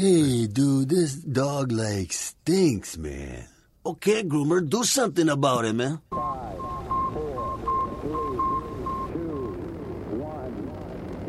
Hey, 0.00 0.46
dude, 0.46 0.88
this 0.88 1.12
dog 1.12 1.72
like 1.72 2.10
stinks, 2.10 2.96
man. 2.96 3.44
Okay, 3.84 4.22
groomer, 4.22 4.66
do 4.66 4.82
something 4.82 5.28
about 5.28 5.66
it, 5.66 5.74
man. 5.74 6.00
Five, 6.08 6.56
four, 7.12 7.60
three, 8.00 8.40
two, 9.12 9.60
one, 10.16 10.56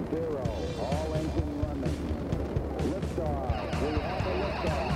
zero. 0.10 0.48
All 0.80 1.14
engine 1.20 1.52
running. 1.60 2.00
Liftoff. 2.96 3.76
We 3.82 3.92
have 4.00 4.24
a 4.26 4.34
liftoff. 4.40 4.96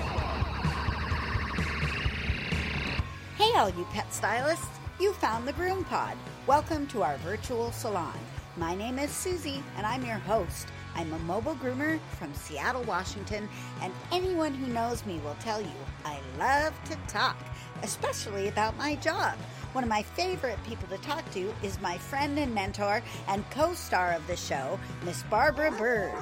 Hey, 3.35 3.51
all 3.59 3.71
you 3.71 3.83
pet 3.91 4.13
stylists! 4.13 4.79
You 5.01 5.11
found 5.15 5.45
the 5.45 5.51
Groom 5.51 5.83
Pod. 5.83 6.15
Welcome 6.47 6.87
to 6.87 7.03
our 7.03 7.17
virtual 7.17 7.73
salon. 7.73 8.17
My 8.55 8.73
name 8.73 8.99
is 8.99 9.11
Susie, 9.11 9.61
and 9.75 9.85
I'm 9.85 10.05
your 10.05 10.19
host. 10.19 10.67
I'm 10.95 11.11
a 11.11 11.19
mobile 11.19 11.55
groomer 11.55 11.99
from 12.17 12.33
Seattle, 12.33 12.83
Washington, 12.83 13.49
and 13.81 13.91
anyone 14.11 14.53
who 14.53 14.71
knows 14.71 15.05
me 15.05 15.19
will 15.25 15.35
tell 15.41 15.61
you 15.61 15.67
I 16.05 16.19
love 16.39 16.73
to 16.85 16.95
talk, 17.07 17.37
especially 17.83 18.47
about 18.47 18.77
my 18.77 18.95
job. 18.95 19.37
One 19.73 19.83
of 19.83 19.89
my 19.89 20.03
favorite 20.03 20.57
people 20.65 20.87
to 20.87 20.97
talk 21.03 21.29
to 21.31 21.53
is 21.61 21.81
my 21.81 21.97
friend 21.97 22.39
and 22.39 22.55
mentor 22.55 23.01
and 23.27 23.49
co 23.51 23.73
star 23.73 24.13
of 24.13 24.25
the 24.27 24.37
show, 24.37 24.79
Miss 25.03 25.21
Barbara 25.23 25.71
Bird. 25.71 26.13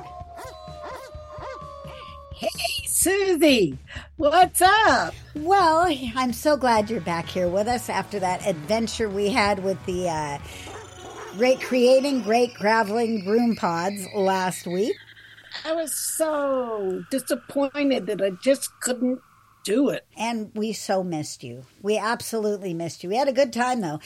Hey, 2.33 2.49
Susie, 2.87 3.77
what's 4.17 4.61
up? 4.61 5.13
Well, 5.35 5.87
I'm 6.15 6.33
so 6.33 6.57
glad 6.57 6.89
you're 6.89 6.99
back 6.99 7.27
here 7.27 7.47
with 7.47 7.67
us 7.67 7.89
after 7.89 8.19
that 8.19 8.47
adventure 8.47 9.07
we 9.07 9.29
had 9.29 9.63
with 9.63 9.83
the 9.85 10.09
uh, 10.09 10.39
great 11.37 11.59
creating 11.61 12.21
great 12.21 12.53
graveling 12.53 13.23
broom 13.23 13.55
pods 13.55 14.05
last 14.13 14.67
week. 14.67 14.95
I 15.65 15.73
was 15.73 15.93
so 15.93 17.03
disappointed 17.09 18.05
that 18.07 18.21
I 18.21 18.31
just 18.41 18.69
couldn't 18.79 19.19
do 19.63 19.89
it. 19.89 20.05
And 20.15 20.51
we 20.53 20.73
so 20.73 21.03
missed 21.03 21.43
you. 21.43 21.65
We 21.81 21.97
absolutely 21.97 22.73
missed 22.73 23.03
you. 23.03 23.09
We 23.09 23.15
had 23.15 23.27
a 23.27 23.33
good 23.33 23.51
time 23.51 23.81
though. 23.81 23.99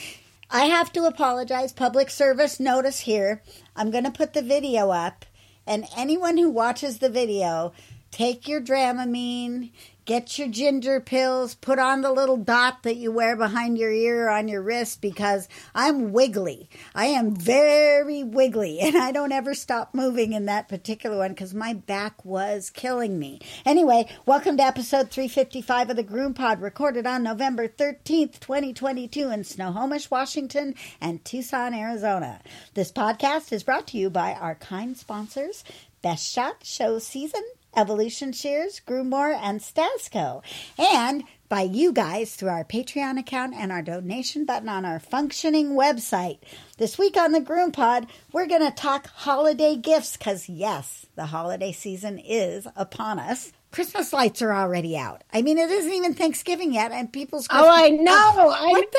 I 0.49 0.65
have 0.65 0.93
to 0.93 1.03
apologize. 1.03 1.73
Public 1.73 2.09
service 2.09 2.59
notice 2.59 3.01
here. 3.01 3.43
I'm 3.75 3.91
going 3.91 4.05
to 4.05 4.11
put 4.11 4.33
the 4.33 4.41
video 4.41 4.91
up, 4.91 5.25
and 5.65 5.85
anyone 5.97 6.37
who 6.37 6.49
watches 6.49 6.99
the 6.99 7.09
video, 7.09 7.73
take 8.11 8.47
your 8.47 8.61
Dramamine, 8.61 9.71
get 10.07 10.39
your 10.39 10.47
ginger 10.47 11.01
pills, 11.01 11.53
put 11.53 11.77
on 11.77 11.99
the 11.99 12.11
little 12.11 12.37
dot 12.37 12.81
that 12.83 12.95
you 12.95 13.11
wear 13.11 13.35
behind 13.35 13.77
your 13.77 13.91
ear 13.91 14.27
or 14.27 14.29
on 14.29 14.47
your 14.47 14.61
wrist 14.61 15.01
because 15.01 15.49
I'm 15.75 16.13
wiggly. 16.13 16.69
I 16.95 17.07
am 17.07 17.35
very 17.35 18.23
wiggly 18.23 18.79
and 18.81 18.95
I 18.95 19.11
don't 19.11 19.33
ever 19.33 19.53
stop 19.53 19.93
moving 19.93 20.31
in 20.31 20.45
that 20.45 20.69
particular 20.69 21.17
one 21.17 21.31
because 21.31 21.53
my 21.53 21.73
back 21.73 22.23
was 22.23 22.69
killing 22.69 23.19
me. 23.19 23.41
Anyway, 23.65 24.07
welcome 24.25 24.55
to 24.55 24.63
episode 24.63 25.11
355 25.11 25.89
of 25.89 25.97
the 25.97 26.03
Groom 26.03 26.33
Pod, 26.33 26.61
recorded 26.61 27.05
on 27.05 27.21
November 27.21 27.67
13th, 27.67 28.39
2022 28.39 29.29
in 29.29 29.43
Snohomish, 29.43 30.09
Washington 30.09 30.73
and 31.01 31.25
Tucson, 31.25 31.73
Arizona. 31.73 32.39
This 32.75 32.93
podcast 32.93 33.51
is 33.51 33.63
brought 33.63 33.87
to 33.87 33.97
you 33.97 34.09
by 34.09 34.31
our 34.31 34.55
kind 34.55 34.95
sponsors, 34.95 35.65
Best 36.01 36.31
Shot 36.31 36.63
Show 36.63 36.99
Season 36.99 37.43
Evolution 37.75 38.31
Shears, 38.31 38.81
Groommore, 38.85 39.37
and 39.39 39.59
Stasco. 39.59 40.41
And 40.77 41.23
by 41.49 41.61
you 41.61 41.93
guys 41.93 42.35
through 42.35 42.49
our 42.49 42.63
Patreon 42.63 43.19
account 43.19 43.53
and 43.55 43.71
our 43.71 43.81
donation 43.81 44.45
button 44.45 44.69
on 44.69 44.85
our 44.85 44.99
functioning 44.99 45.71
website. 45.71 46.39
This 46.77 46.97
week 46.97 47.15
on 47.17 47.31
the 47.31 47.39
Groom 47.39 47.71
Pod, 47.71 48.07
we're 48.31 48.47
going 48.47 48.65
to 48.65 48.71
talk 48.71 49.07
holiday 49.07 49.75
gifts 49.75 50.17
because, 50.17 50.49
yes, 50.49 51.05
the 51.15 51.27
holiday 51.27 51.71
season 51.71 52.19
is 52.19 52.67
upon 52.75 53.19
us. 53.19 53.51
Christmas 53.71 54.11
lights 54.13 54.41
are 54.41 54.53
already 54.53 54.97
out. 54.97 55.23
I 55.33 55.41
mean, 55.41 55.57
it 55.57 55.69
isn't 55.69 55.91
even 55.91 56.13
Thanksgiving 56.13 56.73
yet, 56.73 56.91
and 56.91 57.11
people's. 57.11 57.47
Oh, 57.49 57.69
I 57.69 57.89
know. 57.89 58.13
I, 58.13 58.69
What 58.69 58.91
the 58.91 58.97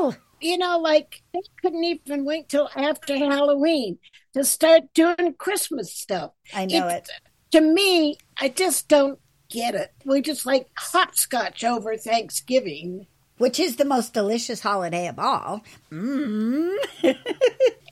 hell? 0.00 0.16
you 0.40 0.58
know, 0.58 0.78
like 0.78 1.22
they 1.32 1.40
couldn't 1.62 1.84
even 1.84 2.24
wait 2.24 2.48
till 2.48 2.68
after 2.76 3.16
Halloween 3.16 3.98
to 4.34 4.44
start 4.44 4.82
doing 4.94 5.34
Christmas 5.36 5.92
stuff. 5.92 6.32
I 6.54 6.66
know 6.66 6.88
it. 6.88 7.08
To 7.52 7.60
me, 7.60 8.16
I 8.38 8.48
just 8.48 8.88
don't 8.88 9.18
get 9.50 9.74
it. 9.74 9.92
We 10.04 10.20
just 10.20 10.44
like 10.46 10.68
hopscotch 10.76 11.64
over 11.64 11.96
Thanksgiving. 11.96 13.06
Which 13.38 13.60
is 13.60 13.76
the 13.76 13.84
most 13.84 14.12
delicious 14.14 14.60
holiday 14.60 15.06
of 15.08 15.18
all. 15.18 15.62
Mm. 15.92 16.74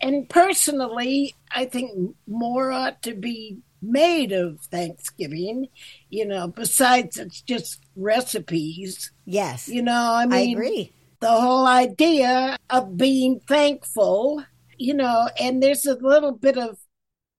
And 0.03 0.29
personally, 0.29 1.35
I 1.51 1.65
think 1.65 2.15
more 2.29 2.71
ought 2.71 3.03
to 3.03 3.15
be 3.15 3.59
made 3.83 4.31
of 4.31 4.61
Thanksgiving, 4.61 5.69
you 6.11 6.27
know, 6.27 6.49
besides 6.49 7.19
it's 7.19 7.41
just 7.41 7.81
recipes. 7.97 9.11
yes, 9.25 9.69
You 9.69 9.83
know, 9.83 9.93
I 9.93 10.23
I 10.23 10.27
mean, 10.27 10.57
agree. 10.57 10.93
the 11.21 11.31
whole 11.31 11.67
idea 11.67 12.57
of 12.71 12.97
being 12.97 13.41
thankful, 13.49 14.45
you 14.79 14.95
know, 14.95 15.29
and 15.41 15.63
there's 15.63 15.87
a 15.87 15.95
little 15.95 16.33
bit 16.33 16.57
of 16.59 16.79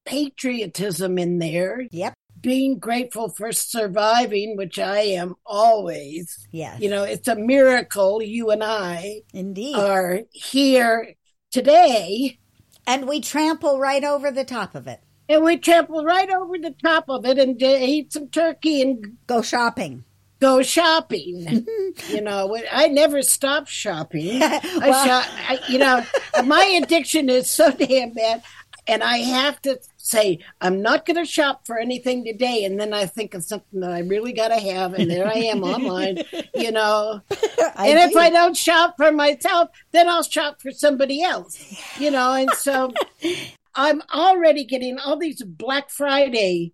patriotism 0.08 1.18
in 1.20 1.40
there, 1.40 1.86
Yep. 1.92 2.14
being 2.42 2.80
grateful 2.80 3.30
for 3.30 3.52
surviving, 3.52 4.56
which 4.58 4.80
I 4.80 5.00
am 5.02 5.36
always. 5.46 6.48
Yes. 6.52 6.80
You 6.82 6.90
know, 6.90 7.04
it's 7.04 7.28
a 7.28 7.36
miracle 7.36 8.22
you 8.24 8.50
and 8.50 8.64
I 8.64 9.22
Indeed. 9.34 9.76
are 9.76 10.22
here 10.32 11.14
today, 11.52 12.40
and 12.86 13.08
we 13.08 13.20
trample 13.22 13.80
right 13.80 14.04
over 14.04 14.32
the 14.32 14.44
top 14.46 14.76
of 14.76 14.88
it. 14.88 15.02
and 15.30 15.44
we 15.44 15.58
trample 15.58 16.06
right 16.06 16.30
over 16.30 16.58
the 16.58 16.74
top 16.82 17.10
of 17.10 17.26
it 17.26 17.38
and 17.38 17.62
eat 17.62 18.14
some 18.14 18.30
turkey 18.30 18.82
and 18.82 19.18
Go 19.28 19.42
shopping. 19.42 20.06
go 20.40 20.62
shopping. 20.62 21.68
you 22.10 22.22
know, 22.22 22.58
I 22.72 22.88
never 22.88 23.22
stop 23.24 23.68
shopping. 23.68 24.42
I 24.44 24.60
shop, 25.06 25.26
I, 25.50 25.60
you 25.68 25.80
know, 25.80 26.02
my 26.46 26.64
addiction 26.82 27.28
is 27.30 27.52
so 27.52 27.72
damn 27.86 28.14
bad, 28.14 28.42
and 28.88 29.04
I 29.04 29.18
have 29.18 29.62
to 29.64 29.80
say 30.08 30.40
I'm 30.62 30.82
not 30.82 31.06
going 31.06 31.18
to 31.18 31.26
shop 31.26 31.66
for 31.66 31.78
anything 31.78 32.26
today, 32.26 32.64
and 32.64 32.80
then 32.80 32.94
I 32.94 33.06
think 33.06 33.34
of 33.34 33.44
something 33.44 33.80
that 33.82 33.92
I 33.92 34.00
really 34.00 34.34
got 34.34 34.50
to 34.50 34.60
have, 34.60 34.94
and 34.94 35.10
there 35.10 35.28
I 35.28 35.40
am 35.40 35.64
online. 35.64 36.24
You 36.54 36.72
know, 36.72 37.22
and 37.30 38.00
if. 38.00 38.16
I 38.16 38.30
don't 38.32 38.58
shop 38.58 38.96
for 38.98 39.12
myself, 39.12 39.70
then 39.92 40.10
I'll 40.10 40.24
shop 40.24 40.60
for 40.60 40.72
somebody 40.72 41.22
else. 41.22 41.78
You 42.00 42.10
know, 42.10 42.34
and 42.34 42.50
so 42.52 42.92
I'm 43.76 44.02
already 44.14 44.66
getting 44.66 44.98
all 44.98 45.18
these 45.18 45.44
Black 45.44 45.92
Friday 45.92 46.74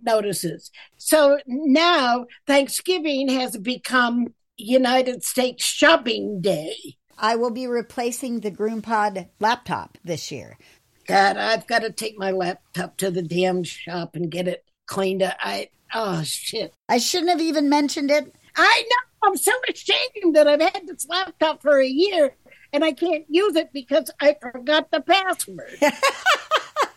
notices. 0.00 0.70
So 0.96 1.38
now 1.46 2.26
Thanksgiving 2.46 3.28
has 3.30 3.56
become 3.56 4.28
United 4.56 5.24
States 5.24 5.64
Shopping 5.64 6.40
Day. 6.40 6.96
I 7.18 7.36
will 7.36 7.50
be 7.50 7.66
replacing 7.66 8.40
the 8.40 8.50
GroomPod 8.50 9.28
laptop 9.40 9.98
this 10.04 10.30
year. 10.30 10.58
God, 11.06 11.36
I've 11.36 11.66
got 11.66 11.80
to 11.80 11.90
take 11.90 12.18
my 12.18 12.30
laptop 12.30 12.96
to 12.98 13.10
the 13.10 13.22
damn 13.22 13.62
shop 13.62 14.14
and 14.14 14.30
get 14.30 14.48
it 14.48 14.64
cleaned 14.86 15.22
up. 15.22 15.36
I 15.40 15.70
oh 15.92 16.22
shit. 16.22 16.74
I 16.88 16.98
shouldn't 16.98 17.30
have 17.30 17.40
even 17.40 17.68
mentioned 17.68 18.10
it. 18.10 18.34
I 18.56 18.82
know. 18.82 19.28
I'm 19.28 19.36
so 19.36 19.52
ashamed 19.68 20.36
that 20.36 20.46
I've 20.46 20.60
had 20.60 20.86
this 20.86 21.06
laptop 21.08 21.62
for 21.62 21.80
a 21.80 21.86
year 21.86 22.36
and 22.72 22.84
I 22.84 22.92
can't 22.92 23.24
use 23.28 23.56
it 23.56 23.72
because 23.72 24.10
I 24.20 24.36
forgot 24.40 24.90
the 24.90 25.00
password. 25.00 25.78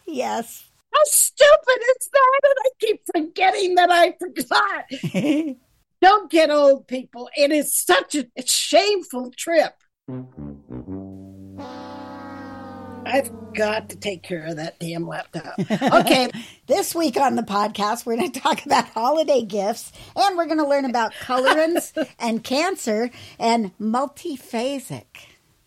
Yes. 0.07 0.63
How 0.93 1.01
stupid 1.03 1.79
is 1.99 2.09
that? 2.11 2.39
And 2.43 2.55
I 2.59 2.69
keep 2.79 3.01
forgetting 3.13 3.75
that 3.75 3.91
I 3.91 4.15
forgot. 4.17 5.57
Don't 6.01 6.31
get 6.31 6.49
old, 6.49 6.87
people. 6.87 7.29
It 7.35 7.51
is 7.51 7.75
such 7.75 8.15
a 8.15 8.25
shameful 8.45 9.31
trip. 9.35 9.73
I've 13.07 13.53
got 13.53 13.89
to 13.89 13.95
take 13.95 14.23
care 14.23 14.45
of 14.45 14.57
that 14.57 14.79
damn 14.79 15.07
laptop. 15.07 15.59
Okay, 15.59 16.29
this 16.67 16.93
week 16.93 17.17
on 17.17 17.35
the 17.35 17.41
podcast, 17.41 18.05
we're 18.05 18.17
going 18.17 18.31
to 18.31 18.39
talk 18.39 18.65
about 18.65 18.85
holiday 18.89 19.41
gifts 19.43 19.91
and 20.15 20.37
we're 20.37 20.45
going 20.45 20.57
to 20.59 20.67
learn 20.67 20.85
about 20.85 21.13
colorants 21.13 21.91
and 22.19 22.43
cancer 22.43 23.09
and 23.39 23.77
multiphasic. 23.79 25.05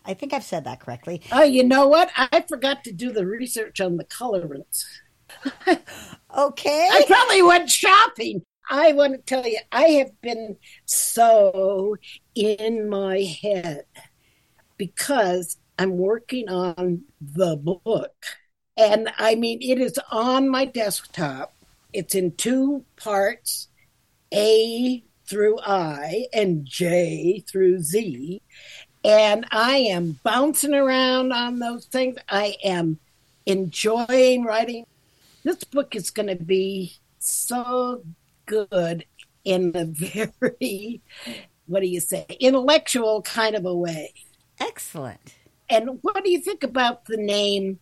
I 0.05 0.13
think 0.13 0.33
I've 0.33 0.43
said 0.43 0.63
that 0.65 0.79
correctly. 0.79 1.21
oh, 1.31 1.43
you 1.43 1.63
know 1.63 1.87
what? 1.87 2.09
I 2.15 2.43
forgot 2.47 2.83
to 2.85 2.91
do 2.91 3.11
the 3.11 3.25
research 3.25 3.81
on 3.81 3.97
the 3.97 4.05
colorants. 4.05 4.85
Okay. 6.37 6.89
I 6.91 7.03
probably 7.07 7.41
went 7.41 7.69
shopping. 7.69 8.45
I 8.69 8.93
want 8.93 9.13
to 9.13 9.17
tell 9.19 9.45
you, 9.45 9.59
I 9.71 9.83
have 9.83 10.21
been 10.21 10.57
so 10.85 11.97
in 12.35 12.89
my 12.89 13.19
head 13.41 13.83
because 14.77 15.57
I'm 15.77 15.97
working 15.97 16.49
on 16.49 17.03
the 17.19 17.55
book. 17.55 18.13
And 18.77 19.09
I 19.17 19.35
mean, 19.35 19.59
it 19.61 19.79
is 19.79 19.99
on 20.11 20.49
my 20.49 20.65
desktop. 20.65 21.53
It's 21.93 22.15
in 22.15 22.31
two 22.35 22.85
parts 22.95 23.67
A 24.33 25.03
through 25.27 25.59
I 25.59 26.27
and 26.33 26.65
J 26.65 27.43
through 27.49 27.79
Z. 27.79 28.41
And 29.03 29.45
I 29.51 29.77
am 29.77 30.19
bouncing 30.23 30.73
around 30.73 31.31
on 31.31 31.59
those 31.59 31.85
things. 31.85 32.17
I 32.29 32.55
am 32.63 32.99
enjoying 33.45 34.43
writing. 34.43 34.85
This 35.43 35.63
book 35.63 35.95
is 35.95 36.11
going 36.11 36.27
to 36.27 36.43
be 36.43 36.97
so 37.17 38.03
good 38.45 39.05
in 39.43 39.71
a 39.75 39.85
very, 40.39 41.01
what 41.65 41.81
do 41.81 41.87
you 41.87 41.99
say, 41.99 42.25
intellectual 42.39 43.21
kind 43.23 43.55
of 43.55 43.65
a 43.65 43.75
way. 43.75 44.13
Excellent. 44.59 45.35
And 45.71 45.99
what 46.01 46.25
do 46.25 46.29
you 46.29 46.41
think 46.41 46.63
about 46.63 47.05
the 47.05 47.15
name 47.15 47.79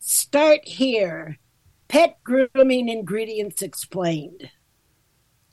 Start 0.00 0.66
Here 0.66 1.38
Pet 1.86 2.18
Grooming 2.24 2.88
Ingredients 2.88 3.62
Explained? 3.62 4.50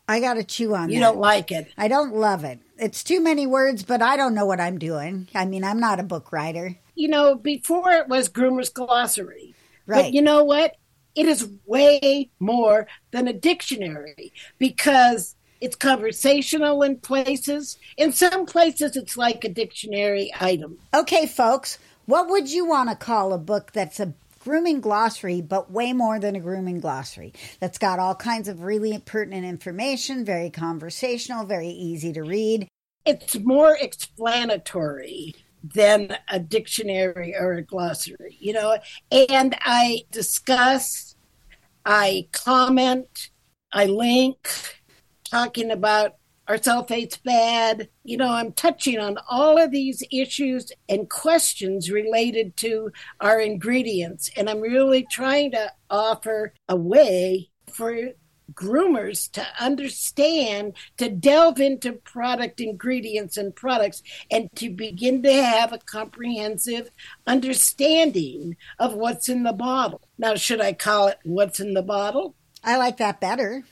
I 0.08 0.20
got 0.20 0.34
to 0.34 0.44
chew 0.44 0.74
on 0.74 0.88
that. 0.88 0.94
You 0.94 1.00
don't 1.00 1.20
like 1.20 1.52
it. 1.52 1.72
I 1.78 1.88
don't 1.88 2.16
love 2.16 2.44
it. 2.44 2.60
It's 2.80 3.04
too 3.04 3.22
many 3.22 3.46
words, 3.46 3.84
but 3.84 4.02
I 4.02 4.18
don't 4.18 4.34
know 4.34 4.48
what 4.48 4.60
I'm 4.60 4.80
doing. 4.80 5.28
I 5.36 5.46
mean, 5.46 5.64
I'm 5.64 5.80
not 5.80 6.00
a 6.00 6.04
book 6.04 6.32
writer. 6.32 6.76
You 6.96 7.08
know, 7.08 7.36
before 7.36 7.92
it 7.92 8.08
was 8.08 8.30
Groomer's 8.30 8.70
Glossary. 8.70 9.54
Right. 9.86 10.06
But 10.06 10.14
you 10.14 10.24
know 10.24 10.44
what? 10.44 10.78
It 11.14 11.28
is 11.28 11.48
way 11.68 12.32
more 12.40 12.88
than 13.12 13.28
a 13.28 13.34
dictionary 13.34 14.34
because 14.58 15.35
it's 15.62 15.76
conversational 15.76 16.84
in 16.84 16.98
places. 16.98 17.78
In 17.98 18.12
some 18.12 18.46
places, 18.46 18.96
it's 18.96 19.18
like 19.18 19.44
a 19.44 19.50
dictionary 19.50 20.32
item. 20.40 20.78
Okay, 20.94 21.26
folks, 21.26 21.80
what 22.06 22.30
would 22.30 22.52
you 22.52 22.66
want 22.66 22.90
to 22.90 22.96
call 22.96 23.34
a 23.34 23.38
book 23.38 23.72
that's 23.72 24.00
a 24.00 24.14
grooming 24.40 24.80
glossary, 24.80 25.42
but 25.42 25.72
way 25.72 25.92
more 25.92 26.20
than 26.20 26.36
a 26.36 26.40
grooming 26.40 26.80
glossary? 26.80 27.34
That's 27.60 27.78
got 27.78 28.00
all 28.00 28.16
kinds 28.16 28.48
of 28.48 28.64
really 28.64 28.98
pertinent 29.00 29.46
information, 29.46 30.24
very 30.24 30.50
conversational, 30.50 31.46
very 31.46 31.70
easy 31.70 32.14
to 32.14 32.22
read. 32.22 32.68
It's 33.06 33.36
more 33.40 33.76
explanatory 33.80 35.36
than 35.74 36.16
a 36.30 36.40
dictionary 36.40 37.36
or 37.36 37.54
a 37.54 37.62
glossary, 37.64 38.38
you 38.40 38.54
know. 38.54 38.78
And 39.12 39.56
I 39.62 40.04
discuss, 40.12 41.16
I 41.86 42.28
comment, 42.32 43.32
I 43.72 43.86
link, 43.86 44.48
talking 45.30 45.72
about 45.72 46.16
are 46.48 46.58
sulfates 46.58 47.22
bad? 47.24 47.90
You 48.04 48.18
know, 48.18 48.32
I'm 48.32 48.52
touching 48.52 49.00
on 49.00 49.18
all 49.30 49.58
of 49.58 49.72
these 49.72 50.04
issues 50.12 50.72
and 50.88 51.10
questions 51.10 51.90
related 51.90 52.56
to 52.58 52.92
our 53.20 53.40
ingredients. 53.40 54.30
And 54.38 54.48
I'm 54.50 54.62
really 54.62 55.08
trying 55.10 55.52
to 55.52 55.72
offer 55.90 56.54
a 56.70 56.76
way 56.76 57.50
for 57.72 58.12
groomers 58.54 59.30
to 59.32 59.46
understand, 59.60 60.74
to 60.98 61.10
delve 61.10 61.60
into 61.60 61.94
product 61.94 62.62
ingredients 62.62 63.38
and 63.38 63.56
products, 63.56 64.04
and 64.30 64.48
to 64.56 64.70
begin 64.70 65.24
to 65.24 65.34
have 65.34 65.74
a 65.74 65.80
comprehensive 65.80 66.90
understanding 67.26 68.56
of 68.78 68.94
what's 68.94 69.30
in 69.30 69.42
the 69.42 69.54
bottle. 69.54 70.02
Now, 70.18 70.36
should 70.36 70.62
I 70.62 70.74
call 70.74 71.08
it 71.08 71.18
What's 71.24 71.60
in 71.60 71.74
the 71.74 71.82
Bottle? 71.82 72.36
I 72.64 72.78
like 72.78 72.98
that 72.98 73.20
better. 73.20 73.64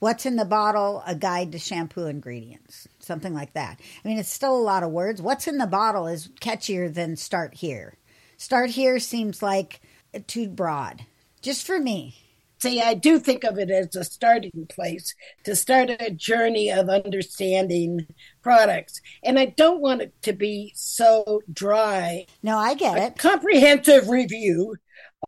What's 0.00 0.24
in 0.26 0.36
the 0.36 0.46
bottle? 0.46 1.02
A 1.06 1.14
guide 1.14 1.52
to 1.52 1.58
shampoo 1.58 2.06
ingredients. 2.06 2.88
Something 3.00 3.34
like 3.34 3.52
that. 3.52 3.78
I 4.02 4.08
mean, 4.08 4.18
it's 4.18 4.32
still 4.32 4.56
a 4.56 4.58
lot 4.60 4.82
of 4.82 4.90
words. 4.90 5.20
What's 5.20 5.46
in 5.46 5.58
the 5.58 5.66
bottle 5.66 6.06
is 6.06 6.28
catchier 6.40 6.92
than 6.92 7.16
start 7.16 7.54
here. 7.54 7.98
Start 8.38 8.70
here 8.70 8.98
seems 8.98 9.42
like 9.42 9.80
too 10.26 10.48
broad. 10.48 11.04
Just 11.42 11.66
for 11.66 11.78
me. 11.78 12.16
See, 12.62 12.80
I 12.80 12.92
do 12.92 13.18
think 13.18 13.44
of 13.44 13.58
it 13.58 13.70
as 13.70 13.94
a 13.96 14.04
starting 14.04 14.66
place 14.68 15.14
to 15.44 15.56
start 15.56 15.90
a 15.90 16.10
journey 16.10 16.70
of 16.70 16.90
understanding 16.90 18.06
products. 18.42 19.00
And 19.24 19.38
I 19.38 19.46
don't 19.46 19.80
want 19.80 20.02
it 20.02 20.14
to 20.22 20.34
be 20.34 20.72
so 20.74 21.40
dry. 21.50 22.26
No, 22.42 22.58
I 22.58 22.74
get 22.74 22.98
A 22.98 23.06
it. 23.06 23.18
comprehensive 23.18 24.08
review 24.10 24.76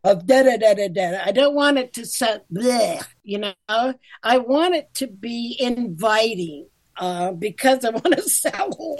of 0.04 0.26
da 0.26 0.42
da 0.42 0.56
da 0.56 0.74
da 0.74 0.88
da. 0.88 1.22
I 1.24 1.32
don't 1.32 1.54
want 1.54 1.78
it 1.78 1.92
to 1.94 2.06
sound 2.06 2.42
bleh, 2.52 3.04
you 3.22 3.38
know. 3.38 3.94
I 4.22 4.38
want 4.38 4.74
it 4.74 4.92
to 4.94 5.06
be 5.06 5.56
inviting 5.58 6.66
uh, 6.96 7.32
because 7.32 7.84
I 7.84 7.90
want 7.90 8.14
to 8.16 8.22
sell. 8.22 8.96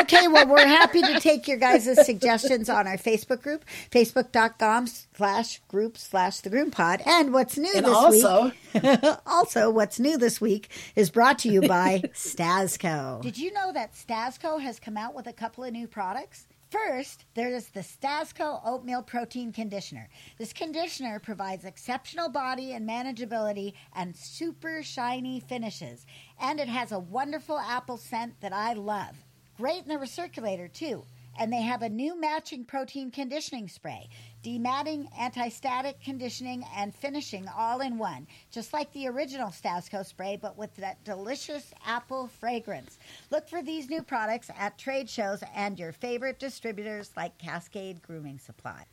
okay, 0.00 0.28
well, 0.28 0.48
we're 0.48 0.66
happy 0.66 1.00
to 1.02 1.20
take 1.20 1.46
your 1.46 1.56
guys' 1.56 2.04
suggestions 2.04 2.68
on 2.68 2.86
our 2.86 2.96
Facebook 2.96 3.42
group, 3.42 3.64
facebook.com 3.90 4.86
slash 4.86 5.60
group 5.68 5.96
slash 5.96 6.40
the 6.40 6.50
groom 6.50 6.70
pod. 6.70 7.02
And 7.06 7.32
what's 7.32 7.56
new 7.56 7.72
and 7.74 7.86
this 7.86 7.94
also, 7.94 8.52
week, 8.74 8.84
also, 9.26 9.70
what's 9.70 10.00
new 10.00 10.18
this 10.18 10.40
week 10.40 10.68
is 10.94 11.10
brought 11.10 11.38
to 11.40 11.48
you 11.48 11.62
by 11.62 12.00
Stasco. 12.12 13.22
Did 13.22 13.38
you 13.38 13.52
know 13.52 13.72
that 13.72 13.94
Stasco 13.94 14.60
has 14.60 14.80
come 14.80 14.96
out 14.96 15.14
with 15.14 15.26
a 15.26 15.32
couple 15.32 15.64
of 15.64 15.72
new 15.72 15.86
products? 15.86 16.46
First, 16.70 17.26
there 17.34 17.54
is 17.54 17.68
the 17.68 17.80
Stasco 17.80 18.60
Oatmeal 18.64 19.02
Protein 19.02 19.52
Conditioner. 19.52 20.08
This 20.36 20.52
conditioner 20.52 21.20
provides 21.20 21.64
exceptional 21.64 22.28
body 22.28 22.72
and 22.72 22.88
manageability 22.88 23.74
and 23.94 24.16
super 24.16 24.82
shiny 24.82 25.38
finishes. 25.38 26.06
And 26.40 26.58
it 26.58 26.66
has 26.66 26.90
a 26.90 26.98
wonderful 26.98 27.56
apple 27.56 27.98
scent 27.98 28.40
that 28.40 28.52
I 28.52 28.72
love. 28.72 29.14
Great 29.56 29.84
in 29.84 29.88
the 29.88 29.94
recirculator, 29.94 30.72
too. 30.72 31.04
And 31.38 31.52
they 31.52 31.62
have 31.62 31.82
a 31.82 31.88
new 31.88 32.18
matching 32.20 32.64
protein 32.64 33.12
conditioning 33.12 33.68
spray, 33.68 34.08
dematting, 34.46 35.08
anti-static 35.18 36.00
conditioning, 36.00 36.64
and 36.76 36.94
finishing 36.94 37.48
all 37.48 37.80
in 37.80 37.98
one, 37.98 38.28
just 38.52 38.72
like 38.72 38.92
the 38.92 39.08
original 39.08 39.48
Stasco 39.48 40.06
spray, 40.06 40.38
but 40.40 40.56
with 40.56 40.72
that 40.76 41.02
delicious 41.02 41.74
apple 41.84 42.28
fragrance. 42.28 42.96
Look 43.32 43.48
for 43.48 43.60
these 43.60 43.90
new 43.90 44.02
products 44.02 44.48
at 44.56 44.78
trade 44.78 45.10
shows 45.10 45.42
and 45.52 45.76
your 45.76 45.90
favorite 45.90 46.38
distributors 46.38 47.10
like 47.16 47.36
Cascade 47.38 48.00
Grooming 48.02 48.38
Supply. 48.38 48.84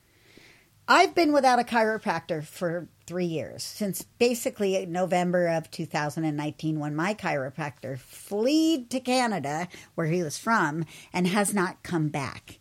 I've 0.86 1.16
been 1.16 1.32
without 1.32 1.60
a 1.60 1.64
chiropractor 1.64 2.44
for 2.44 2.90
three 3.06 3.26
years, 3.26 3.64
since 3.64 4.02
basically 4.02 4.86
November 4.86 5.48
of 5.48 5.72
2019, 5.72 6.78
when 6.78 6.94
my 6.94 7.14
chiropractor 7.14 7.98
fled 7.98 8.90
to 8.90 9.00
Canada, 9.00 9.70
where 9.96 10.08
he 10.08 10.24
was 10.24 10.38
from, 10.38 10.84
and 11.14 11.28
has 11.28 11.54
not 11.54 11.84
come 11.84 12.10
back. 12.10 12.60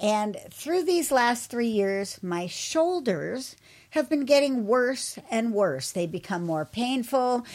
And 0.00 0.36
through 0.50 0.84
these 0.84 1.10
last 1.10 1.50
three 1.50 1.68
years, 1.68 2.22
my 2.22 2.46
shoulders 2.46 3.56
have 3.90 4.08
been 4.10 4.26
getting 4.26 4.66
worse 4.66 5.18
and 5.30 5.52
worse. 5.52 5.92
They 5.92 6.06
become 6.06 6.44
more 6.44 6.64
painful. 6.64 7.46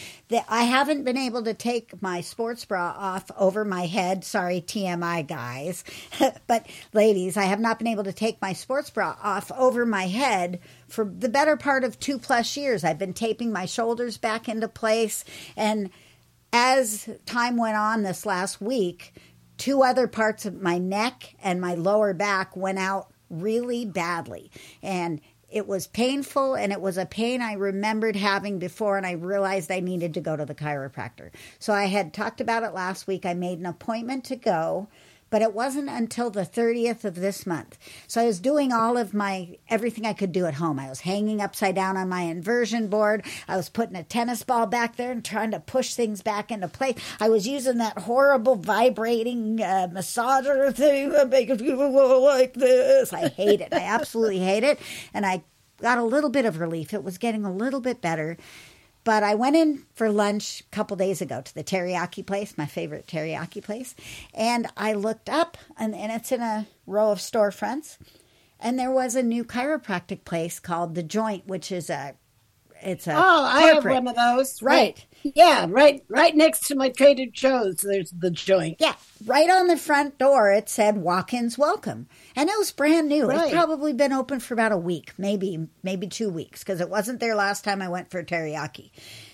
I 0.48 0.64
haven't 0.64 1.04
been 1.04 1.16
able 1.16 1.44
to 1.44 1.54
take 1.54 2.02
my 2.02 2.20
sports 2.20 2.64
bra 2.64 2.94
off 2.98 3.30
over 3.38 3.64
my 3.64 3.86
head. 3.86 4.24
Sorry, 4.24 4.60
TMI 4.60 5.26
guys. 5.26 5.84
but 6.46 6.66
ladies, 6.92 7.36
I 7.36 7.44
have 7.44 7.60
not 7.60 7.78
been 7.78 7.86
able 7.86 8.04
to 8.04 8.12
take 8.12 8.42
my 8.42 8.52
sports 8.52 8.90
bra 8.90 9.16
off 9.22 9.52
over 9.52 9.86
my 9.86 10.08
head 10.08 10.58
for 10.88 11.04
the 11.04 11.28
better 11.28 11.56
part 11.56 11.84
of 11.84 12.00
two 12.00 12.18
plus 12.18 12.56
years. 12.56 12.82
I've 12.82 12.98
been 12.98 13.14
taping 13.14 13.52
my 13.52 13.66
shoulders 13.66 14.18
back 14.18 14.48
into 14.48 14.68
place. 14.68 15.24
And 15.56 15.90
as 16.52 17.08
time 17.26 17.56
went 17.56 17.76
on 17.76 18.02
this 18.02 18.26
last 18.26 18.60
week, 18.60 19.14
two 19.64 19.82
other 19.82 20.06
parts 20.06 20.44
of 20.44 20.60
my 20.60 20.76
neck 20.76 21.36
and 21.42 21.58
my 21.58 21.74
lower 21.74 22.12
back 22.12 22.54
went 22.54 22.78
out 22.78 23.08
really 23.30 23.86
badly. 23.86 24.50
And 24.82 25.22
it 25.48 25.66
was 25.66 25.86
painful 25.86 26.54
and 26.54 26.70
it 26.70 26.82
was 26.82 26.98
a 26.98 27.06
pain 27.06 27.40
I 27.40 27.54
remembered 27.54 28.14
having 28.14 28.58
before, 28.58 28.98
and 28.98 29.06
I 29.06 29.12
realized 29.12 29.72
I 29.72 29.80
needed 29.80 30.12
to 30.14 30.20
go 30.20 30.36
to 30.36 30.44
the 30.44 30.54
chiropractor. 30.54 31.30
So 31.58 31.72
I 31.72 31.86
had 31.86 32.12
talked 32.12 32.42
about 32.42 32.62
it 32.62 32.74
last 32.74 33.06
week. 33.06 33.24
I 33.24 33.32
made 33.32 33.58
an 33.58 33.64
appointment 33.64 34.24
to 34.24 34.36
go, 34.36 34.88
but 35.34 35.42
it 35.42 35.52
wasn't 35.52 35.90
until 35.90 36.30
the 36.30 36.46
30th 36.46 37.04
of 37.04 37.16
this 37.16 37.44
month. 37.44 37.76
So 38.06 38.20
I 38.20 38.26
was 38.26 38.38
doing 38.38 38.72
all 38.72 38.96
of 38.96 39.12
my 39.12 39.58
everything 39.68 40.06
I 40.06 40.12
could 40.12 40.30
do 40.30 40.46
at 40.46 40.54
home. 40.54 40.78
I 40.78 40.88
was 40.88 41.00
hanging 41.00 41.40
upside 41.40 41.74
down 41.74 41.96
on 41.96 42.08
my 42.08 42.20
inversion 42.20 42.86
board. 42.86 43.24
I 43.48 43.56
was 43.56 43.68
putting 43.68 43.96
a 43.96 44.04
tennis 44.04 44.44
ball 44.44 44.66
back 44.66 44.94
there 44.94 45.10
and 45.10 45.24
trying 45.24 45.50
to 45.50 45.58
push 45.58 45.94
things 45.94 46.22
back 46.22 46.52
into 46.52 46.68
place. 46.68 46.94
I 47.18 47.30
was 47.30 47.48
using 47.48 47.78
that 47.78 47.98
horrible 47.98 48.54
vibrating 48.54 49.60
uh, 49.60 49.88
massager 49.92 50.72
thing 50.72 51.08
that 51.08 51.30
makes 51.30 51.60
people 51.60 51.90
go 51.90 52.22
like 52.22 52.54
this. 52.54 53.12
I 53.12 53.26
hate 53.26 53.60
it. 53.60 53.74
I 53.74 53.80
absolutely 53.80 54.38
hate 54.38 54.62
it. 54.62 54.78
And 55.12 55.26
I 55.26 55.42
got 55.82 55.98
a 55.98 56.04
little 56.04 56.30
bit 56.30 56.44
of 56.44 56.60
relief. 56.60 56.94
It 56.94 57.02
was 57.02 57.18
getting 57.18 57.44
a 57.44 57.52
little 57.52 57.80
bit 57.80 58.00
better. 58.00 58.36
But 59.04 59.22
I 59.22 59.34
went 59.34 59.54
in 59.56 59.84
for 59.94 60.10
lunch 60.10 60.60
a 60.62 60.74
couple 60.74 60.96
days 60.96 61.20
ago 61.20 61.42
to 61.42 61.54
the 61.54 61.62
teriyaki 61.62 62.26
place, 62.26 62.56
my 62.56 62.66
favorite 62.66 63.06
teriyaki 63.06 63.62
place, 63.62 63.94
and 64.32 64.66
I 64.76 64.94
looked 64.94 65.28
up, 65.28 65.58
and, 65.76 65.94
and 65.94 66.10
it's 66.10 66.32
in 66.32 66.40
a 66.40 66.66
row 66.86 67.12
of 67.12 67.18
storefronts, 67.18 67.98
and 68.58 68.78
there 68.78 68.90
was 68.90 69.14
a 69.14 69.22
new 69.22 69.44
chiropractic 69.44 70.24
place 70.24 70.58
called 70.58 70.94
The 70.94 71.02
Joint, 71.02 71.46
which 71.46 71.70
is 71.70 71.90
a 71.90 72.14
it's 72.84 73.06
a 73.06 73.14
oh, 73.14 73.44
I 73.44 73.62
have 73.62 73.84
one 73.84 74.08
of 74.08 74.16
those. 74.16 74.62
Right. 74.62 75.04
Yeah, 75.22 75.66
right, 75.70 76.04
right 76.08 76.36
next 76.36 76.66
to 76.66 76.74
my 76.74 76.90
Trader 76.90 77.24
Joe's. 77.32 77.78
There's 77.78 78.10
the 78.10 78.30
joint. 78.30 78.76
Yeah, 78.78 78.94
right 79.24 79.48
on 79.48 79.68
the 79.68 79.76
front 79.76 80.18
door 80.18 80.52
it 80.52 80.68
said 80.68 80.98
walk-ins 80.98 81.56
welcome. 81.56 82.08
And 82.36 82.50
it 82.50 82.58
was 82.58 82.72
brand 82.72 83.08
new. 83.08 83.30
It's 83.30 83.52
probably 83.52 83.94
been 83.94 84.12
open 84.12 84.40
for 84.40 84.52
about 84.52 84.72
a 84.72 84.76
week, 84.76 85.12
maybe 85.16 85.66
maybe 85.82 86.08
2 86.08 86.28
weeks 86.28 86.62
because 86.62 86.80
it 86.80 86.90
wasn't 86.90 87.20
there 87.20 87.34
last 87.34 87.64
time 87.64 87.80
I 87.80 87.88
went 87.88 88.10
for 88.10 88.22
teriyaki. 88.22 88.90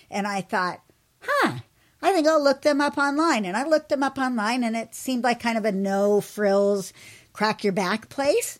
And 0.09 0.27
I 0.27 0.41
thought, 0.41 0.81
"Huh, 1.19 1.59
I 2.01 2.13
think 2.13 2.27
I'll 2.27 2.43
look 2.43 2.61
them 2.61 2.79
up 2.79 2.97
online." 2.97 3.45
And 3.45 3.57
I 3.57 3.65
looked 3.65 3.89
them 3.89 4.03
up 4.03 4.17
online 4.17 4.63
and 4.63 4.77
it 4.77 4.95
seemed 4.95 5.23
like 5.23 5.41
kind 5.41 5.57
of 5.57 5.65
a 5.65 5.71
no 5.71 6.21
frills 6.21 6.93
crack 7.33 7.63
your 7.63 7.73
back 7.73 8.07
place. 8.07 8.59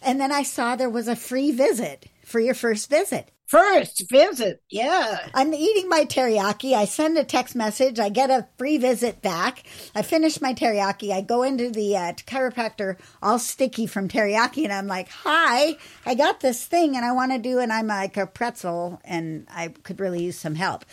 And 0.00 0.20
then 0.20 0.30
I 0.30 0.44
saw 0.44 0.76
there 0.76 0.88
was 0.88 1.08
a 1.08 1.16
free 1.16 1.50
visit 1.50 2.06
for 2.24 2.38
your 2.38 2.54
first 2.54 2.88
visit. 2.88 3.32
First 3.48 4.10
visit, 4.10 4.62
yeah. 4.68 5.26
I'm 5.32 5.54
eating 5.54 5.88
my 5.88 6.04
teriyaki. 6.04 6.74
I 6.74 6.84
send 6.84 7.16
a 7.16 7.24
text 7.24 7.56
message. 7.56 7.98
I 7.98 8.10
get 8.10 8.28
a 8.28 8.46
free 8.58 8.76
visit 8.76 9.22
back. 9.22 9.62
I 9.94 10.02
finish 10.02 10.42
my 10.42 10.52
teriyaki. 10.52 11.12
I 11.12 11.22
go 11.22 11.42
into 11.42 11.70
the 11.70 11.96
uh, 11.96 12.12
chiropractor 12.12 12.98
all 13.22 13.38
sticky 13.38 13.86
from 13.86 14.06
teriyaki, 14.06 14.64
and 14.64 14.72
I'm 14.72 14.86
like, 14.86 15.08
"Hi, 15.08 15.78
I 16.04 16.14
got 16.14 16.40
this 16.40 16.66
thing, 16.66 16.94
and 16.94 17.06
I 17.06 17.12
want 17.12 17.32
to 17.32 17.38
do." 17.38 17.58
And 17.58 17.72
I'm 17.72 17.86
like 17.86 18.18
a 18.18 18.26
pretzel, 18.26 19.00
and 19.02 19.46
I 19.50 19.68
could 19.68 19.98
really 19.98 20.22
use 20.22 20.38
some 20.38 20.54
help. 20.54 20.84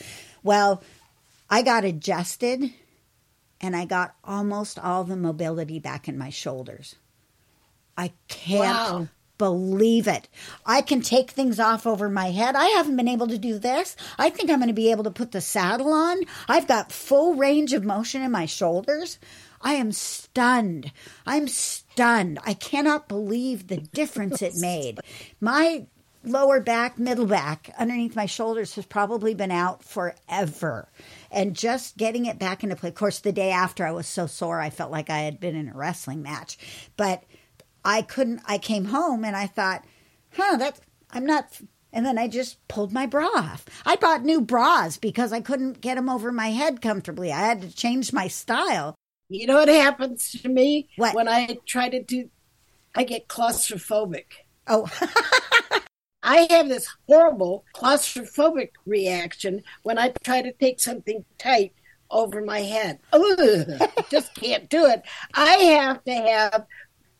Well, 0.41 0.81
I 1.49 1.61
got 1.61 1.83
adjusted, 1.83 2.71
and 3.59 3.75
I 3.75 3.83
got 3.83 4.15
almost 4.23 4.79
all 4.79 5.03
the 5.03 5.17
mobility 5.17 5.79
back 5.79 6.07
in 6.07 6.17
my 6.17 6.29
shoulders. 6.29 6.95
I 7.97 8.13
can't 8.29 8.61
Wow. 8.61 9.07
Believe 9.37 10.07
it. 10.07 10.27
I 10.65 10.81
can 10.81 11.01
take 11.01 11.31
things 11.31 11.59
off 11.59 11.85
over 11.85 12.09
my 12.09 12.31
head. 12.31 12.55
I 12.55 12.65
haven't 12.67 12.97
been 12.97 13.07
able 13.07 13.27
to 13.27 13.37
do 13.37 13.59
this. 13.59 13.95
I 14.17 14.29
think 14.29 14.49
I'm 14.49 14.59
going 14.59 14.67
to 14.67 14.73
be 14.73 14.91
able 14.91 15.03
to 15.05 15.11
put 15.11 15.31
the 15.31 15.41
saddle 15.41 15.93
on. 15.93 16.21
I've 16.47 16.67
got 16.67 16.91
full 16.91 17.35
range 17.35 17.73
of 17.73 17.83
motion 17.83 18.21
in 18.21 18.31
my 18.31 18.45
shoulders. 18.45 19.19
I 19.61 19.73
am 19.73 19.91
stunned. 19.91 20.91
I'm 21.25 21.47
stunned. 21.47 22.39
I 22.45 22.53
cannot 22.53 23.07
believe 23.07 23.67
the 23.67 23.77
difference 23.77 24.41
it 24.41 24.53
made. 24.57 24.99
My 25.41 25.87
lower 26.23 26.59
back, 26.59 26.97
middle 26.97 27.25
back, 27.25 27.73
underneath 27.77 28.15
my 28.15 28.25
shoulders 28.25 28.75
has 28.75 28.85
probably 28.85 29.33
been 29.33 29.51
out 29.51 29.83
forever. 29.83 30.89
And 31.31 31.55
just 31.55 31.97
getting 31.97 32.25
it 32.25 32.39
back 32.39 32.63
into 32.63 32.75
play. 32.75 32.89
Of 32.89 32.95
course, 32.95 33.19
the 33.19 33.31
day 33.31 33.51
after 33.51 33.85
I 33.85 33.91
was 33.91 34.07
so 34.07 34.27
sore, 34.27 34.59
I 34.59 34.69
felt 34.69 34.91
like 34.91 35.09
I 35.09 35.19
had 35.19 35.39
been 35.39 35.55
in 35.55 35.69
a 35.69 35.75
wrestling 35.75 36.21
match. 36.21 36.57
But 36.97 37.23
I 37.85 38.01
couldn't, 38.01 38.41
I 38.45 38.57
came 38.57 38.85
home 38.85 39.23
and 39.23 39.35
I 39.35 39.47
thought, 39.47 39.85
huh, 40.33 40.57
that's, 40.57 40.81
I'm 41.11 41.25
not, 41.25 41.59
and 41.93 42.05
then 42.05 42.17
I 42.17 42.27
just 42.27 42.67
pulled 42.67 42.91
my 42.91 43.05
bra 43.05 43.27
off. 43.27 43.65
I 43.85 43.95
bought 43.95 44.23
new 44.23 44.41
bras 44.41 44.97
because 44.97 45.31
I 45.31 45.39
couldn't 45.39 45.81
get 45.81 45.95
them 45.95 46.09
over 46.09 46.31
my 46.31 46.47
head 46.49 46.81
comfortably. 46.81 47.31
I 47.31 47.39
had 47.39 47.61
to 47.61 47.73
change 47.73 48.11
my 48.11 48.27
style. 48.27 48.95
You 49.29 49.47
know 49.47 49.55
what 49.55 49.69
happens 49.69 50.31
to 50.41 50.49
me 50.49 50.89
What? 50.97 51.15
when 51.15 51.27
I 51.29 51.57
try 51.65 51.89
to 51.89 52.01
do? 52.01 52.29
I 52.95 53.03
get 53.03 53.27
claustrophobic. 53.27 54.25
Oh, 54.67 54.89
I 56.23 56.47
have 56.49 56.67
this 56.69 56.87
horrible 57.07 57.65
claustrophobic 57.75 58.71
reaction 58.87 59.61
when 59.83 59.99
I 59.99 60.11
try 60.23 60.41
to 60.41 60.51
take 60.53 60.79
something 60.79 61.23
tight 61.37 61.73
over 62.09 62.41
my 62.41 62.59
head. 62.61 62.99
Ugh, 63.13 63.91
just 64.09 64.33
can't 64.33 64.69
do 64.69 64.85
it. 64.85 65.03
I 65.35 65.49
have 65.55 66.03
to 66.05 66.13
have 66.13 66.65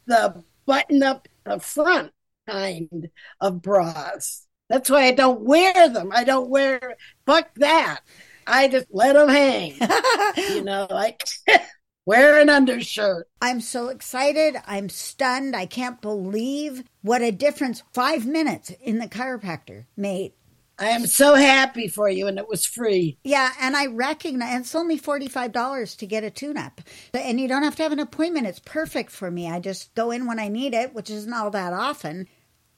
the 0.08 0.44
button 0.66 1.04
up 1.04 1.28
the 1.46 1.60
front 1.60 2.12
kind 2.48 3.10
of 3.42 3.62
bras. 3.62 4.46
That's 4.70 4.90
why 4.90 5.06
I 5.06 5.12
don't 5.12 5.42
wear 5.42 5.90
them. 5.90 6.12
I 6.14 6.24
don't 6.24 6.50
wear, 6.50 6.96
fuck 7.26 7.54
that. 7.56 8.02
I 8.48 8.68
just 8.68 8.88
let 8.92 9.14
them 9.14 9.30
hang. 9.30 9.76
you 10.38 10.64
know, 10.64 10.88
like 10.90 11.24
wear 12.06 12.40
an 12.40 12.50
undershirt. 12.50 13.28
I'm 13.42 13.62
so 13.62 13.90
excited. 13.90 14.56
I'm 14.66 14.90
stunned. 14.90 15.56
I 15.56 15.66
can't 15.66 16.02
believe 16.02 16.84
what 17.02 17.22
a 17.22 17.32
difference 17.32 17.84
five 17.94 18.26
minutes 18.26 18.72
in 18.82 19.00
the 19.00 19.08
chiropractor 19.08 19.86
made. 19.96 20.34
I 20.78 20.88
am 20.90 21.08
so 21.08 21.36
happy 21.36 21.88
for 21.88 22.10
you, 22.10 22.28
and 22.28 22.38
it 22.38 22.50
was 22.50 22.66
free. 22.66 23.18
Yeah, 23.24 23.52
and 23.62 23.78
I 23.78 23.86
recognize 23.88 24.60
it's 24.60 24.76
only 24.76 25.00
$45 25.00 25.98
to 25.98 26.06
get 26.06 26.24
a 26.24 26.30
tune 26.30 26.58
up. 26.58 26.82
And 27.14 27.40
you 27.40 27.48
don't 27.48 27.64
have 27.64 27.78
to 27.78 27.84
have 27.84 27.94
an 27.94 28.00
appointment. 28.00 28.48
It's 28.48 28.60
perfect 28.60 29.12
for 29.12 29.32
me. 29.32 29.50
I 29.50 29.60
just 29.60 29.96
go 29.96 30.12
in 30.12 30.26
when 30.26 30.40
I 30.40 30.50
need 30.50 30.74
it, 30.74 30.94
which 30.94 31.10
isn't 31.10 31.34
all 31.34 31.50
that 31.52 31.72
often. 31.72 32.28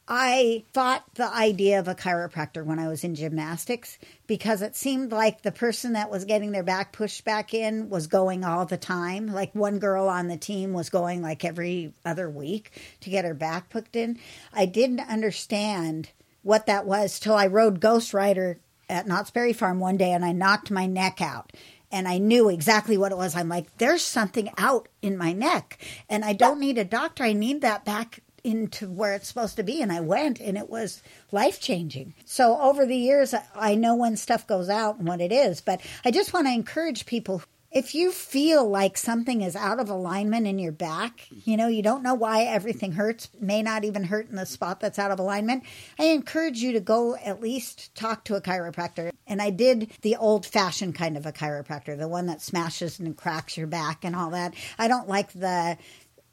I 0.09 0.63
fought 0.73 1.03
the 1.15 1.27
idea 1.27 1.79
of 1.79 1.89
a 1.89 1.95
chiropractor 1.95 2.63
when 2.63 2.79
I 2.79 2.87
was 2.87 3.03
in 3.03 3.15
gymnastics 3.15 3.97
because 4.25 4.61
it 4.61 4.75
seemed 4.75 5.11
like 5.11 5.41
the 5.41 5.51
person 5.51 5.93
that 5.93 6.09
was 6.09 6.23
getting 6.23 6.51
their 6.51 6.63
back 6.63 6.93
pushed 6.93 7.25
back 7.25 7.53
in 7.53 7.89
was 7.89 8.07
going 8.07 8.45
all 8.45 8.65
the 8.65 8.77
time. 8.77 9.27
Like 9.27 9.53
one 9.53 9.79
girl 9.79 10.07
on 10.07 10.29
the 10.29 10.37
team 10.37 10.71
was 10.71 10.89
going 10.89 11.21
like 11.21 11.43
every 11.43 11.93
other 12.05 12.29
week 12.29 12.71
to 13.01 13.09
get 13.09 13.25
her 13.25 13.33
back 13.33 13.69
put 13.69 13.93
in. 13.93 14.17
I 14.53 14.65
didn't 14.65 15.01
understand 15.01 16.09
what 16.47 16.65
that 16.65 16.85
was 16.85 17.19
till 17.19 17.35
I 17.35 17.45
rode 17.45 17.81
Ghost 17.81 18.13
Rider 18.13 18.57
at 18.87 19.05
Knott's 19.05 19.31
Berry 19.31 19.51
Farm 19.51 19.81
one 19.81 19.97
day 19.97 20.13
and 20.13 20.23
I 20.23 20.31
knocked 20.31 20.71
my 20.71 20.85
neck 20.85 21.21
out. 21.21 21.51
And 21.91 22.07
I 22.07 22.17
knew 22.19 22.49
exactly 22.49 22.97
what 22.97 23.11
it 23.11 23.17
was. 23.17 23.35
I'm 23.35 23.49
like, 23.49 23.77
there's 23.77 24.01
something 24.01 24.49
out 24.57 24.87
in 25.01 25.17
my 25.17 25.33
neck. 25.33 25.77
And 26.09 26.23
I 26.23 26.31
don't 26.33 26.59
need 26.59 26.77
a 26.77 26.85
doctor. 26.85 27.23
I 27.23 27.33
need 27.33 27.61
that 27.61 27.83
back 27.85 28.21
into 28.45 28.89
where 28.89 29.13
it's 29.13 29.27
supposed 29.27 29.57
to 29.57 29.63
be. 29.63 29.81
And 29.81 29.91
I 29.91 29.99
went 29.99 30.39
and 30.39 30.57
it 30.57 30.69
was 30.69 31.01
life 31.31 31.59
changing. 31.59 32.13
So 32.25 32.59
over 32.59 32.85
the 32.85 32.95
years, 32.95 33.33
I- 33.55 33.75
know 33.75 33.95
when 33.95 34.15
stuff 34.15 34.47
goes 34.47 34.69
out 34.69 34.97
and 34.99 35.07
what 35.07 35.21
it 35.21 35.33
is. 35.33 35.59
But 35.59 35.81
I 36.05 36.11
just 36.11 36.33
want 36.33 36.47
to 36.47 36.53
encourage 36.53 37.05
people 37.05 37.41
if 37.77 37.93
you 37.93 38.11
feel 38.11 38.67
like 38.67 38.97
something 38.97 39.43
is 39.43 39.55
out 39.55 39.79
of 39.79 39.87
alignment 39.87 40.47
in 40.47 40.57
your 40.57 40.71
back, 40.71 41.27
you 41.29 41.55
know, 41.55 41.67
you 41.67 41.83
don't 41.83 42.01
know 42.01 42.15
why 42.15 42.41
everything 42.41 42.93
hurts, 42.93 43.29
may 43.39 43.61
not 43.61 43.83
even 43.83 44.05
hurt 44.05 44.27
in 44.31 44.35
the 44.35 44.47
spot 44.47 44.79
that's 44.79 44.97
out 44.97 45.11
of 45.11 45.19
alignment, 45.19 45.63
I 45.99 46.05
encourage 46.05 46.57
you 46.57 46.71
to 46.71 46.79
go 46.79 47.15
at 47.17 47.39
least 47.39 47.93
talk 47.93 48.23
to 48.25 48.35
a 48.35 48.41
chiropractor. 48.41 49.11
And 49.27 49.43
I 49.43 49.51
did 49.51 49.91
the 50.01 50.15
old 50.15 50.43
fashioned 50.43 50.95
kind 50.95 51.17
of 51.17 51.27
a 51.27 51.31
chiropractor, 51.31 51.95
the 51.95 52.07
one 52.07 52.25
that 52.25 52.41
smashes 52.41 52.97
and 52.97 53.15
cracks 53.15 53.55
your 53.55 53.67
back 53.67 54.03
and 54.03 54.15
all 54.15 54.31
that. 54.31 54.55
I 54.79 54.87
don't 54.87 55.07
like 55.07 55.33
the 55.33 55.77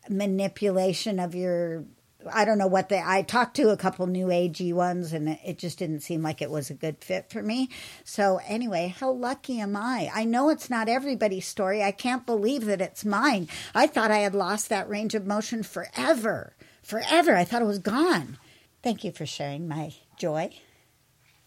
manipulation 0.09 1.21
of 1.21 1.35
your 1.35 1.85
I 2.33 2.45
don't 2.45 2.59
know 2.59 2.67
what 2.67 2.89
they 2.89 3.03
I 3.05 3.23
talked 3.23 3.57
to 3.57 3.71
a 3.71 3.77
couple 3.77 4.07
new 4.07 4.27
agey 4.27 4.73
ones 4.73 5.13
and 5.13 5.29
it- 5.45 5.59
just 5.59 5.79
didn't 5.79 6.01
seem 6.01 6.23
like 6.23 6.43
it 6.43 6.51
was 6.51 6.69
a 6.71 6.75
good 6.75 7.03
fit 7.03 7.31
for 7.31 7.43
me. 7.43 7.69
So 8.05 8.41
anyway, 8.47 8.95
how 8.99 9.11
lucky 9.13 9.61
am 9.61 9.77
I? 9.77 10.11
I 10.15 10.25
know 10.25 10.51
it's 10.51 10.69
not 10.69 10.89
everybody's 10.89 11.47
story. 11.47 11.83
I 11.83 11.93
can't 11.93 12.27
believe 12.27 12.65
that 12.67 12.81
it's 12.81 13.05
mine. 13.05 13.49
I 13.75 13.87
thought 13.87 14.11
I 14.11 14.19
had 14.19 14.35
lost 14.35 14.69
that 14.69 14.89
range 14.89 15.15
of 15.15 15.27
motion 15.27 15.63
forever. 15.63 16.55
Forever. 16.83 17.37
I 17.37 17.45
thought 17.45 17.63
it 17.63 17.67
was 17.67 17.79
gone. 17.79 18.39
Thank 18.83 19.05
you 19.05 19.13
for 19.13 19.25
sharing 19.27 19.69
my 19.69 19.95
joy. 20.19 20.51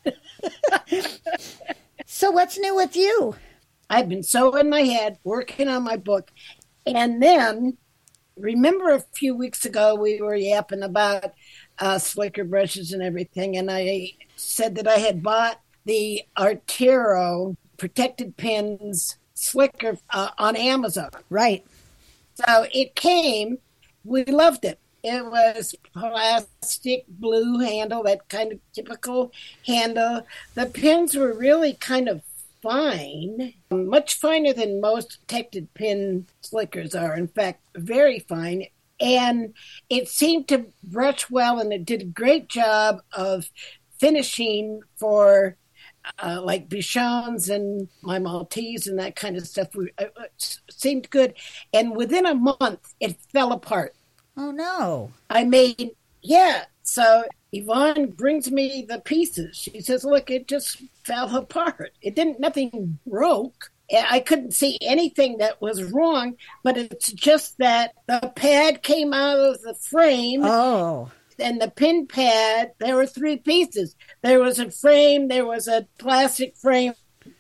so 2.06 2.32
what's 2.32 2.58
new 2.58 2.76
with 2.76 2.96
you? 2.96 3.36
I've 3.90 4.10
been 4.10 4.24
so 4.24 4.56
in 4.56 4.70
my 4.70 4.82
head 4.82 5.18
working 5.24 5.68
on 5.68 5.84
my 5.84 5.98
book. 5.98 6.32
And 6.86 7.22
then, 7.22 7.78
remember 8.40 8.90
a 8.90 9.04
few 9.14 9.36
weeks 9.36 9.66
ago, 9.66 9.96
we 9.96 10.22
were 10.22 10.36
yapping 10.36 10.84
about 10.84 11.34
uh, 11.80 12.00
slicker 12.00 12.44
brushes 12.44 12.92
and 12.92 13.02
everything. 13.02 13.58
And 13.58 13.70
I 13.72 14.14
said 14.36 14.76
that 14.76 14.88
I 14.88 14.98
had 14.98 15.24
bought 15.24 15.60
the 15.86 16.24
Artero 16.38 17.56
protected 17.78 18.38
pins 18.38 19.18
slicker 19.34 19.98
uh, 20.10 20.30
on 20.38 20.56
Amazon. 20.56 21.10
Right. 21.30 21.66
So 22.34 22.68
it 22.74 22.96
came. 22.96 23.60
We 24.04 24.26
loved 24.26 24.66
it. 24.66 24.80
It 25.04 25.26
was 25.26 25.76
plastic 25.94 27.06
blue 27.08 27.60
handle, 27.60 28.04
that 28.04 28.28
kind 28.30 28.52
of 28.52 28.60
typical 28.74 29.32
handle. 29.66 30.26
The 30.56 30.66
pins 30.66 31.16
were 31.16 31.34
really 31.34 31.74
kind 31.74 32.10
of 32.10 32.22
fine, 32.68 33.54
much 33.72 34.16
finer 34.16 34.54
than 34.54 34.82
most 34.82 35.20
protected 35.22 35.74
pin 35.74 36.28
slickers 36.42 36.94
are. 36.94 37.16
In 37.16 37.28
fact, 37.28 37.62
very 37.76 38.20
fine. 38.20 38.66
And 39.00 39.54
it 39.90 40.10
seemed 40.10 40.48
to 40.50 40.66
brush 40.84 41.30
well, 41.30 41.60
and 41.60 41.72
it 41.72 41.86
did 41.86 42.02
a 42.02 42.06
great 42.06 42.50
job 42.50 43.02
of 43.14 43.50
finishing 44.00 44.82
for 44.98 45.56
uh, 46.20 46.42
like 46.44 46.70
Bichons 46.70 47.54
and 47.54 47.90
my 48.02 48.20
Maltese 48.20 48.88
and 48.88 49.00
that 49.00 49.16
kind 49.16 49.38
of 49.38 49.48
stuff. 49.48 49.76
We, 49.76 49.92
uh, 49.98 50.06
it 50.18 50.60
seemed 50.70 51.10
good. 51.10 51.36
And 51.74 51.96
within 51.96 52.26
a 52.26 52.36
month, 52.36 52.94
it 53.00 53.18
fell 53.32 53.52
apart. 53.52 53.96
Oh 54.36 54.52
no. 54.52 55.12
I 55.30 55.44
made, 55.44 55.92
yeah. 56.22 56.66
So 56.84 57.26
Yvonne 57.60 58.12
brings 58.12 58.52
me 58.52 58.86
the 58.88 59.00
pieces. 59.00 59.58
She 59.58 59.82
says, 59.82 60.04
look, 60.04 60.30
it 60.30 60.48
just 60.48 60.82
fell 61.04 61.36
apart. 61.36 61.92
It 62.02 62.16
didn't, 62.16 62.40
nothing 62.40 63.00
broke. 63.06 63.72
I 63.92 64.20
couldn't 64.20 64.54
see 64.54 64.78
anything 64.82 65.38
that 65.38 65.62
was 65.62 65.82
wrong, 65.84 66.36
but 66.64 66.78
it's 66.78 67.12
just 67.14 67.58
that 67.60 67.94
the 68.08 68.34
pad 68.36 68.84
came 68.84 69.14
out 69.14 69.40
of 69.40 69.62
the 69.62 69.76
frame 69.76 70.42
Oh. 70.44 71.10
and 71.40 71.62
the 71.62 71.70
pin 71.70 72.06
pad, 72.06 72.74
there 72.80 72.96
were 72.98 73.06
three 73.06 73.38
pieces. 73.38 73.96
There 74.24 74.40
was 74.40 74.60
a 74.60 74.72
frame, 74.72 75.30
there 75.30 75.46
was 75.46 75.70
a 75.70 75.88
plastic 76.00 76.58
frame 76.58 76.94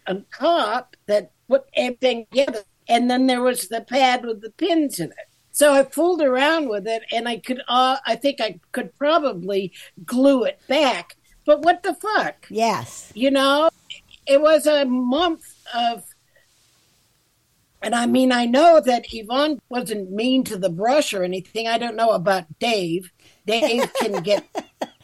on 0.07 0.25
top 0.37 0.95
that 1.07 1.31
put 1.49 1.65
everything 1.75 2.27
together, 2.31 2.63
and 2.87 3.09
then 3.11 3.27
there 3.27 3.41
was 3.41 3.67
the 3.67 3.81
pad 3.81 4.25
with 4.25 4.41
the 4.41 4.51
pins 4.51 4.99
in 5.01 5.09
it. 5.09 5.27
So 5.57 5.73
I 5.73 5.81
fooled 5.85 6.21
around 6.21 6.69
with 6.69 6.85
it, 6.85 7.01
and 7.11 7.27
I 7.27 7.39
could, 7.39 7.63
uh, 7.67 7.97
I 8.05 8.15
think 8.15 8.39
I 8.39 8.59
could 8.73 8.95
probably 8.95 9.73
glue 10.05 10.43
it 10.43 10.59
back. 10.67 11.17
But 11.47 11.63
what 11.63 11.81
the 11.81 11.95
fuck? 11.95 12.45
Yes. 12.51 13.11
You 13.15 13.31
know, 13.31 13.71
it 14.27 14.39
was 14.39 14.67
a 14.67 14.85
month 14.85 15.51
of, 15.73 16.03
and 17.81 17.95
I 17.95 18.05
mean, 18.05 18.31
I 18.31 18.45
know 18.45 18.79
that 18.85 19.11
Yvonne 19.11 19.59
wasn't 19.67 20.11
mean 20.11 20.43
to 20.43 20.57
the 20.57 20.69
brush 20.69 21.11
or 21.11 21.23
anything. 21.23 21.67
I 21.67 21.79
don't 21.79 21.95
know 21.95 22.11
about 22.11 22.59
Dave. 22.59 23.11
Dave 23.47 23.91
can 23.99 24.21
get 24.21 24.45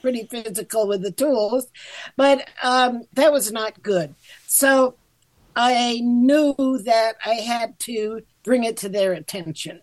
pretty 0.04 0.28
physical 0.30 0.88
with 0.88 1.02
the 1.02 1.12
tools, 1.12 1.66
but 2.16 2.48
um, 2.62 3.06
that 3.14 3.34
was 3.34 3.52
not 3.52 3.82
good. 3.82 4.14
So 4.46 4.98
I 5.56 6.00
knew 6.04 6.80
that 6.86 7.16
I 7.26 7.42
had 7.42 7.80
to 7.80 8.22
bring 8.44 8.66
it 8.66 8.78
to 8.78 8.90
their 8.90 9.14
attention 9.14 9.82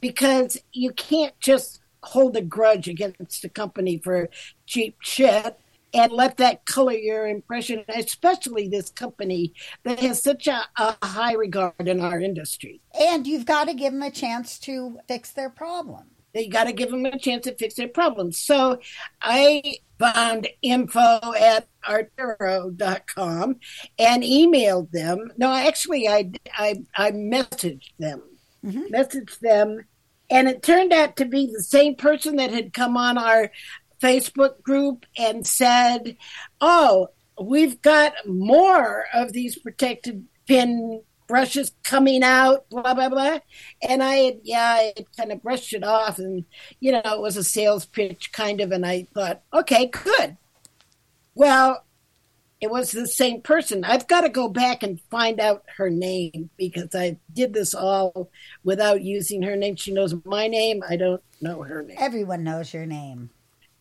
because 0.00 0.58
you 0.72 0.92
can't 0.92 1.38
just 1.40 1.80
hold 2.02 2.36
a 2.36 2.42
grudge 2.42 2.88
against 2.88 3.44
a 3.44 3.48
company 3.48 3.98
for 3.98 4.28
cheap 4.66 4.96
shit 5.00 5.58
and 5.94 6.10
let 6.10 6.36
that 6.38 6.66
color 6.66 6.92
your 6.92 7.28
impression, 7.28 7.84
especially 7.88 8.68
this 8.68 8.90
company 8.90 9.54
that 9.84 10.00
has 10.00 10.22
such 10.22 10.48
a, 10.48 10.66
a 10.76 10.96
high 11.06 11.34
regard 11.34 11.86
in 11.86 12.00
our 12.00 12.20
industry. 12.20 12.80
And 13.00 13.26
you've 13.26 13.46
got 13.46 13.68
to 13.68 13.74
give 13.74 13.92
them 13.92 14.02
a 14.02 14.10
chance 14.10 14.58
to 14.60 14.98
fix 15.06 15.30
their 15.30 15.50
problem. 15.50 16.06
You 16.34 16.50
got 16.50 16.64
to 16.64 16.72
give 16.72 16.90
them 16.90 17.06
a 17.06 17.16
chance 17.16 17.44
to 17.44 17.54
fix 17.54 17.74
their 17.74 17.88
problems. 17.88 18.38
So 18.38 18.80
I 19.22 19.76
found 20.00 20.48
info 20.62 21.20
at 21.38 21.68
artero.com 21.88 23.56
and 23.98 24.22
emailed 24.24 24.90
them. 24.90 25.32
No, 25.36 25.52
actually, 25.52 26.08
I, 26.08 26.32
I, 26.52 26.82
I 26.96 27.12
messaged 27.12 27.92
them, 28.00 28.20
Mhm. 28.64 28.90
messaged 28.90 29.38
them, 29.40 29.84
and 30.30 30.48
it 30.48 30.62
turned 30.62 30.92
out 30.92 31.16
to 31.16 31.24
be 31.26 31.46
the 31.46 31.62
same 31.62 31.94
person 31.96 32.36
that 32.36 32.50
had 32.50 32.72
come 32.72 32.96
on 32.96 33.18
our 33.18 33.50
Facebook 34.02 34.62
group 34.62 35.06
and 35.18 35.46
said, 35.46 36.16
"Oh, 36.60 37.08
we've 37.40 37.80
got 37.82 38.14
more 38.26 39.06
of 39.12 39.32
these 39.32 39.58
protected 39.58 40.26
pin 40.46 41.02
brushes 41.26 41.72
coming 41.84 42.22
out." 42.22 42.68
Blah 42.70 42.94
blah 42.94 43.08
blah. 43.08 43.38
And 43.88 44.02
I 44.02 44.38
yeah, 44.42 44.74
I 44.80 44.94
kind 45.16 45.32
of 45.32 45.42
brushed 45.42 45.72
it 45.74 45.84
off, 45.84 46.18
and 46.18 46.44
you 46.80 46.92
know, 46.92 47.02
it 47.04 47.20
was 47.20 47.36
a 47.36 47.44
sales 47.44 47.86
pitch 47.86 48.32
kind 48.32 48.60
of, 48.60 48.72
and 48.72 48.84
I 48.86 49.06
thought, 49.14 49.42
okay, 49.52 49.86
good. 49.86 50.36
Well, 51.34 51.83
it 52.64 52.70
was 52.70 52.92
the 52.92 53.06
same 53.06 53.42
person. 53.42 53.84
I've 53.84 54.08
got 54.08 54.22
to 54.22 54.30
go 54.30 54.48
back 54.48 54.82
and 54.82 54.98
find 55.10 55.38
out 55.38 55.64
her 55.76 55.90
name 55.90 56.48
because 56.56 56.94
I 56.94 57.18
did 57.30 57.52
this 57.52 57.74
all 57.74 58.30
without 58.64 59.02
using 59.02 59.42
her 59.42 59.54
name. 59.54 59.76
She 59.76 59.92
knows 59.92 60.14
my 60.24 60.48
name. 60.48 60.82
I 60.88 60.96
don't 60.96 61.22
know 61.42 61.60
her 61.60 61.82
name. 61.82 61.98
Everyone 62.00 62.42
knows 62.42 62.72
your 62.72 62.86
name. 62.86 63.28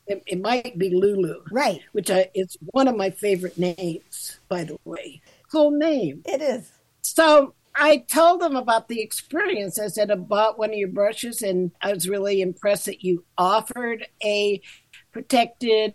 It, 0.06 0.22
it 0.28 0.42
might 0.42 0.78
be 0.78 0.90
Lulu, 0.90 1.44
Right. 1.50 1.80
which 1.94 2.12
I, 2.12 2.30
it's 2.34 2.58
one 2.74 2.90
of 2.90 2.98
my 2.98 3.10
favorite 3.10 3.58
names, 3.58 4.38
by 4.50 4.66
the 4.66 4.76
way. 4.84 5.22
Cool 5.50 5.72
name. 5.72 6.22
It 6.26 6.42
is. 6.42 6.70
So 7.04 7.54
I 7.74 8.00
told 8.00 8.42
them 8.42 8.58
about 8.58 8.90
the 8.90 9.00
experience. 9.00 9.80
I 9.80 9.88
said, 9.88 10.12
I 10.12 10.16
bought 10.16 10.60
one 10.60 10.72
of 10.72 10.76
your 10.76 10.90
brushes 10.90 11.42
and 11.42 11.72
I 11.82 11.94
was 11.94 12.10
really 12.10 12.42
impressed 12.42 12.84
that 12.88 13.02
you 13.02 13.24
offered 13.38 14.06
a 14.22 14.60
protected 15.14 15.94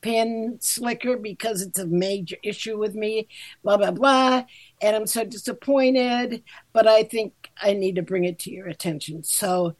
pin 0.00 0.58
slicker 0.60 1.16
because 1.16 1.62
it's 1.62 1.78
a 1.78 1.86
major 1.86 2.36
issue 2.42 2.78
with 2.78 2.94
me, 2.94 3.28
blah, 3.62 3.76
blah, 3.76 3.90
blah. 3.90 4.44
And 4.80 4.96
I'm 4.96 5.06
so 5.06 5.24
disappointed, 5.24 6.42
but 6.72 6.86
I 6.86 7.02
think 7.04 7.32
I 7.60 7.72
need 7.72 7.96
to 7.96 8.02
bring 8.02 8.24
it 8.24 8.38
to 8.40 8.50
your 8.50 8.68
attention. 8.68 9.22
So 9.22 9.76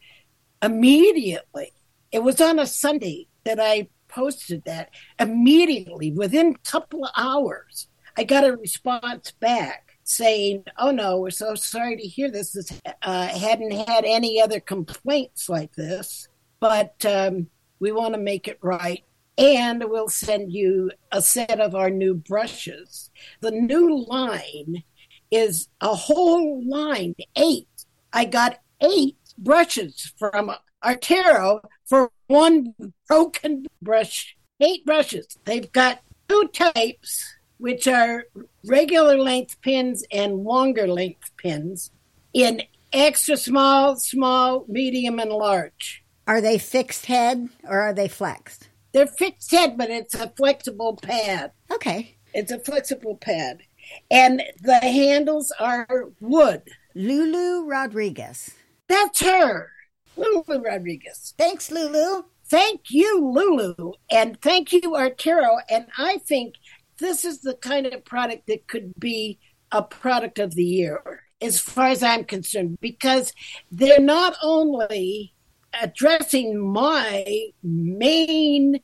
immediately, 0.61 1.73
it 2.11 2.23
was 2.23 2.39
on 2.41 2.59
a 2.59 2.67
Sunday 2.67 3.27
that 3.45 3.59
I 3.59 3.87
posted 4.07 4.63
that. 4.65 4.89
Immediately, 5.19 6.11
within 6.11 6.55
a 6.55 6.69
couple 6.69 7.05
of 7.05 7.11
hours, 7.17 7.87
I 8.17 8.23
got 8.23 8.43
a 8.43 8.55
response 8.55 9.31
back 9.31 9.97
saying, 10.03 10.65
"Oh 10.77 10.91
no, 10.91 11.19
we're 11.19 11.29
so 11.29 11.55
sorry 11.55 11.95
to 11.95 12.03
hear 12.03 12.29
this. 12.29 12.51
This 12.51 12.71
uh, 13.01 13.27
hadn't 13.27 13.71
had 13.71 14.03
any 14.05 14.41
other 14.41 14.59
complaints 14.59 15.47
like 15.47 15.73
this, 15.75 16.27
but 16.59 17.03
um, 17.05 17.47
we 17.79 17.91
want 17.91 18.13
to 18.13 18.19
make 18.19 18.47
it 18.47 18.59
right, 18.61 19.03
and 19.41 19.83
we'll 19.89 20.07
send 20.07 20.53
you 20.53 20.91
a 21.11 21.19
set 21.19 21.59
of 21.59 21.73
our 21.73 21.89
new 21.89 22.13
brushes. 22.13 23.09
The 23.39 23.49
new 23.49 24.05
line 24.05 24.83
is 25.31 25.67
a 25.81 25.95
whole 25.95 26.63
line, 26.63 27.15
eight. 27.35 27.67
I 28.13 28.25
got 28.25 28.59
eight 28.81 29.17
brushes 29.39 30.13
from 30.19 30.51
Artero 30.83 31.61
for 31.85 32.11
one 32.27 32.75
broken 33.07 33.65
brush. 33.81 34.37
Eight 34.59 34.85
brushes. 34.85 35.39
They've 35.45 35.71
got 35.71 36.01
two 36.29 36.47
types, 36.53 37.25
which 37.57 37.87
are 37.87 38.25
regular 38.65 39.17
length 39.17 39.59
pins 39.61 40.03
and 40.11 40.43
longer 40.43 40.85
length 40.85 41.31
pins 41.37 41.89
in 42.31 42.61
extra 42.93 43.37
small, 43.37 43.95
small, 43.95 44.65
medium, 44.67 45.17
and 45.17 45.31
large. 45.31 46.03
Are 46.27 46.41
they 46.41 46.59
fixed 46.59 47.07
head 47.07 47.49
or 47.63 47.81
are 47.81 47.93
they 47.93 48.07
flexed? 48.07 48.69
They're 48.93 49.07
fixed 49.07 49.51
head, 49.51 49.77
but 49.77 49.89
it's 49.89 50.15
a 50.15 50.29
flexible 50.35 50.97
pad. 51.01 51.51
Okay. 51.71 52.17
It's 52.33 52.51
a 52.51 52.59
flexible 52.59 53.15
pad. 53.15 53.61
And 54.09 54.41
the 54.61 54.79
handles 54.79 55.51
are 55.59 56.09
wood. 56.19 56.63
Lulu 56.95 57.67
Rodriguez. 57.67 58.51
That's 58.87 59.21
her, 59.21 59.69
Lulu 60.17 60.61
Rodriguez. 60.61 61.33
Thanks, 61.37 61.71
Lulu. 61.71 62.23
Thank 62.45 62.91
you, 62.91 63.25
Lulu. 63.25 63.93
And 64.11 64.39
thank 64.41 64.73
you, 64.73 64.81
Artero. 64.81 65.59
And 65.69 65.87
I 65.97 66.17
think 66.17 66.55
this 66.97 67.23
is 67.23 67.39
the 67.39 67.53
kind 67.55 67.85
of 67.85 68.03
product 68.03 68.47
that 68.47 68.67
could 68.67 68.93
be 68.99 69.39
a 69.71 69.81
product 69.81 70.37
of 70.37 70.55
the 70.55 70.65
year, 70.65 71.23
as 71.41 71.59
far 71.61 71.87
as 71.87 72.03
I'm 72.03 72.25
concerned, 72.25 72.77
because 72.81 73.31
they're 73.71 74.01
not 74.01 74.35
only 74.43 75.33
addressing 75.79 76.59
my 76.59 77.47
main 77.63 78.81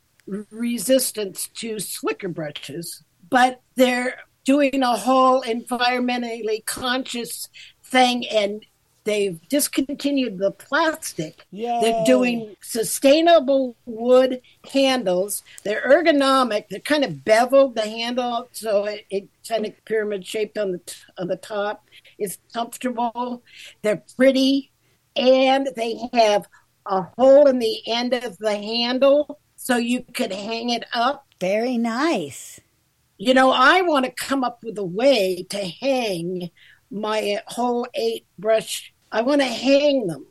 resistance 0.52 1.50
to 1.56 1.80
slicker 1.80 2.30
brushes, 2.30 3.04
but 3.30 3.62
they're 3.76 4.20
doing 4.44 4.82
a 4.84 4.96
whole 4.96 5.42
environmentally 5.42 6.66
conscious 6.66 7.50
thing 7.84 8.26
and 8.28 8.66
they've 9.04 9.40
discontinued 9.48 10.38
the 10.38 10.52
plastic. 10.52 11.46
Yay. 11.52 11.80
They're 11.82 12.06
doing 12.06 12.56
sustainable 12.62 13.76
wood 13.86 14.42
handles. 14.72 15.44
They're 15.64 15.82
ergonomic. 15.88 16.68
They're 16.70 16.82
kind 16.82 17.06
of 17.06 17.24
beveled 17.24 17.76
the 17.76 17.90
handle, 17.90 18.50
so 18.52 18.84
it, 18.86 19.06
it 19.10 19.30
kind 19.48 19.66
of 19.66 19.74
pyramid 19.86 20.26
shaped 20.26 20.58
on 20.58 20.74
the 20.74 20.80
t- 20.80 20.96
on 21.18 21.28
the 21.28 21.38
top. 21.38 21.86
It's 22.20 22.38
comfortable. 22.54 23.44
They're 23.82 24.04
pretty, 24.18 24.72
and 25.16 25.70
they 25.78 25.98
have 26.12 26.48
a 26.90 27.04
hole 27.18 27.48
in 27.48 27.60
the 27.60 27.82
end 27.88 28.14
of 28.14 28.38
the 28.38 28.56
handle 28.56 29.40
so 29.56 29.78
you 29.78 30.04
could 30.14 30.32
hang 30.32 30.70
it 30.70 30.86
up. 30.94 31.26
Very 31.40 31.78
nice. 31.78 32.60
You 33.18 33.34
know, 33.34 33.52
I 33.52 33.82
want 33.82 34.06
to 34.06 34.12
come 34.12 34.44
up 34.44 34.64
with 34.64 34.78
a 34.78 34.86
way 34.86 35.46
to 35.50 35.58
hang 35.58 36.52
my 36.92 37.42
whole 37.48 37.88
eight 37.94 38.26
brush. 38.38 38.94
I 39.12 39.22
want 39.22 39.42
to 39.42 39.48
hang 39.48 40.08
them 40.08 40.26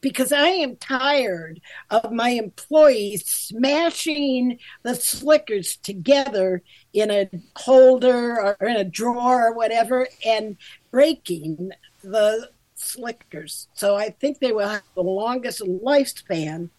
because 0.00 0.32
I 0.32 0.48
am 0.48 0.76
tired 0.76 1.60
of 1.90 2.12
my 2.12 2.30
employees 2.30 3.26
smashing 3.26 4.58
the 4.82 4.94
slickers 4.94 5.76
together 5.76 6.62
in 6.92 7.10
a 7.10 7.28
holder 7.56 8.40
or 8.40 8.68
in 8.68 8.76
a 8.76 8.84
drawer 8.84 9.48
or 9.48 9.54
whatever 9.54 10.08
and 10.24 10.56
breaking 10.90 11.72
the 12.02 12.50
slickers. 12.78 13.68
So 13.74 13.96
I 13.96 14.10
think 14.10 14.38
they 14.38 14.52
will 14.52 14.68
have 14.68 14.82
the 14.94 15.02
longest 15.02 15.62
lifespan 15.62 16.70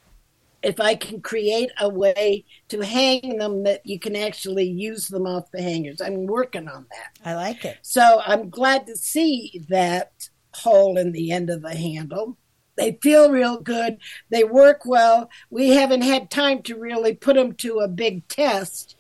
if 0.62 0.80
I 0.80 0.96
can 0.96 1.22
create 1.22 1.72
a 1.80 1.88
way 1.88 2.46
to 2.68 2.82
hang 2.82 3.38
them 3.38 3.64
that 3.64 3.86
you 3.86 4.00
can 4.00 4.16
actually 4.16 4.66
use 4.66 5.08
them 5.08 5.26
off 5.26 5.52
the 5.52 5.62
hangers. 5.62 6.02
I'm 6.02 6.26
working 6.26 6.68
on 6.68 6.86
that. 6.92 7.30
I 7.30 7.36
like 7.36 7.64
it. 7.64 7.78
So 7.82 8.22
I'm 8.26 8.50
glad 8.50 8.86
to 8.88 8.96
see 8.96 9.64
that 9.70 10.12
hole 10.54 10.98
in 10.98 11.12
the 11.12 11.32
end 11.32 11.50
of 11.50 11.62
the 11.62 11.76
handle. 11.76 12.38
They 12.76 12.98
feel 13.02 13.30
real 13.30 13.60
good. 13.60 13.98
They 14.32 14.44
work 14.44 14.86
well. 14.86 15.30
We 15.50 15.70
haven't 15.70 16.02
had 16.02 16.32
time 16.32 16.62
to 16.64 16.80
really 16.80 17.14
put 17.14 17.36
them 17.36 17.54
to 17.56 17.80
a 17.80 17.90
big 17.90 18.28
test. 18.28 18.96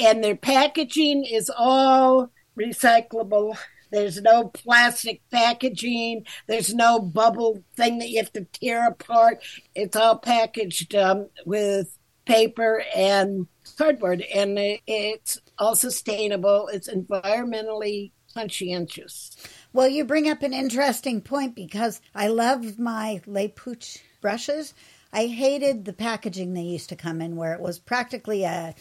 And 0.00 0.24
their 0.24 0.36
packaging 0.36 1.24
is 1.24 1.50
all 1.54 2.30
recyclable. 2.58 3.58
There's 3.90 4.20
no 4.20 4.48
plastic 4.48 5.22
packaging. 5.30 6.26
There's 6.46 6.74
no 6.74 7.00
bubble 7.00 7.62
thing 7.76 7.98
that 7.98 8.08
you 8.10 8.18
have 8.18 8.32
to 8.34 8.44
tear 8.52 8.88
apart. 8.88 9.42
It's 9.74 9.96
all 9.96 10.18
packaged 10.18 10.94
um, 10.94 11.28
with 11.44 11.96
paper 12.24 12.82
and 12.94 13.46
cardboard, 13.76 14.22
and 14.34 14.58
it- 14.58 14.80
it's 14.86 15.38
all 15.58 15.74
sustainable. 15.74 16.68
It's 16.68 16.88
environmentally 16.88 18.12
conscientious. 18.34 19.36
Well, 19.72 19.88
you 19.88 20.04
bring 20.04 20.28
up 20.28 20.42
an 20.42 20.54
interesting 20.54 21.20
point 21.20 21.54
because 21.54 22.00
I 22.14 22.28
love 22.28 22.78
my 22.78 23.20
Le 23.26 23.48
Pooch 23.48 23.98
brushes. 24.20 24.74
I 25.12 25.26
hated 25.26 25.84
the 25.84 25.92
packaging 25.92 26.54
they 26.54 26.62
used 26.62 26.88
to 26.90 26.96
come 26.96 27.20
in 27.20 27.34
where 27.36 27.54
it 27.54 27.60
was 27.60 27.78
practically 27.80 28.44
a 28.44 28.74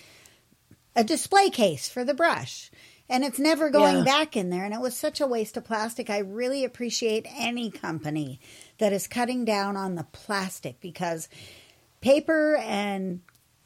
a 0.95 1.03
display 1.03 1.49
case 1.49 1.87
for 1.87 2.03
the 2.03 2.13
brush. 2.13 2.69
And 3.09 3.23
it's 3.23 3.39
never 3.39 3.69
going 3.69 3.97
Yeah. 3.97 4.03
back 4.03 4.37
in 4.37 4.49
there 4.51 4.65
and 4.65 4.73
it 4.73 4.79
was 4.79 4.95
such 4.95 5.19
a 5.19 5.27
waste 5.27 5.57
of 5.57 5.65
plastic. 5.65 6.09
I 6.09 6.19
really 6.19 6.63
appreciate 6.63 7.25
any 7.35 7.71
company 7.71 8.39
that 8.77 8.93
is 8.93 9.07
cutting 9.07 9.45
down 9.45 9.75
on 9.75 9.95
the 9.95 10.03
plastic 10.03 10.79
because 10.79 11.27
paper 12.01 12.55
and 12.57 13.21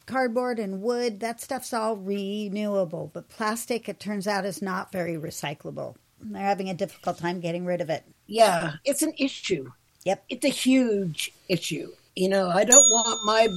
cardboard 0.06 0.60
and 0.60 0.82
wood, 0.82 1.20
that 1.20 1.42
stuff's 1.42 1.74
all 1.74 1.98
renewable. 1.98 3.10
But 3.14 3.30
plastic, 3.30 3.88
it 3.90 4.00
turns 4.00 4.28
out, 4.28 4.46
is 4.46 4.62
not 4.62 4.92
very 4.92 5.16
recyclable. 5.16 5.96
They're 6.22 6.42
having 6.42 6.70
a 6.70 6.74
difficult 6.74 7.18
time 7.18 7.42
getting 7.42 7.66
rid 7.66 7.82
of 7.82 7.90
it. 7.90 8.04
Yeah, 8.28 8.76
it's 8.86 9.02
an 9.02 9.14
issue. 9.18 9.72
Yep. 10.06 10.24
It's 10.30 10.46
a 10.46 10.50
huge 10.50 11.32
issue. 11.50 11.92
You 12.16 12.30
know, 12.30 12.50
I 12.50 12.64
don't 12.64 12.90
want 12.92 13.20
my 13.26 13.48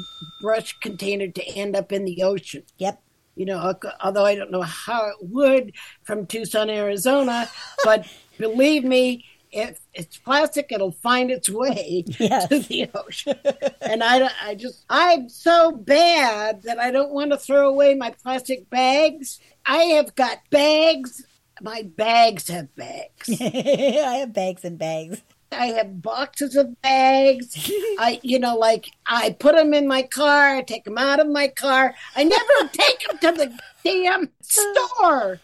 brush 0.41 0.79
container 0.81 1.29
to 1.29 1.47
end 1.49 1.77
up 1.77 1.93
in 1.93 2.05
the 2.05 2.23
ocean. 2.23 2.63
Yep. 2.79 3.01
You 3.37 3.47
know, 3.47 3.75
although 4.03 4.25
I 4.25 4.35
don't 4.35 4.51
know 4.51 4.63
how 4.63 5.07
it 5.09 5.17
would 5.21 5.73
from 6.05 6.27
Tucson, 6.27 6.71
Arizona, 6.71 7.49
but 7.85 8.07
believe 8.39 8.83
me, 8.83 9.25
if 9.53 9.79
it's 9.95 10.17
plastic, 10.17 10.67
it'll 10.71 10.91
find 10.93 11.31
its 11.31 11.49
way 11.49 12.05
Yes. 12.19 12.49
to 12.49 12.59
the 12.59 12.91
ocean. 12.95 13.37
and 13.81 14.03
I, 14.03 14.29
I 14.43 14.55
just, 14.55 14.85
I'm 14.91 15.29
so 15.29 15.73
bad 15.73 16.63
that 16.63 16.79
I 16.79 16.91
don't 16.91 17.13
want 17.13 17.31
to 17.31 17.39
throw 17.39 17.69
away 17.69 17.95
my 17.95 18.11
plastic 18.11 18.69
bags. 18.71 19.39
I 19.65 19.77
have 19.97 20.15
got 20.15 20.39
bags. 20.51 21.25
My 21.63 21.83
bags 21.97 22.49
have 22.49 22.75
bags. 22.75 23.31
I 23.41 24.17
have 24.21 24.33
bags 24.35 24.65
and 24.65 24.79
bags. 24.79 25.23
I 25.53 25.67
have 25.67 26.03
boxes 26.03 26.57
of 26.57 26.81
bags. 26.83 27.71
I, 27.99 28.21
you 28.23 28.39
know, 28.39 28.57
like 28.57 28.91
I 29.07 29.31
put 29.39 29.55
them 29.55 29.75
in 29.75 29.87
my 29.87 30.03
car, 30.03 30.57
I 30.57 30.63
take 30.63 30.85
them 30.85 30.99
out 30.99 31.21
of 31.21 31.29
my 31.29 31.49
car. 31.49 31.95
I 32.15 32.25
never 32.25 32.69
take 32.73 33.07
them 33.09 33.19
to 33.19 33.33
the 33.33 33.59
damn 33.85 34.31
store. 34.43 35.41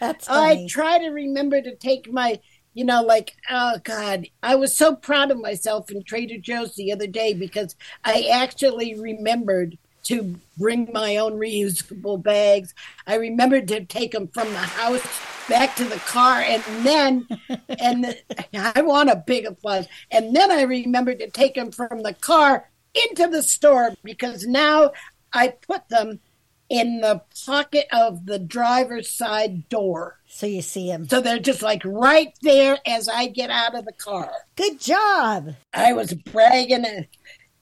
That's 0.00 0.28
I 0.28 0.66
try 0.68 0.98
to 0.98 1.08
remember 1.10 1.62
to 1.62 1.74
take 1.76 2.12
my, 2.12 2.40
you 2.74 2.84
know, 2.84 3.02
like, 3.02 3.36
oh 3.50 3.78
God, 3.84 4.26
I 4.42 4.56
was 4.56 4.76
so 4.76 4.96
proud 4.96 5.30
of 5.30 5.40
myself 5.40 5.90
in 5.90 6.02
Trader 6.02 6.38
Joe's 6.38 6.74
the 6.74 6.92
other 6.92 7.06
day 7.06 7.32
because 7.32 7.76
I 8.04 8.28
actually 8.32 8.98
remembered 8.98 9.78
to 10.04 10.38
bring 10.56 10.90
my 10.92 11.16
own 11.16 11.34
reusable 11.34 12.22
bags. 12.22 12.74
I 13.06 13.16
remembered 13.16 13.68
to 13.68 13.84
take 13.84 14.12
them 14.12 14.28
from 14.28 14.48
the 14.52 14.58
house 14.58 15.02
back 15.48 15.76
to 15.76 15.84
the 15.84 15.96
car 15.96 16.40
and 16.40 16.62
then, 16.86 17.26
and 17.78 18.16
I 18.54 18.82
want 18.82 19.10
a 19.10 19.22
big 19.26 19.46
applause. 19.46 19.86
And 20.10 20.34
then 20.34 20.50
I 20.50 20.62
remembered 20.62 21.18
to 21.20 21.30
take 21.30 21.54
them 21.54 21.70
from 21.70 22.02
the 22.02 22.14
car 22.14 22.70
into 22.94 23.28
the 23.28 23.42
store 23.42 23.94
because 24.02 24.46
now 24.46 24.92
I 25.32 25.48
put 25.48 25.88
them 25.88 26.20
in 26.68 27.00
the 27.00 27.22
pocket 27.44 27.86
of 27.92 28.26
the 28.26 28.38
driver's 28.38 29.10
side 29.10 29.68
door. 29.68 30.18
so 30.26 30.46
you 30.46 30.62
see 30.62 30.88
them. 30.88 31.08
So 31.08 31.20
they're 31.20 31.38
just 31.38 31.62
like 31.62 31.82
right 31.84 32.32
there 32.42 32.78
as 32.86 33.08
I 33.08 33.26
get 33.26 33.50
out 33.50 33.74
of 33.74 33.84
the 33.84 33.92
car. 33.92 34.30
Good 34.56 34.80
job. 34.80 35.54
I 35.72 35.92
was 35.92 36.14
bragging. 36.14 36.84
Uh, 36.84 37.02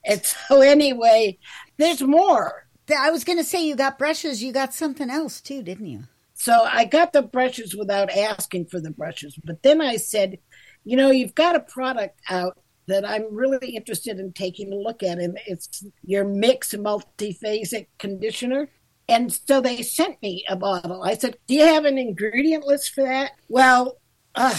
And, 0.04 0.24
so, 0.24 0.60
anyway, 0.62 1.38
there's 1.76 2.02
more. 2.02 2.66
I 2.96 3.10
was 3.10 3.24
going 3.24 3.38
to 3.38 3.44
say 3.44 3.64
you 3.64 3.76
got 3.76 3.98
brushes. 3.98 4.42
You 4.42 4.52
got 4.52 4.74
something 4.74 5.08
else 5.08 5.40
too, 5.40 5.62
didn't 5.62 5.86
you? 5.86 6.04
So 6.34 6.64
I 6.64 6.84
got 6.84 7.12
the 7.12 7.22
brushes 7.22 7.76
without 7.76 8.10
asking 8.10 8.66
for 8.66 8.80
the 8.80 8.90
brushes. 8.90 9.38
But 9.44 9.62
then 9.62 9.80
I 9.80 9.96
said, 9.96 10.38
you 10.84 10.96
know, 10.96 11.10
you've 11.10 11.36
got 11.36 11.54
a 11.54 11.60
product 11.60 12.20
out 12.28 12.58
that 12.88 13.08
I'm 13.08 13.32
really 13.34 13.76
interested 13.76 14.18
in 14.18 14.32
taking 14.32 14.72
a 14.72 14.76
look 14.76 15.02
at, 15.02 15.18
and 15.18 15.38
it's 15.46 15.84
your 16.04 16.24
Mix 16.24 16.74
Multiphasic 16.74 17.86
Conditioner. 17.98 18.68
And 19.08 19.32
so 19.32 19.60
they 19.60 19.82
sent 19.82 20.20
me 20.22 20.44
a 20.48 20.56
bottle. 20.56 21.02
I 21.02 21.14
said, 21.14 21.36
"Do 21.46 21.54
you 21.54 21.64
have 21.64 21.84
an 21.84 21.98
ingredient 21.98 22.64
list 22.64 22.90
for 22.90 23.04
that?" 23.04 23.32
Well, 23.48 23.98
uh, 24.34 24.58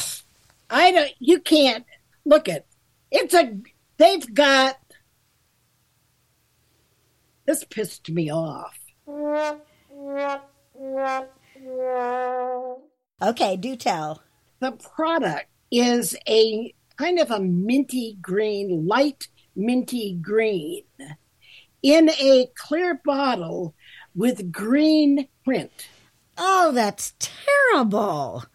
I 0.70 0.92
don't. 0.92 1.12
You 1.20 1.40
can't 1.40 1.86
look 2.26 2.48
at. 2.48 2.66
It's 3.12 3.34
a. 3.34 3.58
They've 3.98 4.34
got. 4.34 4.78
This 7.46 7.64
pissed 7.64 8.10
me 8.10 8.32
off. 8.32 8.78
Okay, 13.22 13.58
do 13.58 13.76
tell. 13.76 14.22
the 14.60 14.72
product 14.72 15.48
is 15.72 16.16
a 16.28 16.74
kind 16.98 17.20
of 17.20 17.32
a 17.32 17.40
minty 17.40 18.18
green, 18.22 18.88
light 18.88 19.28
minty 19.56 20.18
green, 20.22 20.84
in 21.82 22.10
a 22.10 22.48
clear 22.56 23.02
bottle 23.04 23.76
with 24.16 24.52
green 24.52 25.28
print. 25.44 25.90
Oh, 26.38 26.72
that's 26.74 27.14
terrible. 27.20 28.46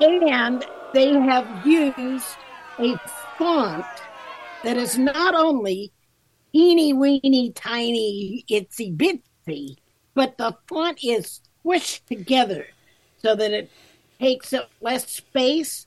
And 0.00 0.64
they 0.92 1.12
have 1.12 1.66
used 1.66 2.36
a 2.78 2.98
font 3.38 3.84
that 4.64 4.76
is 4.76 4.98
not 4.98 5.34
only 5.34 5.92
teeny 6.52 6.92
weeny 6.92 7.52
tiny 7.52 8.44
itsy 8.50 8.96
bitsy, 8.96 9.76
but 10.14 10.36
the 10.38 10.56
font 10.68 10.98
is 11.02 11.40
squished 11.64 12.04
together 12.06 12.66
so 13.18 13.34
that 13.34 13.52
it 13.52 13.70
takes 14.20 14.52
up 14.52 14.70
less 14.80 15.08
space. 15.08 15.86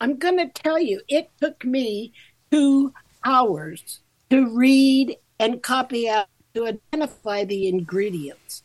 I'm 0.00 0.16
going 0.16 0.38
to 0.38 0.48
tell 0.48 0.78
you, 0.78 1.00
it 1.08 1.30
took 1.40 1.64
me 1.64 2.12
two 2.50 2.92
hours 3.24 4.00
to 4.30 4.48
read 4.48 5.16
and 5.38 5.62
copy 5.62 6.08
out 6.08 6.28
to 6.54 6.66
identify 6.66 7.44
the 7.44 7.68
ingredients. 7.68 8.62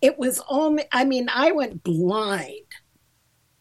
It 0.00 0.18
was 0.18 0.42
only, 0.48 0.84
I 0.92 1.04
mean, 1.04 1.28
I 1.32 1.52
went 1.52 1.82
blind, 1.82 2.66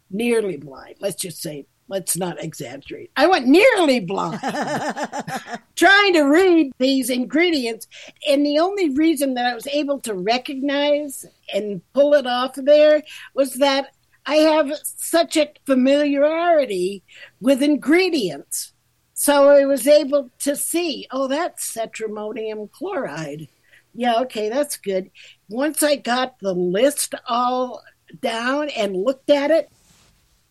nearly 0.10 0.58
blind. 0.58 0.96
Let's 1.00 1.16
just 1.16 1.42
say, 1.42 1.66
let's 1.92 2.16
not 2.16 2.42
exaggerate. 2.42 3.12
I 3.18 3.28
went 3.28 3.48
nearly 3.48 4.00
blind 4.00 4.40
trying 5.76 6.14
to 6.14 6.22
read 6.22 6.72
these 6.80 7.10
ingredients. 7.10 7.86
And 8.28 8.46
the 8.46 8.60
only 8.60 8.92
reason 8.92 9.34
that 9.34 9.46
I 9.46 9.54
was 9.54 9.68
able 9.68 10.00
to 10.00 10.14
recognize 10.14 11.26
and 11.54 11.82
pull 11.94 12.14
it 12.14 12.26
off 12.26 12.56
there 12.56 13.04
was 13.36 13.56
that 13.56 13.94
I 14.26 14.36
have 14.36 14.72
such 14.84 15.36
a 15.36 15.52
familiarity 15.66 17.04
with 17.42 17.62
ingredients. 17.62 18.72
So 19.14 19.50
I 19.50 19.66
was 19.66 19.86
able 19.86 20.32
to 20.40 20.56
see, 20.56 21.08
oh, 21.12 21.28
that's 21.28 21.76
cetrimonium 21.76 22.72
chloride. 22.72 23.50
Yeah, 23.94 24.22
okay, 24.22 24.48
that's 24.48 24.78
good. 24.78 25.12
Once 25.50 25.84
I 25.84 25.98
got 25.98 26.40
the 26.40 26.54
list 26.54 27.16
all 27.28 27.84
down 28.22 28.70
and 28.70 28.96
looked 28.96 29.30
at 29.30 29.52
it, 29.52 29.70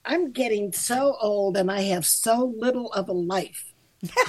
I'm 0.04 0.32
getting 0.32 0.72
so 0.72 1.16
old 1.20 1.56
and 1.56 1.70
I 1.70 1.82
have 1.82 2.06
so 2.06 2.54
little 2.56 2.92
of 2.92 3.08
a 3.08 3.12
life. 3.12 3.72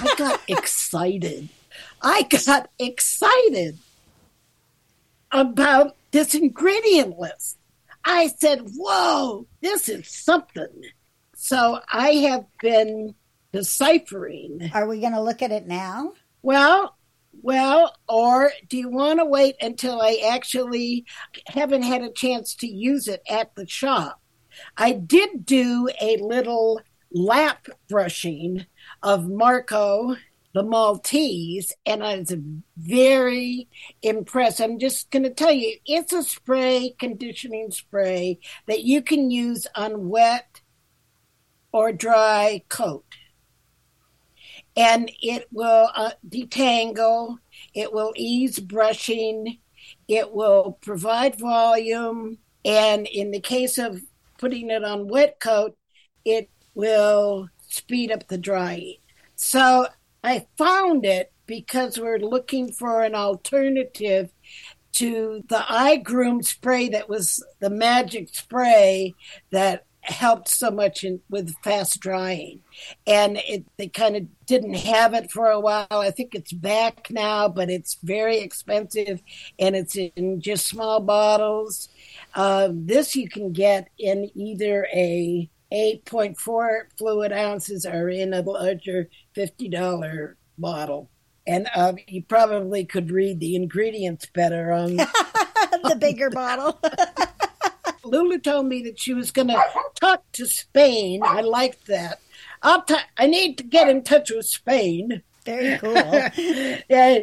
I 0.00 0.14
got 0.16 0.40
excited. 0.48 1.48
I 2.00 2.24
got 2.24 2.68
excited 2.78 3.78
about 5.30 5.96
this 6.10 6.34
ingredient 6.34 7.18
list. 7.18 7.58
I 8.04 8.28
said, 8.28 8.60
whoa, 8.76 9.46
this 9.60 9.88
is 9.88 10.08
something. 10.08 10.84
So 11.34 11.80
I 11.90 12.10
have 12.10 12.44
been 12.60 13.14
deciphering. 13.52 14.70
Are 14.74 14.86
we 14.86 15.00
going 15.00 15.12
to 15.12 15.22
look 15.22 15.42
at 15.42 15.52
it 15.52 15.66
now? 15.66 16.12
Well, 16.42 16.96
well, 17.42 17.94
or 18.08 18.52
do 18.68 18.76
you 18.76 18.88
want 18.88 19.18
to 19.20 19.24
wait 19.24 19.56
until 19.60 20.00
I 20.00 20.22
actually 20.30 21.06
haven't 21.46 21.82
had 21.82 22.02
a 22.02 22.10
chance 22.10 22.54
to 22.56 22.66
use 22.66 23.08
it 23.08 23.22
at 23.28 23.54
the 23.54 23.66
shop? 23.66 24.21
I 24.76 24.92
did 24.92 25.44
do 25.44 25.88
a 26.00 26.16
little 26.18 26.80
lap 27.10 27.68
brushing 27.88 28.66
of 29.02 29.28
Marco 29.28 30.16
the 30.54 30.62
Maltese, 30.62 31.72
and 31.86 32.02
I 32.04 32.18
was 32.18 32.34
very 32.76 33.68
impressed. 34.02 34.60
I'm 34.60 34.78
just 34.78 35.10
going 35.10 35.22
to 35.22 35.30
tell 35.30 35.52
you, 35.52 35.76
it's 35.86 36.12
a 36.12 36.22
spray, 36.22 36.94
conditioning 36.98 37.70
spray 37.70 38.38
that 38.66 38.82
you 38.84 39.02
can 39.02 39.30
use 39.30 39.66
on 39.74 40.08
wet 40.08 40.60
or 41.72 41.92
dry 41.92 42.62
coat. 42.68 43.04
And 44.76 45.10
it 45.22 45.48
will 45.52 45.90
uh, 45.94 46.12
detangle, 46.26 47.38
it 47.74 47.92
will 47.92 48.12
ease 48.16 48.58
brushing, 48.58 49.58
it 50.08 50.32
will 50.32 50.78
provide 50.82 51.38
volume, 51.38 52.38
and 52.64 53.06
in 53.06 53.30
the 53.30 53.40
case 53.40 53.78
of 53.78 54.02
putting 54.42 54.70
it 54.70 54.82
on 54.82 55.06
wet 55.06 55.38
coat, 55.38 55.76
it 56.24 56.50
will 56.74 57.48
speed 57.68 58.10
up 58.10 58.26
the 58.26 58.36
drying. 58.36 58.96
So 59.36 59.86
I 60.24 60.46
found 60.58 61.06
it 61.06 61.32
because 61.46 61.96
we're 61.96 62.18
looking 62.18 62.72
for 62.72 63.02
an 63.02 63.14
alternative 63.14 64.32
to 64.94 65.44
the 65.48 65.58
iGroom 65.58 66.44
spray 66.44 66.88
that 66.88 67.08
was 67.08 67.44
the 67.60 67.70
magic 67.70 68.34
spray 68.34 69.14
that 69.52 69.86
helped 70.00 70.48
so 70.48 70.72
much 70.72 71.04
in, 71.04 71.20
with 71.30 71.54
fast 71.62 72.00
drying. 72.00 72.62
And 73.06 73.36
it 73.46 73.64
they 73.76 73.86
kind 73.86 74.16
of 74.16 74.26
didn't 74.46 74.74
have 74.74 75.14
it 75.14 75.30
for 75.30 75.46
a 75.46 75.60
while. 75.60 75.86
I 75.92 76.10
think 76.10 76.34
it's 76.34 76.52
back 76.52 77.06
now 77.10 77.46
but 77.48 77.70
it's 77.70 77.96
very 78.02 78.38
expensive 78.38 79.22
and 79.60 79.76
it's 79.76 79.96
in 79.96 80.40
just 80.40 80.66
small 80.66 80.98
bottles 80.98 81.88
uh, 82.34 82.68
this 82.72 83.14
you 83.16 83.28
can 83.28 83.52
get 83.52 83.88
in 83.98 84.30
either 84.34 84.86
a 84.92 85.50
8.4 85.72 86.82
fluid 86.98 87.32
ounces 87.32 87.86
or 87.86 88.08
in 88.08 88.34
a 88.34 88.42
larger 88.42 89.08
$50 89.34 90.34
bottle 90.58 91.10
And 91.46 91.68
uh, 91.74 91.94
you 92.08 92.22
probably 92.22 92.84
could 92.84 93.10
read 93.10 93.40
the 93.40 93.56
ingredients 93.56 94.26
better 94.26 94.70
on. 94.72 94.96
the 95.82 95.96
bigger 95.98 96.30
bottle. 96.30 96.78
Lulu 98.04 98.38
told 98.38 98.66
me 98.66 98.82
that 98.82 99.00
she 99.00 99.14
was 99.14 99.30
going 99.30 99.48
to 99.48 99.62
talk 100.00 100.24
to 100.32 100.46
Spain. 100.46 101.22
I 101.24 101.40
liked 101.40 101.86
that. 101.86 102.20
I'll 102.62 102.82
t- 102.82 102.96
I 103.16 103.26
need 103.26 103.58
to 103.58 103.64
get 103.64 103.88
in 103.88 104.02
touch 104.04 104.30
with 104.30 104.46
Spain. 104.46 105.22
Very 105.44 105.78
cool. 105.78 105.94
yeah, 106.88 107.18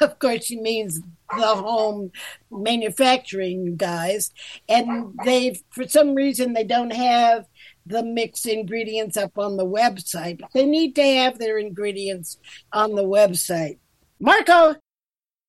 of 0.00 0.18
course, 0.18 0.46
she 0.46 0.58
means 0.58 1.00
the 1.30 1.46
home 1.46 2.10
manufacturing 2.50 3.76
guys, 3.76 4.30
and 4.68 5.14
they, 5.24 5.60
for 5.70 5.86
some 5.88 6.14
reason, 6.14 6.52
they 6.52 6.64
don't 6.64 6.92
have 6.92 7.46
the 7.84 8.02
mixed 8.02 8.46
ingredients 8.46 9.16
up 9.16 9.38
on 9.38 9.56
the 9.56 9.66
website. 9.66 10.40
But 10.40 10.52
they 10.52 10.66
need 10.66 10.94
to 10.96 11.02
have 11.02 11.38
their 11.38 11.58
ingredients 11.58 12.38
on 12.72 12.94
the 12.94 13.04
website. 13.04 13.78
Marco, 14.20 14.76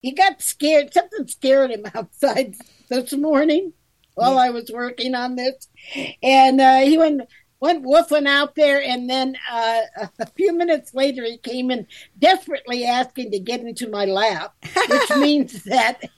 he 0.02 0.12
got 0.12 0.42
scared. 0.42 0.94
Something 0.94 1.28
scared 1.28 1.72
him 1.72 1.84
outside 1.96 2.56
this 2.90 3.14
morning 3.14 3.74
while 4.14 4.40
I 4.40 4.50
was 4.50 4.72
working 4.74 5.14
on 5.14 5.36
this, 5.36 5.68
and 6.24 6.60
uh, 6.60 6.80
he 6.80 6.98
went 6.98 7.22
went 7.60 7.84
woofing 7.84 8.28
out 8.28 8.56
there, 8.56 8.82
and 8.82 9.10
then 9.10 9.36
uh, 9.52 9.82
a 10.20 10.26
few 10.36 10.54
minutes 10.54 10.94
later, 10.94 11.24
he 11.24 11.38
came 11.38 11.72
in 11.72 11.88
desperately 12.20 12.86
asking 12.86 13.32
to 13.32 13.40
get 13.40 13.62
into 13.62 13.90
my 13.90 14.06
lap, 14.06 14.56
which 14.90 15.10
means 15.18 15.64
that 15.64 16.02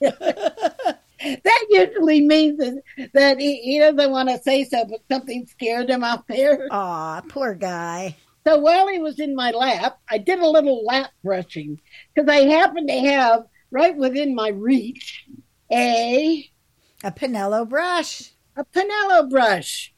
that 1.44 1.66
usually 1.70 2.20
means 2.26 2.58
that, 2.58 2.82
that 3.14 3.40
he, 3.40 3.56
he 3.62 3.78
doesn't 3.78 4.10
want 4.10 4.28
to 4.28 4.38
say 4.38 4.64
so, 4.64 4.84
but 4.84 5.00
something 5.10 5.46
scared 5.46 5.90
him 5.90 6.04
out 6.04 6.26
there. 6.28 6.66
Aw, 6.70 7.20
poor 7.28 7.54
guy. 7.54 8.16
So 8.46 8.58
while 8.58 8.88
he 8.88 8.98
was 8.98 9.20
in 9.20 9.34
my 9.36 9.50
lap, 9.50 9.98
I 10.08 10.16
did 10.18 10.38
a 10.40 10.48
little 10.48 10.82
lap 10.84 11.10
brushing 11.22 11.78
because 12.14 12.28
I 12.28 12.46
happened 12.46 12.88
to 12.88 12.98
have 12.98 13.44
right 13.70 13.96
within 13.96 14.34
my 14.34 14.48
reach 14.48 15.26
a 15.70 16.50
A 17.04 17.12
Pinello 17.12 17.68
brush. 17.68 18.30
a 18.56 18.64
Pinello 18.64 19.28
brush. 19.28 19.92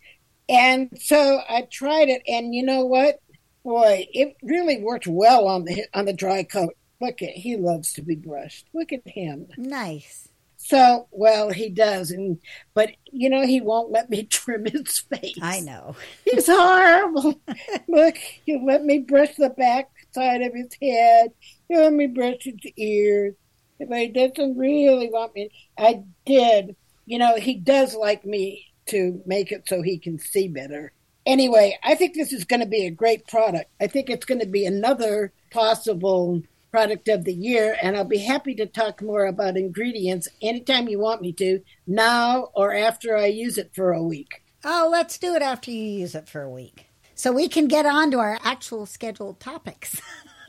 And 0.53 0.91
so 1.01 1.41
I 1.49 1.63
tried 1.63 2.11
it, 2.11 2.23
and 2.29 2.55
you 2.55 2.63
know 2.63 2.85
what? 2.85 3.21
Boy, 3.65 4.07
it 4.13 4.37
really 4.43 4.83
worked 4.83 5.07
well 5.07 5.49
on 5.49 5.65
the 5.65 5.87
on 5.95 6.05
the 6.05 6.13
dry 6.13 6.43
coat. 6.43 6.75
Look 7.01 7.23
at 7.23 7.31
he 7.31 7.57
loves 7.57 7.95
to 7.95 8.03
be 8.03 8.17
brushed. 8.17 8.67
Look 8.75 8.93
at 8.93 9.01
him. 9.07 9.47
Nice. 9.57 10.29
So 10.59 11.09
well 11.11 11.49
he 11.51 11.71
does, 11.71 12.11
and 12.11 12.39
but 12.75 12.91
you 13.11 13.31
know 13.31 13.47
he 13.47 13.63
won't 13.63 13.93
let 13.93 14.11
me 14.11 14.25
trim 14.31 14.67
his 14.67 14.99
face. 14.99 15.39
I 15.41 15.61
know. 15.61 15.97
He's 16.27 16.49
horrible. 16.49 17.41
Look, 17.89 18.17
you 18.45 18.63
let 18.63 18.85
me 18.85 18.99
brush 18.99 19.35
the 19.37 19.51
back 19.51 19.89
side 20.13 20.43
of 20.43 20.53
his 20.53 20.77
head. 20.83 21.31
You 21.71 21.79
let 21.79 21.95
me 21.95 22.09
brush 22.09 22.43
his 22.43 22.57
ears. 22.77 23.35
If 23.79 23.89
he 23.89 24.09
doesn't 24.09 24.59
really 24.59 25.09
want 25.09 25.35
me, 25.35 25.51
I 25.79 26.03
did. 26.27 26.77
You 27.07 27.19
know, 27.19 27.37
he 27.37 27.55
does 27.55 27.97
like 27.97 28.27
me 28.27 28.72
to 28.87 29.23
make 29.27 29.53
it 29.53 29.69
so 29.69 29.83
he 29.83 29.99
can 29.99 30.19
see 30.19 30.49
better. 30.49 30.93
Anyway, 31.25 31.79
I 31.83 31.95
think 31.95 32.15
this 32.15 32.33
is 32.33 32.45
going 32.45 32.61
to 32.61 32.67
be 32.67 32.87
a 32.87 32.91
great 32.91 33.27
product. 33.29 33.71
I 33.81 33.87
think 33.87 34.11
it's 34.11 34.27
going 34.27 34.41
to 34.41 34.47
be 34.47 34.67
another 34.67 35.33
possible 35.51 36.43
product 36.73 37.07
of 37.09 37.25
the 37.25 37.35
year, 37.35 37.77
and 37.83 37.97
I'll 37.97 38.05
be 38.05 38.19
happy 38.19 38.55
to 38.57 38.67
talk 38.67 39.03
more 39.03 39.27
about 39.27 39.57
ingredients 39.57 40.27
anytime 40.41 40.89
you 40.89 40.99
want 40.99 41.21
me 41.21 41.33
to, 41.35 41.61
now 41.87 42.49
or 42.55 42.75
after 42.75 43.17
I 43.17 43.27
use 43.27 43.59
it 43.59 43.71
for 43.75 43.93
a 43.93 44.03
week. 44.03 44.43
Oh, 44.65 44.89
let's 44.91 45.19
do 45.19 45.35
it 45.35 45.43
after 45.43 45.71
you 45.71 45.83
use 46.01 46.15
it 46.15 46.29
for 46.29 46.43
a 46.43 46.51
week. 46.51 46.87
So 47.15 47.31
we 47.31 47.47
can 47.47 47.69
get 47.69 47.85
on 47.85 48.11
to 48.13 48.19
our 48.19 48.39
actual 48.43 48.87
scheduled 48.87 49.39
topics, 49.39 50.01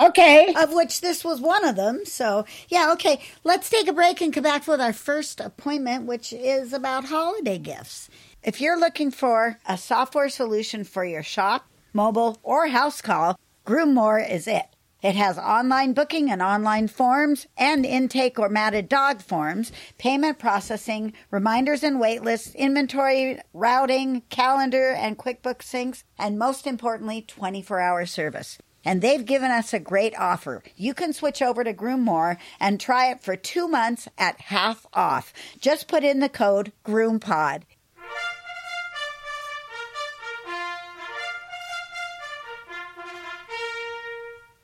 Okay. 0.00 0.52
of 0.54 0.72
which 0.72 1.00
this 1.00 1.24
was 1.24 1.40
one 1.40 1.64
of 1.64 1.76
them. 1.76 2.04
So, 2.04 2.44
yeah, 2.68 2.90
okay. 2.92 3.20
Let's 3.44 3.70
take 3.70 3.88
a 3.88 3.92
break 3.92 4.20
and 4.20 4.32
come 4.32 4.42
back 4.42 4.66
with 4.66 4.80
our 4.80 4.92
first 4.92 5.40
appointment, 5.40 6.06
which 6.06 6.32
is 6.32 6.72
about 6.72 7.06
holiday 7.06 7.58
gifts. 7.58 8.08
If 8.42 8.60
you're 8.60 8.78
looking 8.78 9.10
for 9.10 9.58
a 9.66 9.78
software 9.78 10.28
solution 10.28 10.84
for 10.84 11.04
your 11.04 11.22
shop, 11.22 11.66
mobile, 11.92 12.38
or 12.42 12.66
house 12.68 13.00
call, 13.00 13.38
Groommore 13.64 14.28
is 14.28 14.46
it. 14.48 14.66
It 15.00 15.14
has 15.16 15.38
online 15.38 15.92
booking 15.92 16.30
and 16.30 16.42
online 16.42 16.88
forms 16.88 17.46
and 17.56 17.84
intake 17.86 18.38
or 18.38 18.48
matted 18.48 18.88
dog 18.88 19.20
forms, 19.20 19.70
payment 19.98 20.38
processing, 20.38 21.12
reminders 21.30 21.82
and 21.82 22.00
wait 22.00 22.22
lists, 22.22 22.54
inventory, 22.54 23.38
routing, 23.52 24.22
calendar, 24.30 24.90
and 24.90 25.18
QuickBooks 25.18 25.62
syncs, 25.62 26.04
and 26.18 26.38
most 26.38 26.66
importantly, 26.66 27.22
24 27.22 27.80
hour 27.80 28.06
service. 28.06 28.58
And 28.84 29.00
they've 29.00 29.24
given 29.24 29.50
us 29.50 29.72
a 29.72 29.78
great 29.78 30.14
offer. 30.18 30.62
You 30.76 30.94
can 30.94 31.12
switch 31.12 31.40
over 31.40 31.64
to 31.64 31.72
Groommore 31.72 32.36
and 32.60 32.78
try 32.78 33.10
it 33.10 33.22
for 33.22 33.36
two 33.36 33.68
months 33.68 34.08
at 34.18 34.40
half 34.40 34.86
off. 34.92 35.32
Just 35.60 35.88
put 35.88 36.04
in 36.04 36.20
the 36.20 36.28
code 36.28 36.72
GroomPod. 36.84 37.62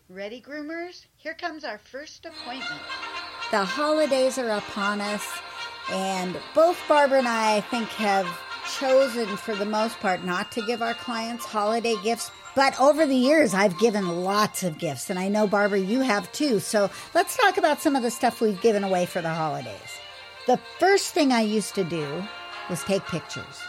Ready, 0.08 0.42
groomers? 0.42 1.06
Here 1.16 1.34
comes 1.34 1.64
our 1.64 1.78
first 1.78 2.26
appointment. 2.26 2.82
The 3.52 3.64
holidays 3.64 4.38
are 4.38 4.50
upon 4.50 5.00
us, 5.00 5.24
and 5.90 6.36
both 6.52 6.78
Barbara 6.88 7.18
and 7.18 7.28
I, 7.28 7.56
I 7.56 7.60
think, 7.60 7.88
have 7.90 8.26
chosen 8.78 9.36
for 9.36 9.54
the 9.54 9.64
most 9.64 9.98
part 10.00 10.24
not 10.24 10.52
to 10.52 10.62
give 10.62 10.82
our 10.82 10.94
clients 10.94 11.44
holiday 11.44 11.96
gifts. 12.02 12.30
But 12.54 12.78
over 12.80 13.06
the 13.06 13.14
years, 13.14 13.54
I've 13.54 13.78
given 13.78 14.24
lots 14.24 14.62
of 14.62 14.78
gifts, 14.78 15.08
and 15.08 15.18
I 15.18 15.28
know, 15.28 15.46
Barbara, 15.46 15.78
you 15.78 16.00
have 16.00 16.30
too. 16.32 16.58
So 16.58 16.90
let's 17.14 17.36
talk 17.36 17.58
about 17.58 17.80
some 17.80 17.94
of 17.94 18.02
the 18.02 18.10
stuff 18.10 18.40
we've 18.40 18.60
given 18.60 18.82
away 18.82 19.06
for 19.06 19.22
the 19.22 19.32
holidays. 19.32 19.98
The 20.46 20.58
first 20.78 21.14
thing 21.14 21.32
I 21.32 21.42
used 21.42 21.74
to 21.76 21.84
do 21.84 22.24
was 22.68 22.82
take 22.82 23.04
pictures. 23.06 23.60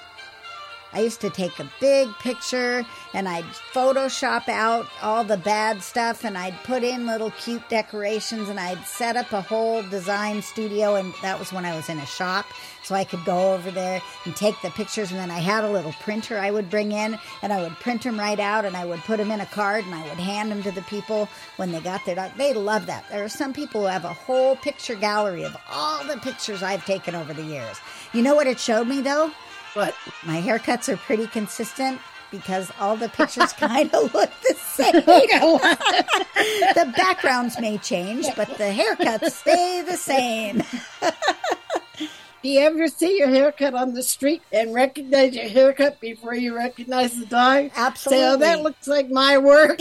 I 0.94 1.02
used 1.02 1.22
to 1.22 1.30
take 1.30 1.58
a 1.60 1.70
big 1.80 2.10
picture 2.20 2.86
and 3.14 3.28
I'd 3.28 3.46
Photoshop 3.74 4.50
out 4.50 4.88
all 5.02 5.24
the 5.24 5.38
bad 5.38 5.82
stuff 5.82 6.26
and 6.26 6.38
I'd 6.38 6.62
put 6.64 6.84
in 6.84 7.06
little 7.06 7.32
cute 7.32 7.68
decorations 7.70 8.50
and 8.50 8.60
I'd 8.60 8.84
set 8.86 9.16
up 9.16 9.32
a 9.32 9.42
whole 9.42 9.84
design 9.84 10.42
studio. 10.42 10.96
And 10.96 11.14
that 11.22 11.40
was 11.40 11.54
when 11.54 11.66
I 11.66 11.76
was 11.76 11.88
in 11.88 11.98
a 11.98 12.06
shop. 12.06 12.46
So 12.84 12.96
I 12.96 13.04
could 13.06 13.24
go 13.24 13.54
over 13.54 13.72
there 13.72 14.02
and 14.26 14.36
take 14.36 14.60
the 14.62 14.70
pictures. 14.72 15.12
And 15.12 15.20
then 15.20 15.32
I 15.32 15.40
had 15.40 15.64
a 15.64 15.72
little 15.72 15.94
printer 16.02 16.38
I 16.38 16.52
would 16.52 16.70
bring 16.70 16.92
in 16.92 17.18
and 17.42 17.54
I 17.54 17.62
would 17.62 17.74
print 17.80 18.04
them 18.04 18.20
right 18.20 18.40
out 18.40 18.66
and 18.66 18.76
I 18.76 18.86
would 18.86 19.00
put 19.02 19.18
them 19.18 19.32
in 19.32 19.40
a 19.40 19.46
card 19.46 19.86
and 19.86 19.96
I 19.96 20.04
would 20.10 20.20
hand 20.20 20.52
them 20.52 20.62
to 20.64 20.72
the 20.72 20.82
people 20.84 21.30
when 21.56 21.72
they 21.72 21.80
got 21.80 22.06
their. 22.06 22.32
They 22.36 22.54
love 22.54 22.86
that. 22.88 23.06
There 23.10 23.24
are 23.24 23.30
some 23.30 23.54
people 23.54 23.82
who 23.82 23.88
have 23.88 24.06
a 24.06 24.14
whole 24.14 24.58
picture 24.58 24.96
gallery 24.96 25.44
of 25.44 25.56
all 25.70 26.04
the 26.04 26.18
pictures 26.18 26.64
I've 26.64 26.86
taken 26.86 27.16
over 27.16 27.34
the 27.34 27.44
years. 27.44 27.78
You 28.14 28.24
know 28.24 28.36
what 28.36 28.48
it 28.48 28.60
showed 28.60 28.88
me 28.88 29.02
though? 29.02 29.32
But 29.74 29.96
My 30.24 30.42
haircuts 30.42 30.90
are 30.90 30.98
pretty 30.98 31.28
consistent 31.28 32.00
because 32.30 32.72
all 32.80 32.96
the 32.96 33.10
pictures 33.10 33.54
kind 33.60 33.94
of 33.94 34.14
look 34.14 34.30
the 34.48 34.56
same. 34.56 34.94
the 34.94 36.94
backgrounds 36.96 37.60
may 37.60 37.78
change, 37.78 38.28
but 38.36 38.50
the 38.58 38.66
haircuts 38.66 39.32
stay 39.32 39.84
the 39.86 39.98
same. 39.98 40.64
do 41.98 42.50
you 42.50 42.60
ever 42.62 42.88
see 42.88 43.18
your 43.18 43.30
haircut 43.30 43.74
on 43.74 43.94
the 43.94 44.04
street 44.04 44.42
and 44.52 44.74
recognize 44.74 45.36
your 45.36 45.50
haircut 45.50 46.00
before 46.00 46.36
you 46.36 46.56
recognize 46.56 47.16
the? 47.16 47.28
Say, 47.28 47.68
oh, 47.68 47.72
Absolutely. 47.76 48.40
that 48.40 48.62
looks 48.62 48.88
like 48.88 49.10
my 49.10 49.38
work. 49.38 49.80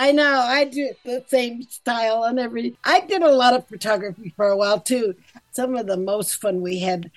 I 0.00 0.12
know. 0.12 0.40
I 0.40 0.64
do 0.64 0.94
the 1.04 1.22
same 1.26 1.62
style 1.64 2.24
on 2.24 2.38
every. 2.38 2.74
I 2.84 3.00
did 3.00 3.22
a 3.22 3.30
lot 3.30 3.52
of 3.52 3.68
photography 3.68 4.32
for 4.34 4.48
a 4.48 4.56
while 4.56 4.80
too. 4.80 5.14
Some 5.52 5.76
of 5.76 5.86
the 5.86 5.98
most 5.98 6.40
fun 6.40 6.62
we 6.62 6.78
had. 6.78 7.10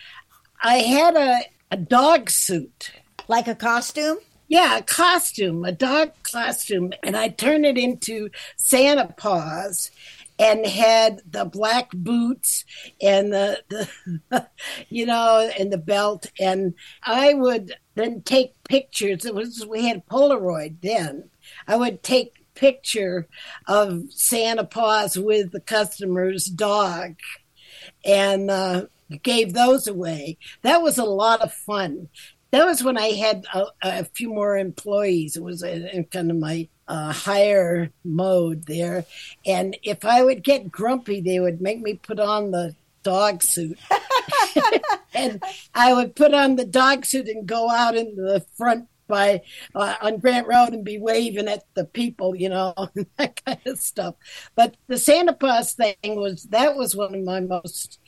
I 0.64 0.76
had 0.76 1.16
a, 1.16 1.42
a 1.72 1.78
dog 1.78 2.30
suit. 2.30 2.92
Like 3.28 3.48
a 3.48 3.56
costume? 3.56 4.18
Yeah, 4.48 4.78
a 4.78 4.84
costume, 4.84 5.64
a 5.66 5.72
dog 5.72 6.12
costume, 6.24 6.94
and 7.02 7.16
I 7.16 7.30
turned 7.30 7.66
it 7.66 7.78
into 7.78 8.30
Santa 8.58 9.08
paws 9.18 9.92
and 10.38 10.66
had 10.66 11.22
the 11.30 11.46
black 11.46 11.90
boots 11.92 12.66
and 13.02 13.32
the, 13.32 13.64
the 13.70 14.48
you 14.90 15.06
know 15.06 15.50
and 15.58 15.72
the 15.72 15.78
belt. 15.78 16.28
And 16.40 16.74
I 17.04 17.34
would 17.34 17.76
then 17.96 18.22
take 18.22 18.62
pictures. 18.64 19.26
It 19.26 19.36
was 19.36 19.66
we 19.66 19.88
had 19.88 20.06
Polaroid 20.08 20.82
then. 20.82 21.30
I 21.68 21.76
would 21.76 22.04
take 22.04 22.44
picture 22.56 23.28
of 23.68 24.04
Santa 24.12 24.64
paws 24.64 25.18
with 25.18 25.52
the 25.52 25.62
customer's 25.62 26.46
dog. 26.46 27.16
And 28.06 28.52
uh, 28.52 28.86
gave 29.22 29.54
those 29.54 29.88
away. 29.88 30.38
That 30.62 30.82
was 30.82 30.98
a 30.98 31.04
lot 31.04 31.42
of 31.42 31.54
fun. 31.54 32.10
That 32.52 32.66
was 32.66 32.84
when 32.84 32.98
I 32.98 33.08
had 33.08 33.46
a, 33.54 33.66
a 33.82 34.06
few 34.06 34.30
more 34.30 34.58
employees. 34.58 35.36
It 35.36 35.44
was 35.44 35.64
in, 35.64 35.88
in 35.88 36.06
kind 36.06 36.32
of 36.32 36.38
my 36.38 36.68
uh, 36.88 37.12
higher 37.12 37.92
mode 38.04 38.66
there. 38.66 39.06
And 39.46 39.78
if 39.84 40.06
I 40.06 40.24
would 40.24 40.44
get 40.44 40.72
grumpy, 40.72 41.22
they 41.22 41.40
would 41.40 41.62
make 41.62 41.82
me 41.82 41.96
put 41.96 42.20
on 42.20 42.52
the 42.52 42.76
dog 43.04 43.44
suit. 43.44 43.78
and 45.14 45.44
I 45.74 45.94
would 45.94 46.16
put 46.16 46.34
on 46.34 46.56
the 46.56 46.66
dog 46.66 47.06
suit 47.06 47.28
and 47.28 47.46
go 47.46 47.70
out 47.70 47.96
into 47.96 48.22
the 48.22 48.46
front 48.56 48.88
by 49.08 49.42
uh, 49.76 49.96
on 50.02 50.18
Grant 50.18 50.48
Road 50.48 50.70
and 50.74 50.84
be 50.84 50.98
waving 50.98 51.48
at 51.48 51.64
the 51.74 51.86
people, 51.86 52.36
you 52.36 52.50
know, 52.50 52.74
that 53.18 53.44
kind 53.46 53.60
of 53.66 53.80
stuff. 53.80 54.16
But 54.56 54.76
the 54.88 54.98
Santa 54.98 55.34
Claus 55.34 55.74
thing 55.74 55.96
was 56.04 56.44
that 56.46 56.76
was 56.76 56.96
one 56.96 57.14
of 57.14 57.24
my 57.24 57.40
most 57.40 58.00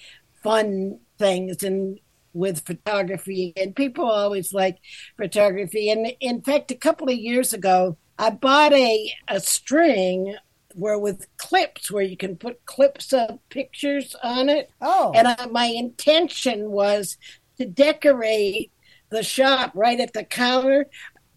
fun 0.45 0.99
things, 1.17 1.63
and 1.63 1.99
with 2.33 2.65
photography, 2.65 3.51
and 3.57 3.75
people 3.75 4.05
always 4.05 4.53
like 4.53 4.77
photography. 5.17 5.89
And 5.89 6.13
in 6.19 6.41
fact, 6.41 6.69
a 6.69 6.75
couple 6.75 7.09
of 7.09 7.15
years 7.15 7.53
ago, 7.53 7.97
I 8.19 8.29
bought 8.29 8.73
a 8.73 9.11
a 9.27 9.39
string 9.39 10.35
where 10.75 10.99
with 10.99 11.25
clips 11.37 11.89
where 11.89 12.03
you 12.03 12.17
can 12.17 12.35
put 12.35 12.65
clips 12.65 13.13
of 13.13 13.39
pictures 13.49 14.15
on 14.21 14.49
it. 14.49 14.69
Oh. 14.81 15.13
And 15.15 15.27
I, 15.27 15.45
my 15.47 15.65
intention 15.65 16.69
was 16.69 17.17
to 17.57 17.65
decorate 17.65 18.71
the 19.09 19.23
shop 19.23 19.71
right 19.73 19.99
at 19.99 20.13
the 20.13 20.25
counter. 20.25 20.87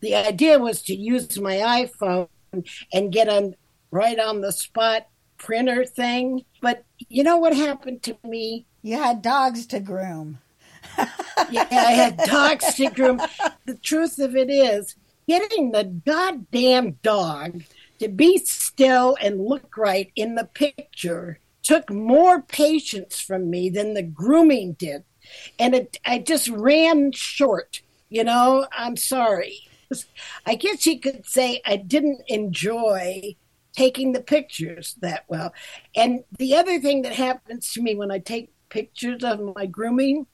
The 0.00 0.16
idea 0.16 0.58
was 0.58 0.82
to 0.82 0.94
use 0.94 1.38
my 1.40 1.56
iPhone 1.56 2.28
and 2.92 3.12
get 3.12 3.28
a 3.28 3.54
right 3.90 4.18
on 4.18 4.40
the 4.40 4.52
spot 4.52 5.06
printer 5.38 5.84
thing. 5.84 6.44
But 6.60 6.84
you 7.08 7.22
know 7.22 7.38
what 7.38 7.54
happened 7.54 8.02
to 8.04 8.18
me? 8.24 8.66
You 8.82 8.96
had 8.96 9.22
dogs 9.22 9.66
to 9.68 9.80
groom. 9.80 10.38
Yeah, 11.52 11.68
I 11.70 11.92
had 11.92 12.16
dogs 12.18 12.74
to 12.74 12.90
groom. 12.90 13.22
The 13.64 13.76
truth 13.76 14.18
of 14.18 14.34
it 14.34 14.50
is, 14.50 14.96
getting 15.28 15.70
the 15.70 15.84
goddamn 15.84 16.98
dog 17.02 17.62
to 18.00 18.08
be 18.08 18.38
still 18.38 19.16
and 19.20 19.40
look 19.40 19.76
right 19.76 20.10
in 20.16 20.34
the 20.34 20.44
picture 20.44 21.38
took 21.62 21.90
more 21.90 22.42
patience 22.42 23.20
from 23.20 23.50
me 23.50 23.68
than 23.70 23.94
the 23.94 24.02
grooming 24.02 24.72
did. 24.72 25.04
And 25.58 25.74
it, 25.74 25.98
I 26.04 26.18
just 26.18 26.48
ran 26.48 27.12
short. 27.12 27.82
You 28.08 28.24
know, 28.24 28.66
I'm 28.76 28.96
sorry. 28.96 29.60
I 30.46 30.54
guess 30.54 30.86
you 30.86 30.98
could 30.98 31.26
say 31.26 31.60
I 31.64 31.76
didn't 31.76 32.22
enjoy 32.26 33.36
taking 33.76 34.12
the 34.12 34.22
pictures 34.22 34.96
that 35.00 35.24
well. 35.28 35.52
And 35.94 36.24
the 36.38 36.56
other 36.56 36.80
thing 36.80 37.02
that 37.02 37.12
happens 37.12 37.72
to 37.72 37.82
me 37.82 37.94
when 37.94 38.10
I 38.10 38.18
take 38.18 38.50
pictures 38.68 39.24
of 39.24 39.40
my 39.57 39.66
grooming, 39.66 40.26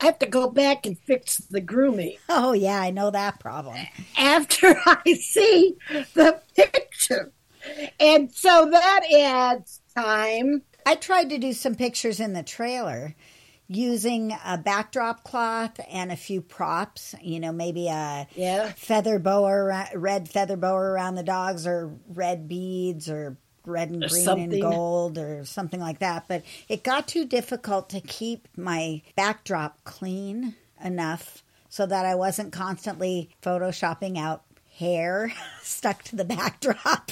I 0.00 0.06
have 0.06 0.18
to 0.20 0.26
go 0.26 0.50
back 0.50 0.84
and 0.86 0.98
fix 0.98 1.38
the 1.38 1.60
grooming 1.60 2.18
Oh, 2.28 2.52
yeah, 2.52 2.80
I 2.80 2.90
know 2.90 3.10
that 3.10 3.40
problem. 3.40 3.76
after 4.18 4.78
I 4.86 5.14
see 5.14 5.76
the 6.14 6.40
picture. 6.54 7.32
And 7.98 8.32
so 8.32 8.68
that 8.70 9.00
adds 9.12 9.80
time. 9.96 10.62
I 10.84 10.94
tried 10.94 11.30
to 11.30 11.38
do 11.38 11.52
some 11.52 11.74
pictures 11.74 12.20
in 12.20 12.32
the 12.32 12.42
trailer 12.42 13.14
using 13.68 14.32
a 14.44 14.56
backdrop 14.56 15.24
cloth 15.24 15.80
and 15.90 16.12
a 16.12 16.16
few 16.16 16.40
props, 16.40 17.14
you 17.20 17.40
know, 17.40 17.50
maybe 17.52 17.88
a 17.88 18.28
Yeah. 18.36 18.72
feather 18.76 19.18
boa, 19.18 19.88
red 19.94 20.28
feather 20.28 20.56
boa 20.56 20.76
around 20.76 21.16
the 21.16 21.22
dogs, 21.24 21.66
or 21.66 21.92
red 22.08 22.46
beads, 22.48 23.08
or 23.08 23.36
red 23.66 23.90
and 23.90 24.04
Or 24.04 24.08
green 24.08 24.28
and 24.28 24.62
gold, 24.62 25.18
or 25.18 25.44
something 25.44 25.80
like 25.80 25.98
that. 25.98 26.24
But 26.28 26.42
it 26.68 26.82
got 26.82 27.08
too 27.08 27.24
difficult 27.24 27.88
to 27.90 28.00
keep 28.00 28.48
my 28.56 29.02
backdrop 29.16 29.82
clean 29.84 30.54
enough 30.82 31.42
so 31.68 31.86
that 31.86 32.06
I 32.06 32.14
wasn't 32.14 32.52
constantly 32.52 33.30
photoshopping 33.42 34.18
out 34.18 34.42
hair 34.76 35.32
stuck 35.62 36.02
to 36.04 36.16
the 36.16 36.24
backdrop. 36.36 37.10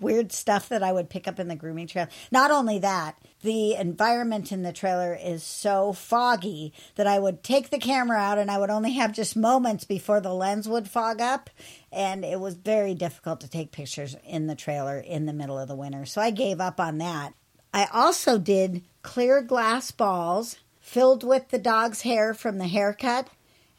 Weird 0.00 0.32
stuff 0.32 0.68
that 0.68 0.82
I 0.82 0.92
would 0.92 1.08
pick 1.10 1.28
up 1.28 1.38
in 1.38 1.48
the 1.48 1.56
grooming 1.56 1.86
trail. 1.86 2.08
Not 2.32 2.50
only 2.50 2.78
that, 2.80 3.16
the 3.42 3.74
environment 3.74 4.52
in 4.52 4.62
the 4.62 4.72
trailer 4.72 5.14
is 5.14 5.42
so 5.42 5.92
foggy 5.92 6.72
that 6.96 7.06
I 7.06 7.18
would 7.18 7.42
take 7.42 7.70
the 7.70 7.78
camera 7.78 8.18
out 8.18 8.38
and 8.38 8.50
I 8.50 8.58
would 8.58 8.70
only 8.70 8.92
have 8.92 9.12
just 9.12 9.36
moments 9.36 9.84
before 9.84 10.20
the 10.20 10.34
lens 10.34 10.68
would 10.68 10.88
fog 10.88 11.20
up. 11.20 11.50
And 11.90 12.24
it 12.24 12.38
was 12.38 12.54
very 12.54 12.94
difficult 12.94 13.40
to 13.40 13.48
take 13.48 13.72
pictures 13.72 14.16
in 14.26 14.46
the 14.46 14.54
trailer 14.54 14.98
in 14.98 15.26
the 15.26 15.32
middle 15.32 15.58
of 15.58 15.68
the 15.68 15.76
winter. 15.76 16.04
So 16.04 16.20
I 16.20 16.30
gave 16.30 16.60
up 16.60 16.78
on 16.78 16.98
that. 16.98 17.32
I 17.72 17.86
also 17.92 18.38
did 18.38 18.82
clear 19.02 19.42
glass 19.42 19.90
balls 19.90 20.58
filled 20.80 21.24
with 21.24 21.48
the 21.48 21.58
dog's 21.58 22.02
hair 22.02 22.34
from 22.34 22.58
the 22.58 22.68
haircut 22.68 23.28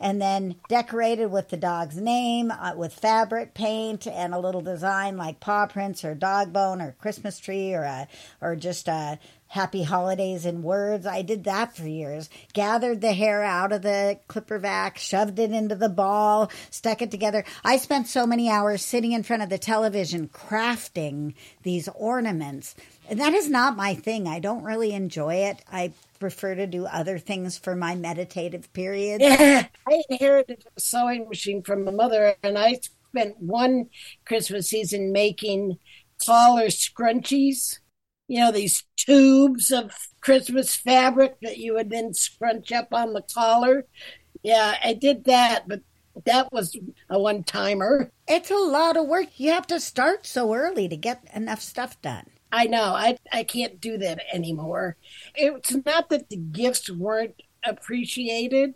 and 0.01 0.19
then 0.19 0.55
decorated 0.67 1.27
with 1.27 1.49
the 1.49 1.57
dog's 1.57 1.97
name 1.97 2.51
uh, 2.51 2.73
with 2.75 2.91
fabric 2.91 3.53
paint 3.53 4.07
and 4.07 4.33
a 4.33 4.39
little 4.39 4.61
design 4.61 5.15
like 5.15 5.39
paw 5.39 5.67
prints 5.67 6.03
or 6.03 6.15
dog 6.15 6.51
bone 6.51 6.81
or 6.81 6.95
Christmas 6.99 7.39
tree 7.39 7.73
or 7.73 7.83
a, 7.83 8.07
or 8.41 8.55
just 8.55 8.87
a 8.87 9.19
happy 9.51 9.83
holidays 9.83 10.45
in 10.45 10.63
words. 10.63 11.05
I 11.05 11.23
did 11.23 11.43
that 11.43 11.75
for 11.75 11.85
years. 11.85 12.29
Gathered 12.53 13.01
the 13.01 13.11
hair 13.11 13.43
out 13.43 13.73
of 13.73 13.81
the 13.81 14.17
clipper 14.29 14.57
vac, 14.57 14.97
shoved 14.97 15.37
it 15.39 15.51
into 15.51 15.75
the 15.75 15.89
ball, 15.89 16.49
stuck 16.69 17.01
it 17.01 17.11
together. 17.11 17.43
I 17.61 17.75
spent 17.75 18.07
so 18.07 18.25
many 18.25 18.49
hours 18.49 18.81
sitting 18.81 19.11
in 19.11 19.23
front 19.23 19.43
of 19.43 19.49
the 19.49 19.57
television 19.57 20.29
crafting 20.29 21.33
these 21.63 21.89
ornaments. 21.89 22.75
And 23.09 23.19
that 23.19 23.33
is 23.33 23.49
not 23.49 23.75
my 23.75 23.93
thing. 23.93 24.25
I 24.25 24.39
don't 24.39 24.63
really 24.63 24.93
enjoy 24.93 25.35
it. 25.35 25.61
I 25.69 25.91
prefer 26.17 26.55
to 26.55 26.65
do 26.65 26.85
other 26.85 27.19
things 27.19 27.57
for 27.57 27.75
my 27.75 27.93
meditative 27.93 28.71
periods. 28.71 29.21
Yeah. 29.41 29.67
I 29.85 30.03
inherited 30.09 30.63
a 30.77 30.79
sewing 30.79 31.27
machine 31.27 31.61
from 31.61 31.83
my 31.83 31.91
mother, 31.91 32.35
and 32.41 32.57
I 32.57 32.79
spent 33.09 33.35
one 33.41 33.89
Christmas 34.23 34.69
season 34.69 35.11
making 35.11 35.77
collar 36.25 36.67
scrunchies. 36.67 37.79
You 38.31 38.39
know, 38.39 38.51
these 38.51 38.83
tubes 38.95 39.71
of 39.71 39.91
Christmas 40.21 40.73
fabric 40.75 41.37
that 41.41 41.57
you 41.57 41.73
would 41.75 41.89
then 41.89 42.13
scrunch 42.13 42.71
up 42.71 42.93
on 42.93 43.13
the 43.13 43.21
collar. 43.21 43.85
Yeah, 44.43 44.77
I 44.83 44.93
did 44.93 45.25
that, 45.25 45.67
but 45.67 45.81
that 46.25 46.51
was 46.51 46.75
a 47.09 47.19
one 47.19 47.43
timer. 47.43 48.11
It's 48.27 48.51
a 48.51 48.55
lot 48.55 48.97
of 48.97 49.07
work. 49.07 49.39
You 49.39 49.51
have 49.51 49.67
to 49.67 49.79
start 49.79 50.25
so 50.25 50.53
early 50.53 50.87
to 50.87 50.97
get 50.97 51.23
enough 51.33 51.61
stuff 51.61 52.01
done. 52.01 52.27
I 52.51 52.65
know. 52.67 52.93
I 52.93 53.17
I 53.31 53.43
can't 53.43 53.79
do 53.81 53.97
that 53.99 54.21
anymore. 54.33 54.97
It's 55.35 55.73
not 55.85 56.09
that 56.09 56.29
the 56.29 56.37
gifts 56.37 56.89
weren't 56.89 57.41
appreciated, 57.65 58.75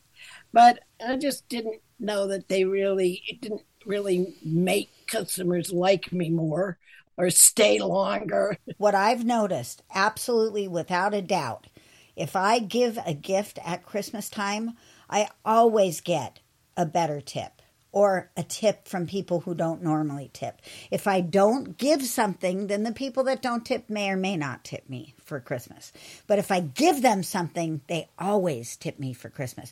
but 0.53 0.79
I 1.05 1.17
just 1.17 1.47
didn't 1.49 1.81
know 1.99 2.27
that 2.27 2.47
they 2.47 2.65
really 2.65 3.23
it 3.27 3.41
didn't 3.41 3.63
really 3.85 4.35
make 4.43 4.89
customers 5.07 5.71
like 5.71 6.11
me 6.11 6.29
more 6.29 6.77
or 7.17 7.29
stay 7.29 7.79
longer. 7.79 8.57
What 8.77 8.95
I've 8.95 9.23
noticed, 9.23 9.83
absolutely 9.93 10.67
without 10.67 11.13
a 11.13 11.21
doubt, 11.21 11.67
if 12.15 12.35
I 12.35 12.59
give 12.59 12.97
a 13.05 13.13
gift 13.13 13.59
at 13.63 13.85
Christmas 13.85 14.29
time, 14.29 14.71
I 15.09 15.29
always 15.45 16.01
get 16.01 16.39
a 16.77 16.85
better 16.85 17.21
tip 17.21 17.61
or 17.95 18.29
a 18.35 18.43
tip 18.43 18.89
from 18.89 19.07
people 19.07 19.39
who 19.39 19.55
don't 19.55 19.81
normally 19.81 20.29
tip. 20.33 20.61
If 20.91 21.07
I 21.07 21.21
don't 21.21 21.77
give 21.77 22.03
something, 22.03 22.67
then 22.67 22.83
the 22.83 22.91
people 22.91 23.23
that 23.23 23.41
don't 23.41 23.65
tip 23.65 23.89
may 23.89 24.09
or 24.09 24.17
may 24.17 24.35
not 24.35 24.65
tip 24.65 24.89
me 24.89 25.13
for 25.23 25.39
Christmas. 25.39 25.93
But 26.27 26.37
if 26.37 26.51
I 26.51 26.59
give 26.59 27.01
them 27.01 27.23
something, 27.23 27.79
they 27.87 28.09
always 28.19 28.75
tip 28.75 28.99
me 28.99 29.13
for 29.13 29.29
Christmas. 29.29 29.71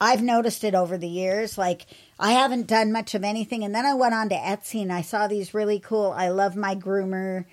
I've 0.00 0.22
noticed 0.22 0.64
it 0.64 0.74
over 0.74 0.98
the 0.98 1.08
years. 1.08 1.56
Like, 1.56 1.86
I 2.18 2.32
haven't 2.32 2.66
done 2.66 2.92
much 2.92 3.14
of 3.14 3.24
anything. 3.24 3.64
And 3.64 3.74
then 3.74 3.86
I 3.86 3.94
went 3.94 4.14
on 4.14 4.28
to 4.30 4.34
Etsy 4.34 4.82
and 4.82 4.92
I 4.92 5.02
saw 5.02 5.26
these 5.26 5.54
really 5.54 5.78
cool, 5.78 6.12
I 6.16 6.28
love 6.28 6.56
my 6.56 6.74
groomer 6.74 7.44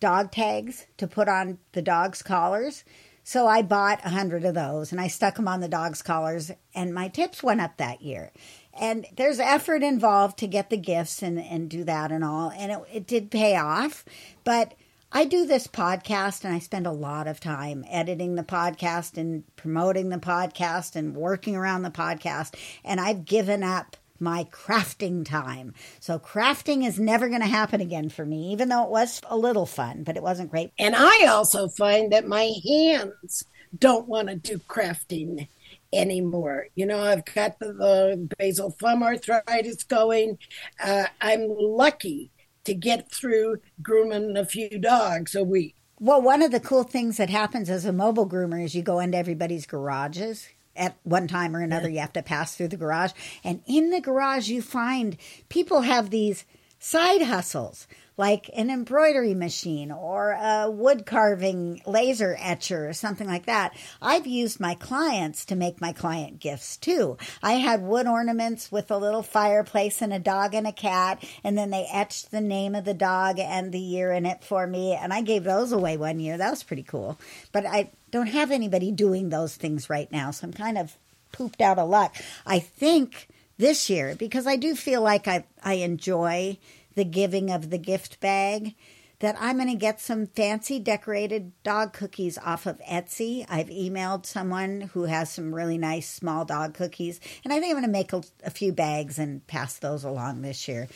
dog 0.00 0.32
tags 0.32 0.86
to 0.98 1.06
put 1.06 1.28
on 1.28 1.58
the 1.72 1.82
dog's 1.82 2.22
collars. 2.22 2.84
So 3.22 3.46
I 3.46 3.62
bought 3.62 4.04
a 4.04 4.10
hundred 4.10 4.44
of 4.44 4.54
those 4.54 4.92
and 4.92 5.00
I 5.00 5.08
stuck 5.08 5.36
them 5.36 5.48
on 5.48 5.60
the 5.60 5.68
dog's 5.68 6.02
collars, 6.02 6.50
and 6.74 6.92
my 6.92 7.08
tips 7.08 7.42
went 7.42 7.62
up 7.62 7.78
that 7.78 8.02
year. 8.02 8.32
And 8.78 9.06
there's 9.16 9.40
effort 9.40 9.82
involved 9.82 10.38
to 10.38 10.46
get 10.46 10.68
the 10.68 10.76
gifts 10.76 11.22
and, 11.22 11.38
and 11.40 11.70
do 11.70 11.84
that 11.84 12.12
and 12.12 12.22
all. 12.22 12.50
And 12.50 12.70
it, 12.72 12.78
it 12.92 13.06
did 13.06 13.30
pay 13.30 13.56
off. 13.56 14.04
But 14.42 14.74
I 15.16 15.26
do 15.26 15.46
this 15.46 15.68
podcast 15.68 16.44
and 16.44 16.52
I 16.52 16.58
spend 16.58 16.88
a 16.88 16.90
lot 16.90 17.28
of 17.28 17.38
time 17.38 17.84
editing 17.88 18.34
the 18.34 18.42
podcast 18.42 19.16
and 19.16 19.44
promoting 19.54 20.08
the 20.08 20.16
podcast 20.16 20.96
and 20.96 21.14
working 21.14 21.54
around 21.54 21.82
the 21.82 21.90
podcast. 21.90 22.56
And 22.84 23.00
I've 23.00 23.24
given 23.24 23.62
up 23.62 23.96
my 24.18 24.42
crafting 24.50 25.24
time. 25.24 25.72
So 26.00 26.18
crafting 26.18 26.84
is 26.84 26.98
never 26.98 27.28
going 27.28 27.42
to 27.42 27.46
happen 27.46 27.80
again 27.80 28.08
for 28.08 28.26
me, 28.26 28.50
even 28.50 28.68
though 28.70 28.82
it 28.82 28.90
was 28.90 29.20
a 29.30 29.36
little 29.36 29.66
fun, 29.66 30.02
but 30.02 30.16
it 30.16 30.22
wasn't 30.24 30.50
great. 30.50 30.72
And 30.80 30.96
I 30.96 31.26
also 31.26 31.68
find 31.68 32.10
that 32.10 32.26
my 32.26 32.50
hands 32.66 33.44
don't 33.78 34.08
want 34.08 34.26
to 34.30 34.34
do 34.34 34.58
crafting 34.68 35.46
anymore. 35.92 36.66
You 36.74 36.86
know, 36.86 37.00
I've 37.00 37.24
got 37.24 37.60
the, 37.60 37.72
the 37.72 38.28
basal 38.36 38.70
thumb 38.70 39.04
arthritis 39.04 39.84
going. 39.84 40.38
Uh, 40.82 41.04
I'm 41.20 41.46
lucky 41.56 42.32
to 42.64 42.74
get 42.74 43.10
through 43.10 43.58
grooming 43.82 44.36
a 44.36 44.44
few 44.44 44.78
dogs 44.78 45.34
a 45.34 45.44
week. 45.44 45.76
Well, 46.00 46.20
one 46.20 46.42
of 46.42 46.50
the 46.50 46.60
cool 46.60 46.82
things 46.82 47.16
that 47.18 47.30
happens 47.30 47.70
as 47.70 47.84
a 47.84 47.92
mobile 47.92 48.28
groomer 48.28 48.62
is 48.62 48.74
you 48.74 48.82
go 48.82 48.98
into 48.98 49.16
everybody's 49.16 49.66
garages. 49.66 50.48
At 50.76 50.96
one 51.04 51.28
time 51.28 51.54
or 51.54 51.60
another, 51.60 51.88
you 51.88 52.00
have 52.00 52.12
to 52.14 52.22
pass 52.22 52.56
through 52.56 52.68
the 52.68 52.76
garage. 52.76 53.12
And 53.44 53.62
in 53.64 53.90
the 53.90 54.00
garage, 54.00 54.48
you 54.48 54.60
find 54.60 55.16
people 55.48 55.82
have 55.82 56.10
these 56.10 56.44
side 56.80 57.22
hustles 57.22 57.86
like 58.16 58.48
an 58.54 58.70
embroidery 58.70 59.34
machine 59.34 59.90
or 59.90 60.30
a 60.32 60.70
wood 60.70 61.04
carving 61.04 61.82
laser 61.84 62.36
etcher 62.38 62.88
or 62.88 62.92
something 62.92 63.26
like 63.26 63.46
that. 63.46 63.76
I've 64.00 64.26
used 64.26 64.60
my 64.60 64.74
clients 64.74 65.44
to 65.46 65.56
make 65.56 65.80
my 65.80 65.92
client 65.92 66.38
gifts 66.38 66.76
too. 66.76 67.16
I 67.42 67.54
had 67.54 67.82
wood 67.82 68.06
ornaments 68.06 68.70
with 68.70 68.90
a 68.90 68.98
little 68.98 69.22
fireplace 69.22 70.00
and 70.00 70.12
a 70.12 70.18
dog 70.18 70.54
and 70.54 70.66
a 70.66 70.72
cat, 70.72 71.24
and 71.42 71.58
then 71.58 71.70
they 71.70 71.88
etched 71.92 72.30
the 72.30 72.40
name 72.40 72.74
of 72.74 72.84
the 72.84 72.94
dog 72.94 73.38
and 73.38 73.72
the 73.72 73.80
year 73.80 74.12
in 74.12 74.26
it 74.26 74.44
for 74.44 74.66
me, 74.66 74.94
and 74.94 75.12
I 75.12 75.22
gave 75.22 75.44
those 75.44 75.72
away 75.72 75.96
one 75.96 76.20
year. 76.20 76.38
That 76.38 76.50
was 76.50 76.62
pretty 76.62 76.84
cool. 76.84 77.18
But 77.52 77.66
I 77.66 77.90
don't 78.10 78.28
have 78.28 78.50
anybody 78.50 78.92
doing 78.92 79.28
those 79.28 79.56
things 79.56 79.90
right 79.90 80.10
now, 80.12 80.30
so 80.30 80.46
I'm 80.46 80.52
kind 80.52 80.78
of 80.78 80.96
pooped 81.32 81.60
out 81.60 81.78
of 81.78 81.88
luck. 81.88 82.14
I 82.46 82.60
think 82.60 83.26
this 83.58 83.90
year, 83.90 84.14
because 84.14 84.46
I 84.46 84.56
do 84.56 84.74
feel 84.74 85.02
like 85.02 85.26
I, 85.26 85.44
I 85.62 85.74
enjoy 85.74 86.58
the 86.94 87.04
giving 87.04 87.50
of 87.50 87.70
the 87.70 87.78
gift 87.78 88.20
bag 88.20 88.74
that 89.20 89.36
I'm 89.40 89.56
going 89.56 89.70
to 89.70 89.74
get 89.74 90.00
some 90.00 90.26
fancy 90.26 90.78
decorated 90.78 91.52
dog 91.62 91.92
cookies 91.92 92.36
off 92.38 92.66
of 92.66 92.80
Etsy. 92.80 93.46
I've 93.48 93.68
emailed 93.68 94.26
someone 94.26 94.90
who 94.92 95.04
has 95.04 95.30
some 95.30 95.54
really 95.54 95.78
nice 95.78 96.08
small 96.08 96.44
dog 96.44 96.74
cookies, 96.74 97.20
and 97.42 97.52
I 97.52 97.60
think 97.60 97.74
I'm 97.74 97.80
going 97.80 97.84
to 97.84 97.90
make 97.90 98.12
a, 98.12 98.22
a 98.44 98.50
few 98.50 98.72
bags 98.72 99.18
and 99.18 99.46
pass 99.46 99.78
those 99.78 100.04
along 100.04 100.42
this 100.42 100.68
year. 100.68 100.88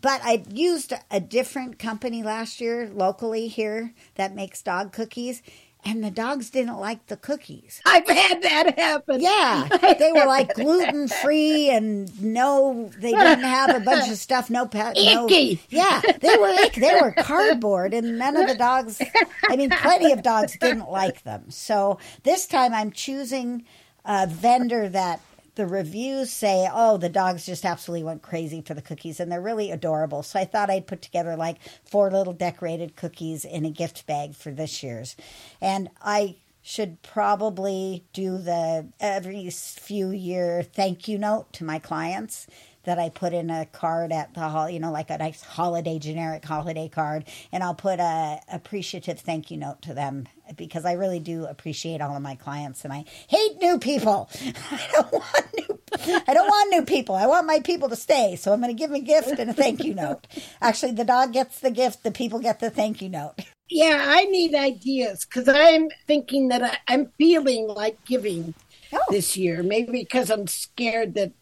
But 0.00 0.20
I 0.24 0.42
used 0.50 0.92
a 1.10 1.20
different 1.20 1.78
company 1.78 2.22
last 2.22 2.60
year 2.60 2.90
locally 2.92 3.48
here 3.48 3.92
that 4.14 4.34
makes 4.34 4.62
dog 4.62 4.92
cookies, 4.92 5.42
and 5.84 6.02
the 6.02 6.10
dogs 6.10 6.50
didn't 6.50 6.78
like 6.78 7.06
the 7.06 7.16
cookies. 7.16 7.80
I've 7.86 8.08
had 8.08 8.42
that 8.42 8.78
happen. 8.78 9.20
Yeah, 9.20 9.68
they 9.98 10.12
were 10.12 10.26
like 10.26 10.54
gluten 10.54 11.08
free 11.08 11.70
and 11.70 12.22
no, 12.22 12.90
they 12.98 13.12
didn't 13.12 13.44
have 13.44 13.74
a 13.74 13.80
bunch 13.80 14.10
of 14.10 14.18
stuff. 14.18 14.50
No 14.50 14.66
pet, 14.66 14.96
no. 14.96 15.26
Icky. 15.26 15.60
Yeah, 15.70 16.00
they 16.20 16.36
were 16.36 16.48
ick. 16.48 16.74
They 16.74 16.98
were 17.00 17.12
cardboard, 17.12 17.94
and 17.94 18.18
none 18.18 18.36
of 18.36 18.48
the 18.48 18.54
dogs. 18.54 19.00
I 19.48 19.56
mean, 19.56 19.70
plenty 19.70 20.12
of 20.12 20.22
dogs 20.22 20.56
didn't 20.58 20.90
like 20.90 21.22
them. 21.24 21.50
So 21.50 21.98
this 22.22 22.46
time, 22.46 22.72
I'm 22.72 22.92
choosing 22.92 23.64
a 24.04 24.26
vendor 24.26 24.88
that 24.88 25.20
the 25.54 25.66
reviews 25.66 26.30
say, 26.30 26.68
oh, 26.72 26.96
the 26.96 27.08
dogs 27.08 27.44
just 27.46 27.64
absolutely 27.64 28.04
went 28.04 28.22
crazy 28.22 28.62
for 28.62 28.74
the 28.74 28.82
cookies, 28.82 29.20
and 29.20 29.30
they're 29.30 29.40
really 29.40 29.70
adorable. 29.70 30.22
So 30.22 30.38
I 30.38 30.44
thought 30.44 30.70
I'd 30.70 30.86
put 30.86 31.02
together 31.02 31.36
like 31.36 31.58
four 31.84 32.10
little 32.10 32.32
decorated 32.32 32.96
cookies 32.96 33.44
in 33.44 33.64
a 33.64 33.70
gift 33.70 34.06
bag 34.06 34.34
for 34.34 34.50
this 34.50 34.82
year's. 34.82 35.16
And 35.60 35.90
I 36.00 36.36
should 36.62 37.02
probably 37.02 38.04
do 38.12 38.38
the 38.38 38.88
every 39.00 39.50
few 39.50 40.10
year 40.10 40.62
thank 40.62 41.08
you 41.08 41.18
note 41.18 41.52
to 41.52 41.64
my 41.64 41.80
clients 41.80 42.46
that 42.84 42.98
I 42.98 43.08
put 43.08 43.32
in 43.32 43.50
a 43.50 43.66
card 43.66 44.12
at 44.12 44.34
the 44.34 44.40
hall, 44.40 44.68
you 44.68 44.80
know, 44.80 44.90
like 44.90 45.10
a 45.10 45.18
nice 45.18 45.42
holiday 45.42 45.98
generic 45.98 46.44
holiday 46.44 46.88
card, 46.88 47.24
and 47.52 47.62
I'll 47.62 47.74
put 47.74 48.00
a 48.00 48.40
appreciative 48.52 49.20
thank 49.20 49.50
you 49.50 49.56
note 49.56 49.82
to 49.82 49.94
them 49.94 50.26
because 50.56 50.84
I 50.84 50.92
really 50.92 51.20
do 51.20 51.44
appreciate 51.44 52.00
all 52.00 52.16
of 52.16 52.22
my 52.22 52.34
clients, 52.34 52.84
and 52.84 52.92
I 52.92 53.04
hate 53.28 53.56
new 53.60 53.78
people. 53.78 54.28
I 54.70 54.88
don't 54.92 55.12
want 55.12 55.46
new. 55.56 55.78
I 56.26 56.34
don't 56.34 56.48
want 56.48 56.70
new 56.70 56.84
people. 56.84 57.14
I 57.14 57.26
want 57.26 57.46
my 57.46 57.60
people 57.60 57.88
to 57.90 57.96
stay. 57.96 58.36
So 58.36 58.52
I'm 58.52 58.60
going 58.60 58.74
to 58.74 58.78
give 58.78 58.90
them 58.90 59.00
a 59.00 59.04
gift 59.04 59.38
and 59.38 59.50
a 59.50 59.52
thank 59.52 59.84
you 59.84 59.94
note. 59.94 60.26
Actually, 60.60 60.92
the 60.92 61.04
dog 61.04 61.32
gets 61.32 61.60
the 61.60 61.70
gift. 61.70 62.02
The 62.02 62.10
people 62.10 62.38
get 62.38 62.60
the 62.60 62.70
thank 62.70 63.02
you 63.02 63.08
note. 63.08 63.34
Yeah, 63.68 64.04
I 64.06 64.24
need 64.24 64.54
ideas 64.54 65.24
because 65.24 65.48
I'm 65.48 65.88
thinking 66.06 66.48
that 66.48 66.62
I, 66.62 66.78
I'm 66.88 67.12
feeling 67.18 67.68
like 67.68 68.04
giving 68.04 68.54
Oh. 68.92 68.98
this 69.10 69.36
year. 69.36 69.62
Maybe 69.62 69.92
because 69.92 70.30
I'm 70.30 70.46
scared 70.46 71.14
that 71.14 71.32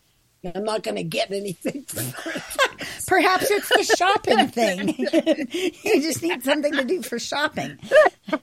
I'm 0.45 0.65
not 0.65 0.83
going 0.83 0.97
to 0.97 1.03
get 1.03 1.31
anything. 1.31 1.83
for 1.83 2.03
Perhaps 3.07 3.51
it's 3.51 3.69
the 3.69 3.97
shopping 3.97 4.49
thing. 4.49 4.89
you 5.85 6.03
just 6.03 6.23
need 6.23 6.43
something 6.43 6.73
to 6.73 6.85
do 6.85 7.03
for 7.03 7.19
shopping. 7.19 7.79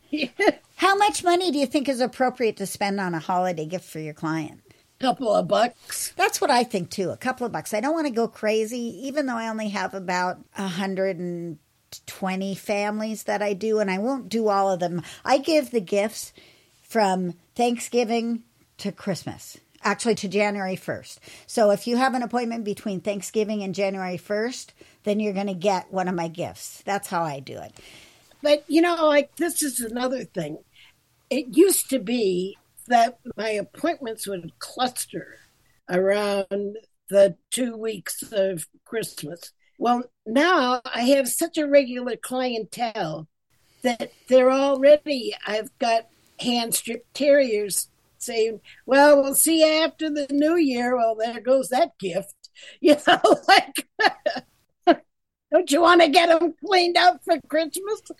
How 0.76 0.96
much 0.96 1.24
money 1.24 1.52
do 1.52 1.58
you 1.58 1.66
think 1.66 1.90
is 1.90 2.02
appropriate 2.02 2.58
to 2.58 2.66
spend 2.66 3.00
on 3.00 3.16
a 3.16 3.20
holiday 3.20 3.66
gift 3.66 3.86
for 3.86 4.00
your 4.00 4.14
client? 4.14 4.62
A 5.00 5.04
couple 5.04 5.34
of 5.34 5.48
bucks. 5.48 6.14
That's 6.16 6.42
what 6.42 6.52
I 6.52 6.64
think 6.64 6.90
too. 6.90 7.12
A 7.12 7.18
couple 7.18 7.46
of 7.46 7.52
bucks. 7.52 7.74
I 7.74 7.80
don't 7.80 7.94
want 7.94 8.08
to 8.08 8.14
go 8.14 8.28
crazy, 8.28 9.08
even 9.08 9.26
though 9.26 9.38
I 9.38 9.50
only 9.50 9.70
have 9.70 9.94
about 9.94 10.40
a 10.58 10.68
hundred 10.68 11.18
and 11.18 11.60
twenty 12.06 12.56
families 12.56 13.24
that 13.24 13.42
I 13.42 13.54
do, 13.54 13.80
and 13.80 13.90
I 13.90 14.00
won't 14.00 14.30
do 14.30 14.50
all 14.50 14.72
of 14.72 14.80
them. 14.80 15.02
I 15.24 15.38
give 15.38 15.72
the 15.72 15.82
gifts 15.82 16.34
from 16.82 17.34
Thanksgiving 17.56 18.44
to 18.80 18.92
Christmas. 18.92 19.58
Actually, 19.84 20.16
to 20.16 20.28
January 20.28 20.76
1st. 20.76 21.20
So, 21.46 21.72
if 21.72 21.88
you 21.88 21.98
have 21.98 22.14
an 22.14 22.24
appointment 22.24 22.64
between 22.64 23.00
Thanksgiving 23.00 23.64
and 23.64 23.76
January 23.76 24.18
1st, 24.18 24.70
then 25.04 25.20
you're 25.20 25.34
going 25.34 25.48
to 25.48 25.54
get 25.54 25.92
one 25.92 26.08
of 26.08 26.16
my 26.16 26.28
gifts. 26.28 26.82
That's 26.86 27.08
how 27.08 27.24
I 27.24 27.40
do 27.40 27.58
it. 27.58 27.74
But 28.42 28.64
you 28.68 28.82
know, 28.82 29.08
like 29.08 29.36
this 29.36 29.62
is 29.62 29.80
another 29.80 30.24
thing. 30.24 30.60
It 31.30 31.58
used 31.58 31.90
to 31.90 32.00
be 32.00 32.58
that 32.88 33.20
my 33.36 33.50
appointments 33.50 34.28
would 34.28 34.58
cluster 34.60 35.40
around 35.90 36.78
the 37.10 37.36
two 37.52 37.76
weeks 37.76 38.24
of 38.32 38.68
Christmas. 38.86 39.52
Well, 39.78 40.04
now 40.26 40.82
I 40.86 41.02
have 41.04 41.28
such 41.28 41.58
a 41.58 41.68
regular 41.68 42.16
clientele 42.18 43.28
that 43.84 44.12
they're 44.28 44.52
already, 44.52 45.36
I've 45.46 45.78
got 45.80 46.08
hand 46.40 46.74
stripped 46.76 47.14
terriers 47.14 47.90
saying, 48.22 48.62
Well, 48.86 49.22
we'll 49.22 49.36
see 49.36 49.64
after 49.64 50.10
the 50.10 50.28
new 50.32 50.56
year. 50.56 50.96
Well, 50.96 51.16
there 51.16 51.40
goes 51.42 51.70
that 51.70 51.98
gift. 52.00 52.34
You 52.82 52.96
know, 53.06 53.20
like, 53.48 53.88
don't 55.52 55.72
you 55.72 55.80
want 55.80 56.02
to 56.02 56.08
get 56.08 56.28
them 56.28 56.56
cleaned 56.66 56.98
up 56.98 57.24
for 57.24 57.40
Christmas? 57.48 58.02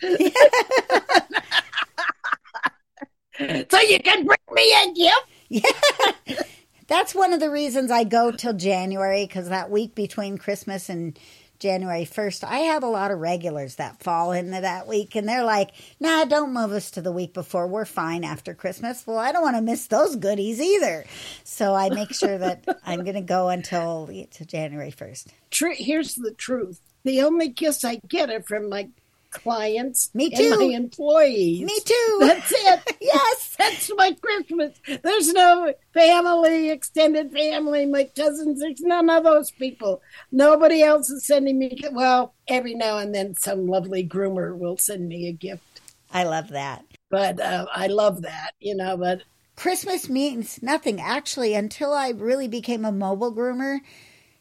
so 3.68 3.80
you 3.80 3.98
can 3.98 4.24
bring 4.24 4.38
me 4.52 4.72
a 4.72 4.92
gift? 4.94 5.26
Yeah. 5.48 6.42
That's 6.86 7.14
one 7.14 7.32
of 7.32 7.40
the 7.40 7.50
reasons 7.50 7.90
I 7.90 8.04
go 8.04 8.30
till 8.32 8.54
January 8.54 9.26
because 9.26 9.48
that 9.48 9.70
week 9.70 9.94
between 9.94 10.38
Christmas 10.38 10.88
and 10.88 11.18
January 11.58 12.04
1st, 12.04 12.44
I 12.44 12.58
have 12.58 12.82
a 12.82 12.88
lot 12.88 13.10
of 13.10 13.18
regulars 13.18 13.76
that 13.76 14.02
fall 14.02 14.32
into 14.32 14.60
that 14.60 14.86
week 14.86 15.16
and 15.16 15.28
they're 15.28 15.44
like, 15.44 15.70
nah, 15.98 16.24
don't 16.24 16.52
move 16.52 16.72
us 16.72 16.90
to 16.92 17.02
the 17.02 17.12
week 17.12 17.34
before. 17.34 17.66
We're 17.66 17.84
fine 17.84 18.24
after 18.24 18.54
Christmas. 18.54 19.06
Well, 19.06 19.18
I 19.18 19.32
don't 19.32 19.42
want 19.42 19.56
to 19.56 19.62
miss 19.62 19.86
those 19.86 20.16
goodies 20.16 20.60
either. 20.60 21.04
So 21.44 21.74
I 21.74 21.90
make 21.90 22.14
sure 22.14 22.38
that 22.38 22.64
I'm 22.86 23.02
going 23.02 23.14
to 23.14 23.20
go 23.20 23.48
until 23.48 24.06
to 24.06 24.44
January 24.44 24.92
1st. 24.92 25.28
Here's 25.76 26.14
the 26.14 26.32
truth 26.32 26.80
the 27.04 27.22
only 27.22 27.48
gifts 27.48 27.84
I 27.84 27.96
get 28.08 28.30
are 28.30 28.42
from 28.42 28.68
my 28.68 28.88
clients 29.30 30.10
Me 30.14 30.26
and 30.26 30.36
too. 30.36 30.58
my 30.58 30.74
employees. 30.74 31.62
Me 31.62 31.78
too. 31.84 32.16
That's 32.20 32.52
it. 32.52 32.96
yes. 33.00 33.56
That's 33.58 33.90
my 33.96 34.16
Christmas. 34.20 34.78
There's 35.02 35.32
no 35.32 35.72
family, 35.92 36.70
extended 36.70 37.32
family, 37.32 37.86
my 37.86 38.04
cousins. 38.16 38.60
There's 38.60 38.80
none 38.80 39.10
of 39.10 39.24
those 39.24 39.50
people. 39.50 40.02
Nobody 40.32 40.82
else 40.82 41.10
is 41.10 41.26
sending 41.26 41.58
me. 41.58 41.78
Well, 41.92 42.34
every 42.48 42.74
now 42.74 42.98
and 42.98 43.14
then, 43.14 43.34
some 43.34 43.66
lovely 43.66 44.06
groomer 44.06 44.56
will 44.56 44.76
send 44.76 45.08
me 45.08 45.28
a 45.28 45.32
gift. 45.32 45.80
I 46.10 46.24
love 46.24 46.48
that. 46.48 46.84
But 47.10 47.40
uh, 47.40 47.66
I 47.74 47.86
love 47.88 48.22
that, 48.22 48.52
you 48.60 48.74
know. 48.74 48.96
But 48.96 49.22
Christmas 49.56 50.08
means 50.08 50.62
nothing. 50.62 51.00
Actually, 51.00 51.54
until 51.54 51.92
I 51.92 52.10
really 52.10 52.48
became 52.48 52.84
a 52.84 52.92
mobile 52.92 53.34
groomer, 53.34 53.78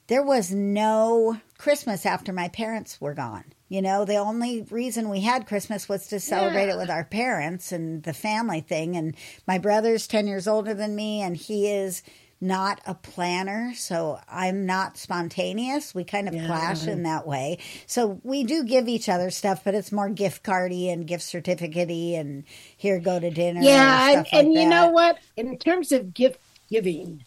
there 0.08 0.24
was 0.24 0.52
no 0.52 1.40
Christmas 1.58 2.06
after 2.06 2.32
my 2.32 2.48
parents 2.50 3.02
were 3.02 3.14
gone. 3.14 3.46
You 3.70 3.82
know, 3.82 4.06
the 4.06 4.16
only 4.18 4.64
reason 4.70 5.10
we 5.10 5.22
had 5.22 5.48
Christmas 5.48 5.90
was 5.90 6.08
to 6.08 6.20
celebrate 6.20 6.70
it 6.70 6.78
with 6.78 6.90
our 6.90 7.04
parents 7.06 7.72
and 7.72 8.04
the 8.04 8.14
family 8.14 8.62
thing. 8.62 8.96
And 8.96 9.16
my 9.48 9.58
brother's 9.58 10.08
10 10.08 10.28
years 10.28 10.48
older 10.48 10.74
than 10.74 10.96
me, 10.96 11.22
and 11.22 11.36
he 11.36 11.70
is 11.72 12.02
not 12.40 12.80
a 12.86 12.94
planner, 12.94 13.74
so 13.76 14.20
I'm 14.30 14.66
not 14.66 14.98
spontaneous. 14.98 15.96
We 15.96 16.04
kind 16.04 16.28
of 16.28 16.36
Yeah. 16.36 16.46
clash 16.46 16.88
in 16.88 17.04
that 17.04 17.26
way. 17.28 17.58
So 17.88 18.22
we 18.24 18.44
do 18.44 18.64
give 18.64 18.88
each 18.88 19.10
other 19.10 19.32
stuff, 19.32 19.64
but 19.64 19.74
it's 19.74 19.92
more 19.92 20.10
gift 20.10 20.44
cardy 20.44 20.92
and 20.92 21.08
gift 21.08 21.24
certificate 21.24 21.90
and 21.90 22.44
here 22.78 23.00
go 23.00 23.20
to 23.20 23.32
dinner. 23.32 23.62
yeah, 23.62 24.12
and, 24.12 24.18
and, 24.18 24.28
like 24.32 24.34
and 24.34 24.54
you 24.54 24.66
that. 24.66 24.70
know 24.70 24.90
what? 24.90 25.18
In 25.36 25.58
terms 25.58 25.92
of 25.92 26.14
gift 26.14 26.40
giving, 26.70 27.26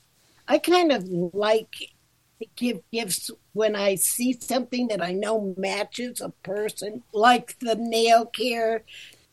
I 0.49 0.59
kind 0.59 0.93
of 0.93 1.05
like 1.09 1.74
to 2.41 2.47
give 2.57 2.80
gifts 2.93 3.30
when 3.53 3.74
I 3.74 3.96
see 3.96 4.32
something 4.32 4.88
that 4.88 5.03
I 5.03 5.12
know 5.12 5.55
matches 5.57 6.20
a 6.20 6.30
person, 6.42 7.03
like 7.12 7.59
the 7.59 7.74
nail 7.74 8.26
care 8.26 8.82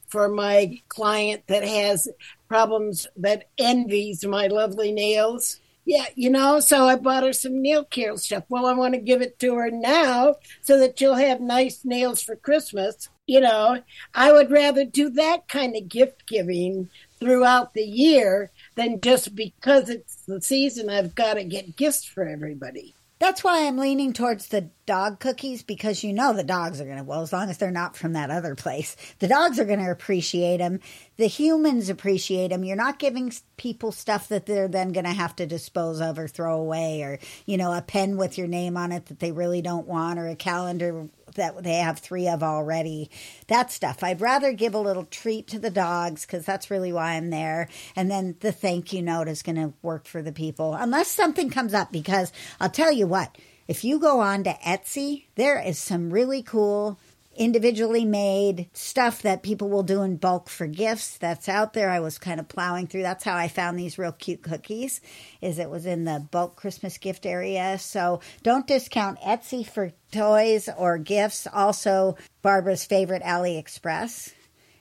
for 0.08 0.28
my 0.28 0.80
client 0.88 1.44
that 1.48 1.64
has 1.64 2.08
problems 2.48 3.08
that 3.18 3.50
envies 3.58 4.26
my 4.26 4.48
lovely 4.48 4.92
nails. 4.92 5.60
Yeah, 5.86 6.06
you 6.16 6.30
know, 6.30 6.60
so 6.60 6.86
I 6.86 6.98
bought 6.98 7.24
her 7.24 7.32
some 7.32 7.62
nail 7.62 7.86
care 7.86 8.18
stuff. 8.18 8.44
Well, 8.50 8.66
I 8.66 8.74
want 8.74 8.94
to 8.94 9.00
give 9.00 9.22
it 9.22 9.40
to 9.40 9.56
her 9.56 9.72
now 9.72 10.36
so 10.62 10.78
that 10.80 11.00
she'll 11.00 11.16
have 11.16 11.40
nice 11.40 11.86
nails 11.86 12.22
for 12.22 12.36
Christmas. 12.36 13.08
You 13.26 13.42
know, 13.42 13.82
I 14.14 14.32
would 14.32 14.52
rather 14.52 14.84
do 14.84 15.10
that 15.12 15.48
kind 15.48 15.76
of 15.76 15.88
gift 15.88 16.28
giving 16.28 16.90
throughout 17.20 17.74
the 17.74 17.84
year 17.84 18.52
than 18.76 19.02
just 19.02 19.36
because 19.36 19.90
it's 19.90 20.16
the 20.28 20.42
season 20.42 20.90
I've 20.90 21.16
got 21.16 21.36
to 21.36 21.44
get 21.44 21.76
gifts 21.76 22.04
for 22.04 22.28
everybody. 22.28 22.94
That's 23.20 23.44
why 23.44 23.66
I'm 23.66 23.78
leaning 23.78 24.14
towards 24.14 24.48
the 24.48 24.70
dog 24.88 25.20
cookies 25.20 25.62
because 25.62 26.04
you 26.04 26.14
know 26.14 26.34
the 26.34 26.44
dogs 26.44 26.82
are 26.82 26.86
going 26.86 26.98
to, 26.98 27.04
well, 27.04 27.22
as 27.22 27.32
long 27.32 27.50
as 27.50 27.58
they're 27.58 27.70
not 27.70 27.96
from 27.96 28.14
that 28.14 28.32
other 28.32 28.56
place, 28.56 28.96
the 29.20 29.28
dogs 29.28 29.60
are 29.60 29.66
going 29.66 29.84
to 29.84 29.92
appreciate 29.92 30.58
them. 30.58 30.80
The 31.18 31.28
humans 31.28 31.90
appreciate 31.90 32.48
them. 32.48 32.64
You're 32.64 32.76
not 32.76 32.98
giving 32.98 33.32
people 33.58 33.92
stuff 33.92 34.30
that 34.30 34.46
they're 34.46 34.68
then 34.68 34.94
going 34.94 35.06
to 35.06 35.12
have 35.12 35.36
to 35.36 35.46
dispose 35.46 36.02
of 36.02 36.18
or 36.18 36.28
throw 36.28 36.60
away 36.60 37.04
or, 37.04 37.20
you 37.46 37.58
know, 37.58 37.74
a 37.74 37.82
pen 37.82 38.18
with 38.18 38.38
your 38.38 38.48
name 38.48 38.78
on 38.78 38.92
it 38.92 39.08
that 39.08 39.20
they 39.20 39.32
really 39.32 39.62
don't 39.62 39.88
want 39.88 40.18
or 40.18 40.28
a 40.28 40.36
calendar 40.36 41.08
that 41.36 41.64
they 41.64 41.76
have 41.76 42.00
three 42.00 42.28
of 42.28 42.42
already. 42.42 43.10
That 43.48 43.72
stuff. 43.72 44.04
I'd 44.04 44.22
rather 44.22 44.54
give 44.54 44.74
a 44.74 44.80
little 44.80 45.06
treat 45.06 45.48
to 45.50 45.60
the 45.60 45.70
dogs 45.70 46.26
because 46.26 46.46
that's 46.46 46.72
really 46.72 46.94
why 46.94 47.14
I'm 47.14 47.30
there. 47.30 47.68
And 47.96 48.10
then 48.10 48.36
the 48.40 48.52
thank 48.52 48.94
you 48.94 49.02
note 49.02 49.28
is 49.28 49.44
going 49.44 49.58
to 49.58 49.74
work 49.82 50.06
for 50.06 50.22
the 50.22 50.32
people, 50.32 50.74
unless 50.74 51.10
something 51.10 51.50
comes 51.50 51.74
up. 51.74 51.92
Because 51.92 52.32
I'll 52.60 52.70
tell 52.70 52.92
you 52.92 53.08
what, 53.08 53.38
if 53.68 53.84
you 53.84 54.00
go 54.00 54.20
on 54.22 54.44
to 54.46 54.54
Etsy, 54.66 55.26
there 55.36 55.62
is 55.62 55.78
some 55.78 56.10
really 56.10 56.42
cool 56.42 56.98
individually 57.36 58.04
made 58.04 58.68
stuff 58.74 59.22
that 59.22 59.44
people 59.44 59.70
will 59.70 59.84
do 59.84 60.02
in 60.02 60.18
bulk 60.18 60.50
for 60.50 60.66
gifts 60.66 61.18
that's 61.18 61.48
out 61.48 61.74
there. 61.74 61.90
I 61.90 62.00
was 62.00 62.18
kind 62.18 62.40
of 62.40 62.48
plowing 62.48 62.88
through. 62.88 63.04
That's 63.04 63.24
how 63.24 63.36
i 63.36 63.48
found 63.48 63.78
these 63.78 63.98
real 63.98 64.12
cute 64.12 64.42
cookies 64.42 65.02
is 65.42 65.60
it 65.60 65.70
was 65.70 65.86
in 65.86 66.06
the 66.06 66.26
bulk 66.32 66.56
christmas 66.56 66.98
gift 66.98 67.26
area. 67.26 67.78
So 67.78 68.22
don't 68.42 68.66
discount 68.68 69.20
etsy 69.22 69.66
for 69.66 69.92
toys 70.12 70.68
or 70.78 70.98
gifts. 70.98 71.48
Also 71.54 72.18
barbara's 72.42 72.86
favorite 72.86 73.24
aliexpress. 73.24 74.34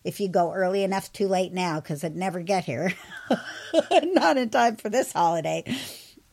If 0.03 0.21
you 0.21 0.29
go 0.29 0.53
early 0.53 0.83
enough 0.83 1.13
too 1.13 1.29
late 1.29 1.53
now 1.53 1.81
because 1.81 2.05
it'd 2.05 2.17
never 2.17 2.41
get 2.41 2.65
here. 2.65 2.95
Not 4.03 4.37
in 4.37 4.51
time 4.51 4.77
for 4.77 4.89
this 4.89 5.13
holiday. 5.13 5.65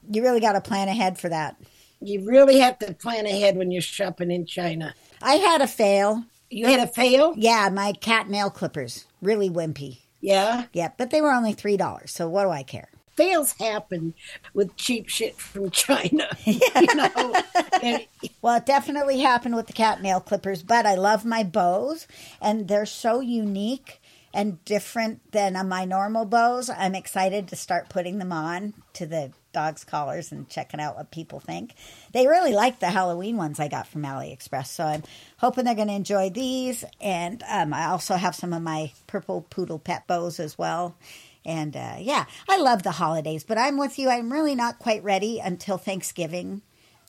You 0.10 0.22
really 0.22 0.40
got 0.40 0.54
to 0.54 0.62
plan 0.62 0.88
ahead 0.88 1.18
for 1.18 1.30
that 1.30 1.58
You 2.06 2.26
really 2.26 2.60
have 2.60 2.80
to 2.80 2.94
plan 2.94 3.26
ahead 3.26 3.56
when 3.58 3.72
you're 3.72 3.82
shopping 3.82 4.32
in 4.32 4.46
China. 4.46 4.94
i 5.22 5.36
had 5.36 5.62
a 5.62 5.68
fail 5.68 6.24
You 6.50 6.68
had 6.68 6.80
a 6.80 6.88
fail? 6.88 7.34
yeah 7.38 7.70
my 7.70 7.94
cat 7.94 8.30
nail 8.30 8.50
clippers 8.50 9.06
really 9.22 9.50
wimpy 9.50 10.00
Yeah. 10.22 10.66
Yeah, 10.74 10.90
but 10.98 11.10
they 11.12 11.22
were 11.22 11.32
only 11.32 11.54
three 11.54 11.78
dollars. 11.78 12.12
So 12.12 12.28
what 12.30 12.44
do 12.44 12.50
I 12.50 12.64
care? 12.64 12.90
Fails 13.16 13.54
happen 13.60 14.14
with 14.56 14.76
cheap 14.76 15.08
shit 15.08 15.36
from 15.38 15.70
China. 15.70 16.28
you 16.46 16.96
know? 16.96 17.34
And 17.82 18.06
Well, 18.42 18.58
it 18.58 18.66
definitely 18.66 19.20
happened 19.20 19.56
with 19.56 19.68
the 19.68 19.74
cat 19.74 20.02
nail 20.02 20.20
clippers, 20.20 20.64
but 20.64 20.86
I 20.88 20.96
love 20.96 21.24
my 21.24 21.44
bows, 21.44 22.08
and 22.42 22.68
they're 22.68 22.88
so 22.88 23.20
unique 23.20 24.02
and 24.34 24.64
different 24.66 25.32
than 25.32 25.54
my 25.68 25.86
normal 25.86 26.26
bows. 26.26 26.70
I'm 26.72 26.96
excited 26.96 27.48
to 27.50 27.56
start 27.56 27.88
putting 27.90 28.18
them 28.18 28.32
on 28.32 28.74
to 28.94 29.06
the 29.06 29.32
dogs' 29.54 29.84
collars 29.84 30.32
and 30.32 30.50
checking 30.50 30.80
out 30.80 30.96
what 30.96 31.12
people 31.12 31.40
think. 31.40 31.74
They 32.12 32.28
really 32.28 32.54
like 32.54 32.80
the 32.80 32.90
Halloween 32.90 33.38
ones 33.38 33.60
I 33.60 33.68
got 33.68 33.88
from 33.88 34.04
AliExpress, 34.04 34.68
so 34.68 34.84
I'm 34.84 35.04
hoping 35.38 35.66
they're 35.66 35.76
going 35.76 35.88
to 35.88 35.94
enjoy 35.94 36.30
these. 36.30 36.84
And 37.00 37.44
um, 37.50 37.74
I 37.74 37.86
also 37.86 38.16
have 38.16 38.36
some 38.36 38.54
of 38.54 38.62
my 38.62 38.92
purple 39.08 39.46
poodle 39.50 39.80
pet 39.80 40.08
bows 40.08 40.40
as 40.40 40.58
well. 40.58 40.96
And 41.46 41.76
uh, 41.76 41.96
yeah, 42.00 42.26
I 42.50 42.58
love 42.58 42.84
the 42.84 42.92
holidays, 42.92 43.44
but 43.44 43.58
I'm 43.58 43.78
with 43.78 44.00
you. 44.00 44.10
I'm 44.10 44.32
really 44.32 44.56
not 44.56 44.80
quite 44.80 45.04
ready 45.04 45.40
until 45.40 45.78
Thanksgiving 45.78 46.62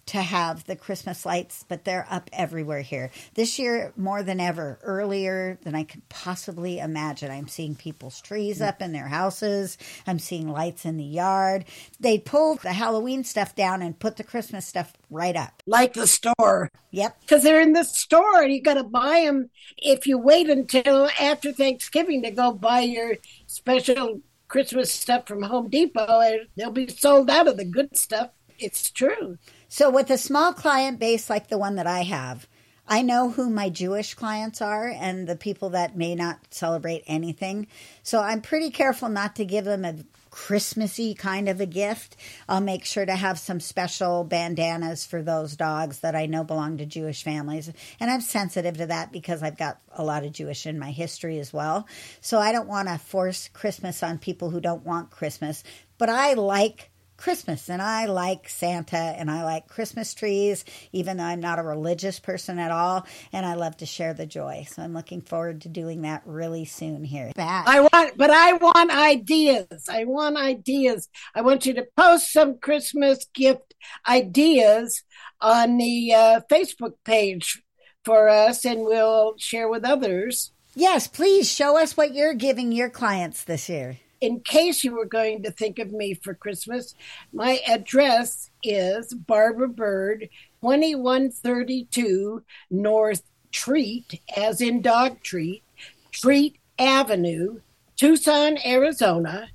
to 0.06 0.20
have 0.20 0.64
the 0.64 0.76
Christmas 0.76 1.24
lights, 1.24 1.64
but 1.68 1.84
they're 1.84 2.06
up 2.10 2.28
everywhere 2.32 2.82
here. 2.82 3.10
This 3.34 3.58
year, 3.58 3.92
more 3.96 4.22
than 4.22 4.40
ever, 4.40 4.78
earlier 4.82 5.58
than 5.62 5.74
I 5.74 5.84
could 5.84 6.08
possibly 6.08 6.78
imagine. 6.78 7.30
I'm 7.30 7.48
seeing 7.48 7.74
people's 7.74 8.20
trees 8.20 8.60
mm. 8.60 8.68
up 8.68 8.82
in 8.82 8.92
their 8.92 9.08
houses. 9.08 9.78
I'm 10.06 10.18
seeing 10.18 10.48
lights 10.48 10.84
in 10.84 10.96
the 10.96 11.04
yard. 11.04 11.64
They 12.00 12.18
pulled 12.18 12.60
the 12.60 12.72
Halloween 12.72 13.24
stuff 13.24 13.54
down 13.54 13.82
and 13.82 13.98
put 13.98 14.16
the 14.16 14.24
Christmas 14.24 14.66
stuff 14.66 14.92
right 15.10 15.36
up. 15.36 15.62
like 15.66 15.94
the 15.94 16.06
store. 16.06 16.70
Yep. 16.90 17.20
Because 17.20 17.42
they're 17.42 17.60
in 17.60 17.72
the 17.72 17.84
store 17.84 18.42
and 18.42 18.52
you 18.52 18.62
got 18.62 18.74
to 18.74 18.84
buy 18.84 19.22
them. 19.24 19.50
If 19.78 20.06
you 20.06 20.18
wait 20.18 20.50
until 20.50 21.08
after 21.20 21.52
Thanksgiving 21.52 22.22
to 22.22 22.30
go 22.30 22.52
buy 22.52 22.80
your 22.80 23.16
special 23.46 24.20
Christmas 24.48 24.92
stuff 24.92 25.26
from 25.26 25.42
Home 25.42 25.68
Depot, 25.68 26.46
they'll 26.56 26.70
be 26.70 26.88
sold 26.88 27.30
out 27.30 27.48
of 27.48 27.56
the 27.56 27.64
good 27.64 27.96
stuff. 27.96 28.30
It's 28.58 28.90
true. 28.90 29.38
So, 29.76 29.90
with 29.90 30.08
a 30.10 30.18
small 30.18 30.52
client 30.52 31.00
base 31.00 31.28
like 31.28 31.48
the 31.48 31.58
one 31.58 31.74
that 31.74 31.86
I 31.88 32.02
have, 32.02 32.46
I 32.86 33.02
know 33.02 33.30
who 33.30 33.50
my 33.50 33.70
Jewish 33.70 34.14
clients 34.14 34.62
are 34.62 34.86
and 34.86 35.26
the 35.26 35.34
people 35.34 35.70
that 35.70 35.96
may 35.96 36.14
not 36.14 36.38
celebrate 36.50 37.02
anything. 37.08 37.66
So, 38.04 38.20
I'm 38.20 38.40
pretty 38.40 38.70
careful 38.70 39.08
not 39.08 39.34
to 39.34 39.44
give 39.44 39.64
them 39.64 39.84
a 39.84 39.96
Christmassy 40.30 41.14
kind 41.14 41.48
of 41.48 41.60
a 41.60 41.66
gift. 41.66 42.14
I'll 42.48 42.60
make 42.60 42.84
sure 42.84 43.04
to 43.04 43.16
have 43.16 43.36
some 43.36 43.58
special 43.58 44.22
bandanas 44.22 45.04
for 45.04 45.22
those 45.22 45.56
dogs 45.56 45.98
that 46.02 46.14
I 46.14 46.26
know 46.26 46.44
belong 46.44 46.76
to 46.76 46.86
Jewish 46.86 47.24
families. 47.24 47.68
And 47.98 48.12
I'm 48.12 48.20
sensitive 48.20 48.76
to 48.76 48.86
that 48.86 49.10
because 49.10 49.42
I've 49.42 49.58
got 49.58 49.80
a 49.90 50.04
lot 50.04 50.24
of 50.24 50.30
Jewish 50.30 50.66
in 50.66 50.78
my 50.78 50.92
history 50.92 51.40
as 51.40 51.52
well. 51.52 51.88
So, 52.20 52.38
I 52.38 52.52
don't 52.52 52.68
want 52.68 52.86
to 52.86 52.96
force 52.96 53.48
Christmas 53.48 54.04
on 54.04 54.18
people 54.18 54.50
who 54.50 54.60
don't 54.60 54.86
want 54.86 55.10
Christmas. 55.10 55.64
But 55.98 56.10
I 56.10 56.34
like 56.34 56.92
Christmas 57.16 57.68
and 57.70 57.80
I 57.80 58.06
like 58.06 58.48
Santa 58.48 58.96
and 58.96 59.30
I 59.30 59.44
like 59.44 59.68
Christmas 59.68 60.14
trees, 60.14 60.64
even 60.92 61.16
though 61.16 61.24
I'm 61.24 61.40
not 61.40 61.58
a 61.58 61.62
religious 61.62 62.18
person 62.18 62.58
at 62.58 62.70
all. 62.70 63.06
And 63.32 63.46
I 63.46 63.54
love 63.54 63.76
to 63.78 63.86
share 63.86 64.14
the 64.14 64.26
joy. 64.26 64.66
So 64.68 64.82
I'm 64.82 64.94
looking 64.94 65.20
forward 65.20 65.62
to 65.62 65.68
doing 65.68 66.02
that 66.02 66.22
really 66.26 66.64
soon 66.64 67.04
here. 67.04 67.32
Back. 67.34 67.66
I 67.68 67.80
want, 67.80 68.16
but 68.16 68.30
I 68.30 68.54
want 68.54 68.90
ideas. 68.90 69.88
I 69.88 70.04
want 70.04 70.36
ideas. 70.36 71.08
I 71.34 71.42
want 71.42 71.66
you 71.66 71.74
to 71.74 71.86
post 71.96 72.32
some 72.32 72.58
Christmas 72.58 73.26
gift 73.32 73.74
ideas 74.08 75.02
on 75.40 75.76
the 75.76 76.12
uh, 76.14 76.40
Facebook 76.50 76.94
page 77.04 77.62
for 78.04 78.28
us, 78.28 78.64
and 78.64 78.84
we'll 78.84 79.34
share 79.38 79.68
with 79.68 79.84
others. 79.84 80.52
yes, 80.74 81.06
please 81.06 81.50
show 81.50 81.80
us 81.80 81.96
what 81.96 82.14
you're 82.14 82.34
giving 82.34 82.72
your 82.72 82.90
clients 82.90 83.44
this 83.44 83.68
year. 83.68 83.98
In 84.24 84.40
case 84.40 84.82
you 84.82 84.96
were 84.96 85.04
going 85.04 85.42
to 85.42 85.50
think 85.50 85.78
of 85.78 85.92
me 85.92 86.14
for 86.14 86.32
Christmas, 86.32 86.94
my 87.34 87.60
address 87.68 88.50
is 88.62 89.12
Barbara 89.12 89.68
Bird, 89.68 90.30
2132 90.62 92.42
North 92.70 93.22
Treat, 93.52 94.22
as 94.34 94.62
in 94.62 94.80
dog 94.80 95.22
treat, 95.22 95.62
Treat 96.10 96.56
Avenue, 96.78 97.60
Tucson, 97.96 98.56
Arizona, 98.64 99.50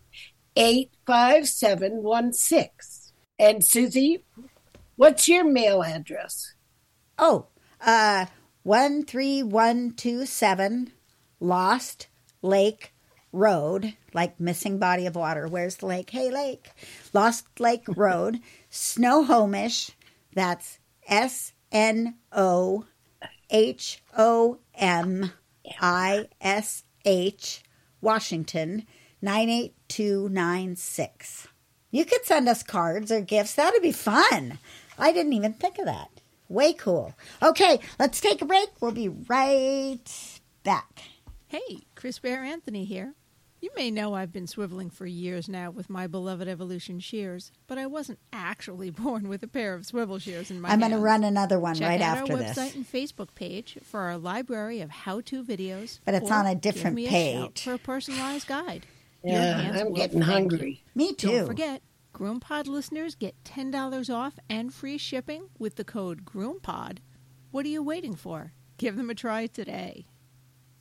85716. 0.55 3.13
And 3.39 3.65
Susie, 3.65 4.23
what's 4.97 5.27
your 5.27 5.45
mail 5.45 5.81
address? 5.81 6.53
Oh, 7.17 7.47
uh, 7.81 8.27
13127 8.63 10.91
Lost 11.39 12.07
Lake 12.43 12.93
Road, 13.31 13.93
like 14.13 14.39
missing 14.39 14.79
body 14.79 15.05
of 15.05 15.15
water. 15.15 15.47
Where's 15.47 15.75
the 15.77 15.85
lake? 15.85 16.09
Hey, 16.09 16.31
lake. 16.31 16.69
Lost 17.13 17.45
Lake 17.59 17.85
Road, 17.95 18.39
Snohomish. 18.69 19.91
That's 20.33 20.79
S 21.07 21.53
N 21.71 22.15
O 22.31 22.85
H 23.49 24.01
O 24.17 24.59
M 24.75 25.31
I 25.79 26.27
S 26.41 26.83
H, 27.05 27.63
Washington, 28.01 28.85
98296. 29.21 31.47
You 31.91 32.05
could 32.05 32.25
send 32.25 32.47
us 32.47 32.63
cards 32.63 33.11
or 33.11 33.21
gifts. 33.21 33.55
That'd 33.55 33.81
be 33.81 33.91
fun. 33.91 34.59
I 34.97 35.11
didn't 35.11 35.33
even 35.33 35.53
think 35.53 35.79
of 35.79 35.85
that. 35.85 36.09
Way 36.47 36.73
cool. 36.73 37.13
Okay, 37.41 37.79
let's 37.99 38.21
take 38.21 38.41
a 38.41 38.45
break. 38.45 38.69
We'll 38.79 38.91
be 38.91 39.09
right 39.09 40.39
back. 40.63 41.01
Hey, 41.47 41.79
Chris 41.95 42.19
Bear 42.19 42.43
Anthony 42.43 42.85
here. 42.85 43.15
You 43.61 43.71
may 43.75 43.91
know 43.91 44.13
I've 44.13 44.31
been 44.31 44.45
swiveling 44.45 44.91
for 44.91 45.05
years 45.05 45.49
now 45.49 45.69
with 45.69 45.89
my 45.89 46.07
beloved 46.07 46.47
Evolution 46.47 46.99
shears, 47.01 47.51
but 47.67 47.77
I 47.77 47.87
wasn't 47.87 48.19
actually 48.31 48.89
born 48.89 49.27
with 49.27 49.43
a 49.43 49.47
pair 49.47 49.73
of 49.73 49.85
swivel 49.85 50.17
shears 50.17 50.49
in 50.49 50.61
my 50.61 50.69
I'm 50.69 50.79
going 50.79 50.91
to 50.91 50.97
run 50.97 51.25
another 51.25 51.59
one 51.59 51.75
Check 51.75 51.89
right 51.89 52.01
out 52.01 52.19
after 52.19 52.33
our 52.33 52.39
this. 52.39 52.57
website 52.57 52.75
and 52.75 52.89
Facebook 52.89 53.35
page 53.35 53.77
for 53.83 53.99
our 54.01 54.17
library 54.17 54.79
of 54.79 54.89
how-to 54.89 55.43
videos. 55.43 55.99
But 56.05 56.13
it's 56.15 56.31
on 56.31 56.45
a 56.45 56.55
different 56.55 56.61
give 56.61 56.73
different 56.73 56.95
me 56.95 57.05
shout 57.05 57.11
page. 57.55 57.63
for 57.63 57.73
a 57.73 57.77
personalized 57.77 58.47
guide. 58.47 58.85
Your 59.25 59.33
Yeah, 59.35 59.59
hands 59.61 59.81
I'm 59.81 59.87
will 59.87 59.95
getting 59.95 60.19
thank 60.21 60.51
you. 60.51 60.57
hungry. 60.57 60.83
Me 60.95 61.13
too. 61.13 61.27
Don't 61.31 61.47
forget, 61.47 61.81
GroomPod 62.13 62.67
listeners 62.67 63.15
get 63.15 63.35
$10 63.43 64.13
off 64.13 64.39
and 64.49 64.73
free 64.73 64.97
shipping 64.97 65.49
with 65.59 65.75
the 65.75 65.83
code 65.83 66.23
GroomPod. 66.23 66.99
What 67.51 67.65
are 67.65 67.69
you 67.69 67.83
waiting 67.83 68.15
for? 68.15 68.53
Give 68.77 68.95
them 68.95 69.09
a 69.09 69.15
try 69.15 69.47
today. 69.47 70.05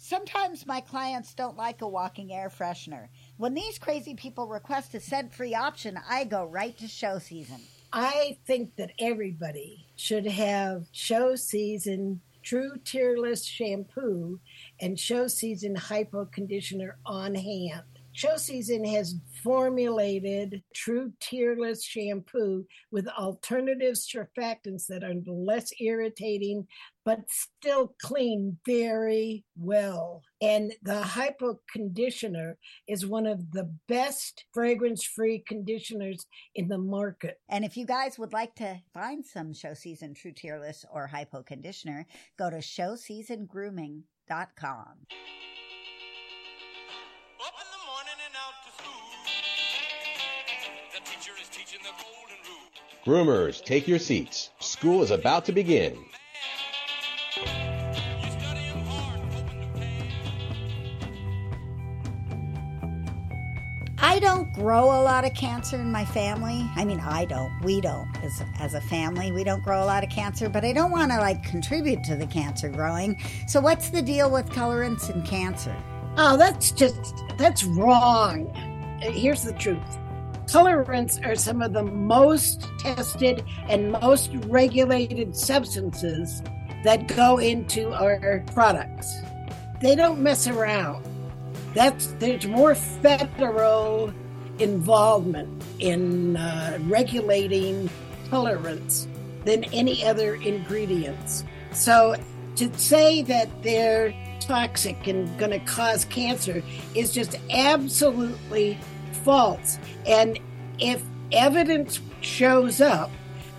Sometimes 0.01 0.65
my 0.65 0.81
clients 0.81 1.35
don't 1.35 1.57
like 1.57 1.83
a 1.83 1.89
walking 1.89 2.33
air 2.33 2.49
freshener. 2.49 3.09
When 3.37 3.53
these 3.53 3.81
crazy 3.81 4.15
people 4.15 4.47
request 4.47 4.95
a 4.95 5.01
scent 5.01 5.35
free 5.35 5.57
option, 5.57 5.99
I 6.09 6.23
go 6.23 6.45
right 6.45 6.79
to 6.79 6.87
show 6.87 7.19
season. 7.19 7.61
I 7.93 8.39
think 8.47 8.77
that 8.77 8.93
everybody 9.01 9.89
should 9.97 10.27
have 10.27 10.87
show 10.93 11.35
season 11.35 12.21
true 12.45 12.77
tearless 12.85 13.45
shampoo 13.45 14.39
and 14.81 14.99
show 14.99 15.27
season 15.27 15.75
hypo 15.75 16.27
conditioner 16.27 16.99
on 17.05 17.35
hand 17.35 17.83
Show 18.19 18.37
Season 18.37 18.85
has 18.85 19.15
formulated 19.45 20.65
true 20.75 21.13
tearless 21.21 21.85
shampoo 21.85 22.67
with 22.91 23.07
alternative 23.07 23.95
surfactants 23.95 24.89
that 24.89 25.05
are 25.05 25.15
less 25.25 25.71
irritating 25.81 26.67
but 27.09 27.25
still 27.31 27.95
clean 28.03 28.59
very 28.67 29.43
well. 29.57 30.23
And 30.43 30.75
the 30.83 31.01
Hypo 31.01 31.59
Conditioner 31.73 32.59
is 32.87 33.07
one 33.07 33.25
of 33.25 33.51
the 33.53 33.75
best 33.89 34.45
fragrance 34.53 35.05
free 35.05 35.43
conditioners 35.49 36.27
in 36.55 36.69
the 36.69 36.77
market. 36.77 37.41
And 37.49 37.65
if 37.65 37.79
you 37.79 37.87
guys 37.87 38.19
would 38.19 38.35
like 38.35 38.55
to 38.57 38.77
find 38.93 39.25
some 39.25 39.55
Show 39.55 39.73
Season 39.73 40.13
True 40.13 40.33
Tearless 40.33 40.85
or 40.93 41.07
Hypo 41.07 41.43
Conditioner, 41.43 42.05
go 42.39 42.51
to 42.51 42.59
showseasongrooming.com. 42.59 44.03
Up 44.29 44.45
in 47.57 47.69
the 47.73 47.83
morning 47.87 48.19
and 48.27 48.37
out 48.37 48.53
to 48.67 48.71
school. 48.83 49.17
The 50.93 51.01
teacher 51.11 51.33
is 51.41 51.49
teaching 51.49 51.81
the 51.83 51.95
golden 52.05 52.37
rule. 52.47 52.69
Groomers, 53.07 53.65
take 53.65 53.89
your 53.89 53.99
seats. 53.99 54.51
School 54.61 55.03
is 55.03 55.11
about 55.11 55.47
to 55.47 55.53
begin. 55.53 55.97
I 64.01 64.21
don't 64.21 64.53
grow 64.53 64.85
a 64.85 65.03
lot 65.03 65.25
of 65.25 65.35
cancer 65.35 65.77
in 65.77 65.91
my 65.91 66.05
family. 66.05 66.65
I 66.77 66.85
mean, 66.85 67.01
I 67.01 67.25
don't. 67.25 67.53
We 67.63 67.81
don't. 67.81 68.09
As, 68.23 68.43
as 68.61 68.75
a 68.75 68.81
family, 68.81 69.33
we 69.33 69.43
don't 69.43 69.63
grow 69.65 69.83
a 69.83 69.87
lot 69.87 70.05
of 70.05 70.11
cancer, 70.11 70.49
but 70.49 70.65
I 70.65 70.73
don't 70.73 70.93
want 70.93 71.11
to 71.11 71.19
like 71.19 71.43
contribute 71.43 72.05
to 72.05 72.15
the 72.15 72.27
cancer 72.27 72.69
growing. 72.69 73.21
So, 73.49 73.61
what's 73.61 73.91
the 73.91 74.01
deal 74.01 74.31
with 74.31 74.49
colorants 74.51 75.11
and 75.11 75.25
cancer? 75.25 75.77
Oh, 76.17 76.37
that's 76.37 76.71
just, 76.71 77.25
that's 77.39 77.65
wrong. 77.65 78.53
Here's 79.01 79.43
the 79.43 79.53
truth 79.53 79.99
colorants 80.47 81.25
are 81.27 81.37
some 81.37 81.61
of 81.61 81.73
the 81.75 81.83
most 81.83 82.67
tested 82.79 83.45
and 83.69 83.93
most 83.93 84.31
regulated 84.47 85.37
substances 85.37 86.43
that 86.85 87.07
go 87.09 87.39
into 87.39 87.93
our 87.93 88.43
products. 88.55 89.21
They 89.81 89.95
don't 89.95 90.21
mess 90.21 90.47
around. 90.47 91.05
That's 91.75 92.07
there's 92.19 92.47
more 92.47 92.75
federal 92.75 94.13
involvement 94.59 95.63
in 95.79 96.37
uh, 96.37 96.79
regulating 96.83 97.89
colorants 98.31 99.07
than 99.45 99.65
any 99.65 100.05
other 100.05 100.35
ingredients. 100.37 101.45
So 101.73 102.17
to 102.57 102.79
say 102.79 103.23
that 103.23 103.63
they're 103.63 104.13
toxic 104.41 105.07
and 105.07 105.37
going 105.39 105.53
to 105.53 105.61
cause 105.61 106.05
cancer 106.07 106.63
is 106.95 107.13
just 107.13 107.37
absolutely 107.51 108.79
false. 109.25 109.79
And 110.07 110.39
if 110.79 111.03
evidence 111.33 112.01
shows 112.21 112.81
up 112.81 113.11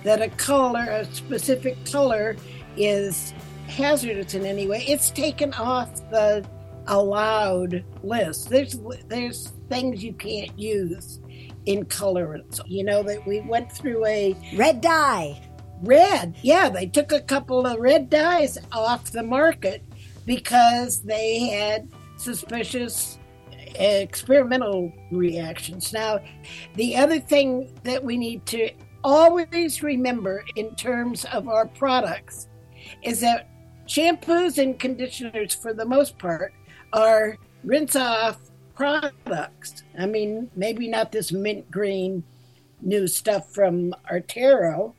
that 0.04 0.22
a 0.22 0.30
color, 0.30 0.82
a 0.82 1.06
specific 1.06 1.86
color, 1.86 2.36
is 2.76 3.34
hazardous 3.68 4.34
in 4.34 4.46
any 4.46 4.68
way, 4.68 4.84
it's 4.88 5.12
taken 5.12 5.54
off 5.54 5.94
the 6.10 6.46
allowed 6.88 7.84
list. 8.04 8.50
There's 8.50 8.80
there's 9.08 9.54
things 9.70 10.04
you 10.04 10.14
can't 10.14 10.58
use 10.58 11.20
in 11.66 11.86
colorants. 11.86 12.60
You 12.66 12.84
know 12.84 13.04
that 13.04 13.26
we 13.28 13.42
went 13.42 13.72
through 13.72 14.06
a 14.06 14.36
Red 14.56 14.82
dye. 14.82 15.42
red. 15.82 16.36
Yeah, 16.42 16.70
they 16.70 16.88
took 16.88 17.12
a 17.12 17.22
couple 17.22 17.66
of 17.66 17.80
red 17.80 18.10
dyes 18.10 18.58
off 18.72 19.12
the 19.12 19.24
market 19.24 19.84
because 20.26 21.02
they 21.04 21.48
had 21.50 21.90
suspicious 22.18 23.18
experimental 23.76 24.92
reactions. 25.12 25.94
Now, 25.94 26.20
the 26.76 26.96
other 26.98 27.20
thing 27.20 27.72
that 27.84 28.04
we 28.04 28.18
need 28.18 28.46
to 28.48 28.72
always 29.04 29.82
remember 29.84 30.44
in 30.56 30.76
terms 30.76 31.26
of 31.26 31.48
our 31.48 31.68
products 31.68 32.48
is 33.04 33.22
that 33.22 33.50
shampoos 33.88 34.58
and 34.62 34.78
conditioners, 34.78 35.54
for 35.56 35.74
the 35.74 35.86
most 35.86 36.18
part, 36.18 36.54
are 36.94 37.38
rinse 37.64 37.96
off 37.96 38.38
products. 38.76 39.84
I 39.98 40.06
mean, 40.06 40.50
maybe 40.56 40.88
not 40.88 41.12
this 41.12 41.32
mint 41.32 41.70
green 41.70 42.24
new 42.82 43.08
stuff 43.08 43.54
from 43.54 43.94
Artero, 44.10 44.94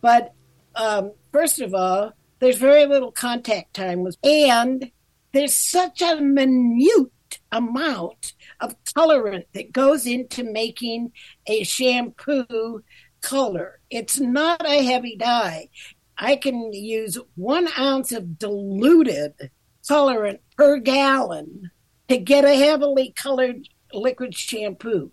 but 0.00 0.34
um, 0.74 1.12
first 1.32 1.60
of 1.60 1.74
all, 1.74 2.12
there's 2.40 2.56
very 2.56 2.86
little 2.86 3.12
contact 3.12 3.74
time 3.74 4.02
with, 4.02 4.16
and 4.24 4.90
there's 5.32 5.56
such 5.56 6.02
a 6.02 6.16
minute 6.16 7.10
amount 7.52 8.32
of 8.60 8.74
colorant 8.84 9.44
that 9.52 9.72
goes 9.72 10.06
into 10.06 10.42
making 10.42 11.12
a 11.46 11.62
shampoo 11.64 12.82
color. 13.20 13.78
It's 13.90 14.18
not 14.18 14.66
a 14.66 14.82
heavy 14.82 15.16
dye. 15.16 15.68
I 16.16 16.36
can 16.36 16.72
use 16.72 17.18
one 17.36 17.68
ounce 17.78 18.12
of 18.12 18.38
diluted 18.38 19.50
colorant 19.88 20.40
per 20.60 20.76
gallon 20.76 21.70
to 22.06 22.18
get 22.18 22.44
a 22.44 22.54
heavily 22.54 23.14
colored 23.16 23.66
liquid 23.94 24.36
shampoo 24.36 25.10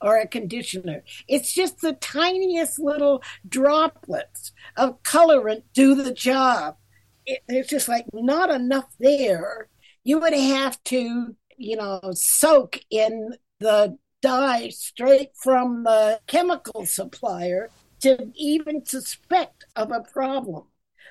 or 0.00 0.16
a 0.16 0.26
conditioner. 0.26 1.04
It's 1.28 1.52
just 1.52 1.82
the 1.82 1.92
tiniest 1.92 2.78
little 2.78 3.22
droplets 3.46 4.52
of 4.78 5.02
colorant 5.02 5.64
do 5.74 5.94
the 5.94 6.14
job. 6.14 6.78
It, 7.26 7.42
there's 7.46 7.66
just 7.66 7.86
like 7.86 8.06
not 8.14 8.48
enough 8.48 8.86
there. 8.98 9.68
You 10.04 10.20
would 10.20 10.32
have 10.32 10.82
to, 10.84 11.36
you 11.58 11.76
know, 11.76 12.00
soak 12.14 12.80
in 12.88 13.34
the 13.60 13.98
dye 14.22 14.70
straight 14.70 15.32
from 15.34 15.84
the 15.84 16.20
chemical 16.26 16.86
supplier 16.86 17.68
to 18.00 18.32
even 18.34 18.86
suspect 18.86 19.66
of 19.76 19.92
a 19.92 20.00
problem. 20.00 20.64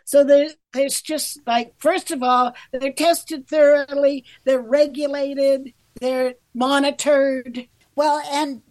So 0.07 0.23
there's, 0.23 0.55
there's 0.71 1.01
just 1.01 1.41
like, 1.45 1.73
first 1.79 2.11
of 2.11 2.23
all, 2.23 2.53
they're 2.71 2.93
tested 2.93 3.45
thoroughly, 3.45 4.23
they're 4.45 4.61
regulated, 4.61 5.73
they're 5.99 6.35
monitored. 6.53 7.67
Well, 7.93 8.23
and 8.31 8.61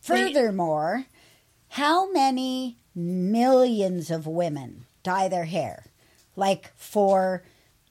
furthermore, 0.00 1.06
how 1.70 2.12
many 2.12 2.78
millions 2.94 4.12
of 4.12 4.28
women 4.28 4.86
dye 5.02 5.26
their 5.26 5.46
hair? 5.46 5.86
Like 6.36 6.70
for 6.76 7.42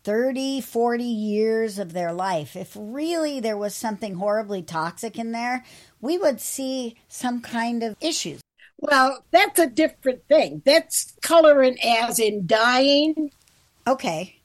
30, 0.06 0.62
40 0.62 1.04
years 1.04 1.80
of 1.80 1.92
their 1.92 2.14
life. 2.14 2.56
If 2.56 2.72
really 2.80 3.42
there 3.42 3.58
was 3.58 3.76
something 3.76 4.16
horribly 4.16 4.62
toxic 4.62 5.20
in 5.20 5.34
there, 5.34 5.66
we 6.00 6.18
would 6.18 6.40
see 6.40 6.96
some 7.10 7.42
kind 7.42 7.84
of 7.84 7.98
issues. 8.00 8.43
Well, 8.84 9.24
that's 9.32 9.60
a 9.60 9.68
different 9.70 10.28
thing. 10.28 10.62
That's 10.66 11.14
colorant 11.22 11.78
as 11.84 12.20
in 12.20 12.46
dyeing. 12.46 13.32
Okay. 13.88 14.42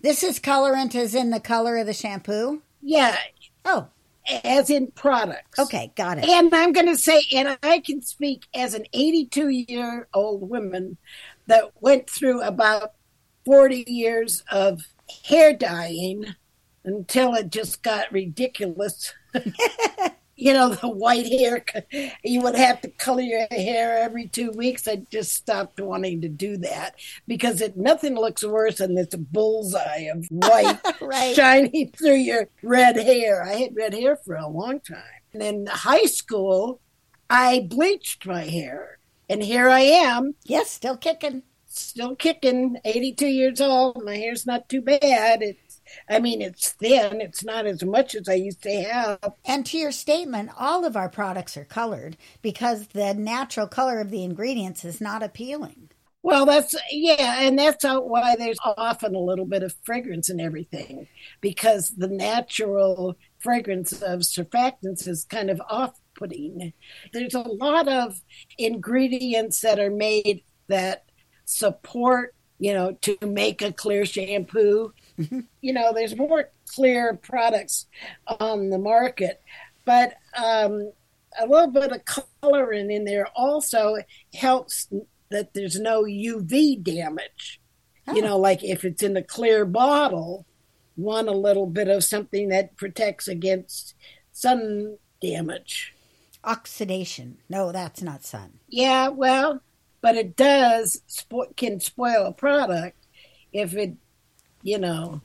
This 0.00 0.22
is 0.22 0.38
colorant 0.38 0.94
as 0.94 1.12
in 1.14 1.30
the 1.30 1.40
color 1.40 1.76
of 1.76 1.86
the 1.86 1.92
shampoo? 1.92 2.62
Yeah, 2.80 3.16
Oh, 3.64 3.88
as 4.44 4.70
in 4.70 4.92
products. 4.92 5.58
okay, 5.58 5.92
got 5.96 6.18
it. 6.18 6.24
And 6.24 6.54
I'm 6.54 6.72
going 6.72 6.86
to 6.86 6.96
say, 6.96 7.22
and 7.34 7.58
I 7.64 7.80
can 7.80 8.00
speak 8.00 8.46
as 8.54 8.74
an 8.74 8.84
82 8.92 9.48
year 9.48 10.06
old 10.14 10.48
woman 10.48 10.96
that 11.46 11.72
went 11.80 12.08
through 12.08 12.40
about 12.42 12.92
40 13.44 13.84
years 13.88 14.44
of 14.50 14.82
hair 15.24 15.52
dyeing 15.52 16.36
until 16.84 17.34
it 17.34 17.50
just 17.50 17.82
got 17.82 18.10
ridiculous. 18.12 19.12
you 20.40 20.52
know, 20.52 20.70
the 20.74 20.88
white 20.88 21.26
hair, 21.26 21.64
you 22.24 22.40
would 22.42 22.54
have 22.56 22.80
to 22.80 22.88
color 22.88 23.20
your 23.22 23.46
hair 23.50 23.98
every 23.98 24.26
two 24.28 24.50
weeks. 24.52 24.88
I 24.88 24.96
just 25.10 25.34
stopped 25.34 25.80
wanting 25.80 26.20
to 26.22 26.28
do 26.28 26.56
that 26.58 26.94
because 27.28 27.60
it 27.60 27.76
nothing 27.76 28.14
looks 28.14 28.42
worse 28.44 28.78
than 28.78 28.94
this 28.94 29.14
bullseye 29.14 30.08
of 30.14 30.26
white 30.30 30.78
Right. 31.00 31.34
shining 31.36 31.92
through 31.96 32.16
your 32.16 32.48
red 32.62 32.96
hair. 32.96 33.42
I 33.42 33.54
had 33.54 33.76
red 33.76 33.94
hair 33.94 34.16
for 34.16 34.34
a 34.36 34.48
long 34.48 34.80
time. 34.80 35.02
And 35.32 35.42
in 35.42 35.66
high 35.66 36.04
school, 36.06 36.80
I 37.28 37.60
bleached 37.68 38.26
my 38.26 38.42
hair. 38.44 38.98
And 39.28 39.42
here 39.42 39.68
I 39.68 39.80
am, 39.80 40.34
Yes, 40.44 40.70
still 40.72 40.96
kicking. 40.96 41.44
still 41.66 42.16
kicking, 42.16 42.78
82 42.84 43.26
years 43.28 43.60
old. 43.60 44.02
My 44.04 44.16
hair's 44.16 44.44
not 44.46 44.68
too 44.68 44.80
bad. 44.82 45.40
It's, 45.42 45.69
I 46.08 46.18
mean, 46.18 46.42
it's 46.42 46.70
thin. 46.70 47.20
It's 47.20 47.44
not 47.44 47.66
as 47.66 47.82
much 47.82 48.14
as 48.14 48.28
I 48.28 48.34
used 48.34 48.62
to 48.62 48.82
have. 48.82 49.32
And 49.44 49.64
to 49.66 49.78
your 49.78 49.92
statement, 49.92 50.50
all 50.58 50.84
of 50.84 50.96
our 50.96 51.08
products 51.08 51.56
are 51.56 51.64
colored 51.64 52.16
because 52.42 52.88
the 52.88 53.14
natural 53.14 53.66
color 53.66 54.00
of 54.00 54.10
the 54.10 54.24
ingredients 54.24 54.84
is 54.84 55.00
not 55.00 55.22
appealing. 55.22 55.90
Well, 56.22 56.44
that's 56.44 56.74
yeah, 56.90 57.40
and 57.40 57.58
that's 57.58 57.82
why 57.82 58.36
there's 58.36 58.58
often 58.62 59.14
a 59.14 59.20
little 59.20 59.46
bit 59.46 59.62
of 59.62 59.74
fragrance 59.84 60.28
in 60.28 60.38
everything 60.38 61.08
because 61.40 61.94
the 61.96 62.08
natural 62.08 63.16
fragrance 63.38 64.02
of 64.02 64.20
surfactants 64.20 65.08
is 65.08 65.24
kind 65.24 65.48
of 65.48 65.62
off-putting. 65.70 66.74
There's 67.14 67.32
a 67.32 67.40
lot 67.40 67.88
of 67.88 68.20
ingredients 68.58 69.62
that 69.62 69.78
are 69.78 69.90
made 69.90 70.44
that 70.68 71.06
support, 71.46 72.34
you 72.58 72.74
know, 72.74 72.92
to 73.00 73.16
make 73.22 73.62
a 73.62 73.72
clear 73.72 74.04
shampoo. 74.04 74.92
you 75.60 75.72
know, 75.72 75.92
there's 75.94 76.16
more 76.16 76.50
clear 76.68 77.14
products 77.22 77.86
on 78.40 78.70
the 78.70 78.78
market, 78.78 79.40
but 79.84 80.14
um, 80.36 80.92
a 81.38 81.46
little 81.46 81.70
bit 81.70 81.92
of 81.92 82.00
coloring 82.42 82.90
in 82.90 83.04
there 83.04 83.26
also 83.34 83.96
helps 84.34 84.88
that 85.30 85.54
there's 85.54 85.78
no 85.78 86.02
UV 86.04 86.82
damage. 86.82 87.60
You 88.12 88.22
Oh. 88.22 88.26
know, 88.26 88.38
like 88.38 88.64
if 88.64 88.84
it's 88.84 89.02
in 89.02 89.16
a 89.16 89.22
clear 89.22 89.64
bottle, 89.64 90.44
want 90.96 91.28
a 91.28 91.32
little 91.32 91.66
bit 91.66 91.88
of 91.88 92.02
something 92.02 92.48
that 92.48 92.76
protects 92.76 93.28
against 93.28 93.94
sun 94.32 94.98
damage. 95.22 95.94
Oxidation. 96.42 97.38
No, 97.48 97.70
that's 97.70 98.02
not 98.02 98.24
sun. 98.24 98.58
Yeah, 98.68 99.08
well, 99.08 99.60
but 100.00 100.16
it 100.16 100.34
does 100.36 101.02
spo- 101.08 101.54
can 101.56 101.78
spoil 101.80 102.24
a 102.26 102.32
product 102.32 102.96
if 103.52 103.74
it, 103.74 103.94
you 104.62 104.78
know, 104.78 105.20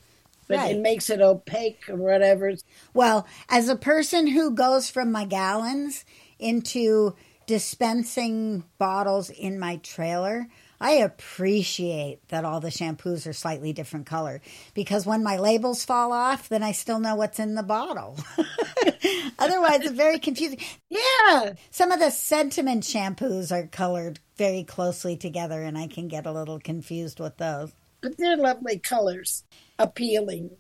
but 0.48 0.58
Right. 0.58 0.76
it 0.76 0.82
makes 0.82 1.10
it 1.10 1.22
opaque 1.22 1.90
or 1.90 1.96
whatever. 1.96 2.54
Well, 2.94 3.26
as 3.50 3.68
a 3.70 3.76
person 3.76 4.28
who 4.28 4.52
goes 4.52 4.90
from 4.90 5.12
my 5.12 5.26
gallons 5.26 6.06
into 6.40 7.16
dispensing 7.48 8.64
bottles 8.78 9.30
in 9.30 9.60
my 9.60 9.78
trailer, 9.78 10.48
I 10.80 10.94
appreciate 10.94 12.28
that 12.30 12.44
all 12.46 12.60
the 12.60 12.70
shampoos 12.70 13.26
are 13.28 13.34
slightly 13.34 13.72
different 13.74 14.06
color 14.06 14.42
because 14.74 15.06
when 15.06 15.24
my 15.24 15.38
labels 15.38 15.86
fall 15.86 16.12
off, 16.12 16.50
then 16.50 16.64
I 16.64 16.74
still 16.74 17.00
know 17.00 17.16
what's 17.16 17.40
in 17.40 17.56
the 17.56 17.64
bottle. 17.64 18.18
Otherwise, 19.40 19.82
it's 19.82 19.92
very 19.92 20.20
confusing. 20.20 20.60
Yeah, 20.90 21.54
Some 21.72 21.92
of 21.92 22.00
the 22.00 22.10
sentiment 22.10 22.84
shampoos 22.84 23.52
are 23.52 23.68
colored 23.68 24.20
very 24.38 24.64
closely 24.64 25.16
together, 25.16 25.62
and 25.62 25.78
I 25.78 25.88
can 25.88 26.08
get 26.08 26.26
a 26.26 26.32
little 26.32 26.60
confused 26.60 27.20
with 27.20 27.38
those. 27.38 27.72
But 28.06 28.18
they're 28.20 28.38
lovely 28.38 28.78
colors, 28.78 29.44
appealing. 29.80 30.52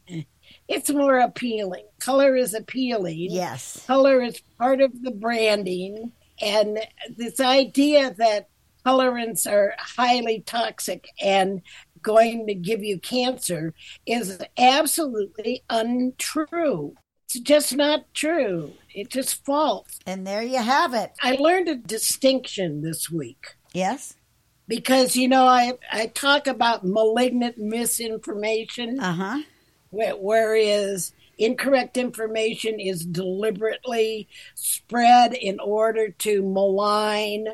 It's 0.67 0.89
more 0.89 1.19
appealing. 1.19 1.85
Color 1.99 2.35
is 2.35 2.55
appealing. 2.55 3.27
Yes. 3.29 3.83
color 3.85 4.23
is 4.23 4.41
part 4.57 4.81
of 4.81 4.91
the 5.03 5.11
branding 5.11 6.11
and 6.41 6.79
this 7.15 7.39
idea 7.39 8.15
that 8.17 8.49
colorants 8.83 9.45
are 9.45 9.75
highly 9.77 10.41
toxic 10.41 11.07
and 11.21 11.61
going 12.01 12.47
to 12.47 12.55
give 12.55 12.83
you 12.83 12.99
cancer 12.99 13.73
is 14.07 14.39
absolutely 14.57 15.63
untrue 15.69 16.93
it's 17.25 17.39
just 17.39 17.75
not 17.75 18.11
true 18.13 18.71
it's 18.93 19.13
just 19.13 19.43
false 19.45 19.99
And 20.05 20.25
there 20.27 20.43
you 20.43 20.61
have 20.61 20.93
it. 20.93 21.11
i 21.23 21.31
learned 21.35 21.67
a 21.69 21.75
distinction 21.75 22.81
this 22.81 23.09
week 23.09 23.55
Yes. 23.73 24.15
Because 24.67 25.15
you 25.15 25.27
know 25.27 25.45
i, 25.45 25.73
I 25.91 26.07
talk 26.07 26.47
about 26.47 26.85
malignant 26.85 27.57
misinformation 27.57 28.99
Uh 28.99 29.13
huh. 29.13 29.41
Wh- 29.91 30.19
whereas 30.19 31.13
incorrect 31.37 31.97
information 31.97 32.79
is 32.79 33.05
deliberately 33.05 34.27
spread 34.55 35.33
in 35.33 35.59
order 35.59 36.09
to 36.09 36.41
malign 36.41 37.47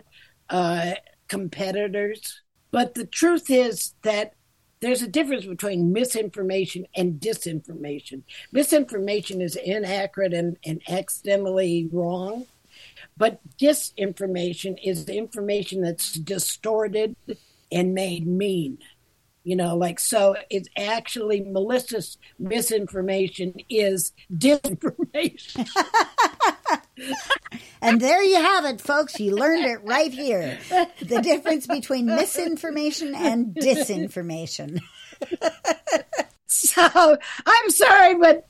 uh, 0.49 0.91
competitors. 1.28 2.41
But 2.72 2.93
the 2.93 3.05
truth 3.05 3.49
is 3.49 3.95
that 4.03 4.34
there's 4.82 5.01
a 5.01 5.07
difference 5.07 5.45
between 5.45 5.91
misinformation 5.93 6.86
and 6.95 7.20
disinformation. 7.20 8.24
Misinformation 8.51 9.41
is 9.41 9.55
inaccurate 9.55 10.34
and, 10.34 10.57
and 10.66 10.82
accidentally 10.88 11.89
wrong, 11.91 12.45
but 13.18 13.39
disinformation 13.57 14.78
is 14.84 15.07
information 15.07 15.82
that's 15.82 16.14
distorted 16.14 17.16
and 17.72 17.93
made 17.93 18.28
mean. 18.28 18.80
You 19.43 19.55
know, 19.55 19.76
like 19.76 19.99
so 19.99 20.36
it's 20.51 20.70
actually 20.78 21.41
malicious 21.41 22.18
misinformation 22.38 23.55
is 23.70 24.12
disinformation. 24.32 25.68
And 27.82 27.99
there 27.99 28.24
you 28.24 28.36
have 28.36 28.66
it, 28.66 28.80
folks. 28.80 29.20
You 29.20 29.36
learned 29.36 29.66
it 29.66 29.80
right 29.84 30.14
here. 30.14 30.59
The 31.01 31.22
difference 31.22 31.66
between 31.66 32.05
misinformation 32.05 33.16
and 33.16 33.55
disinformation. 33.55 34.80
so 36.45 37.18
I'm 37.45 37.70
sorry, 37.70 38.16
but 38.16 38.45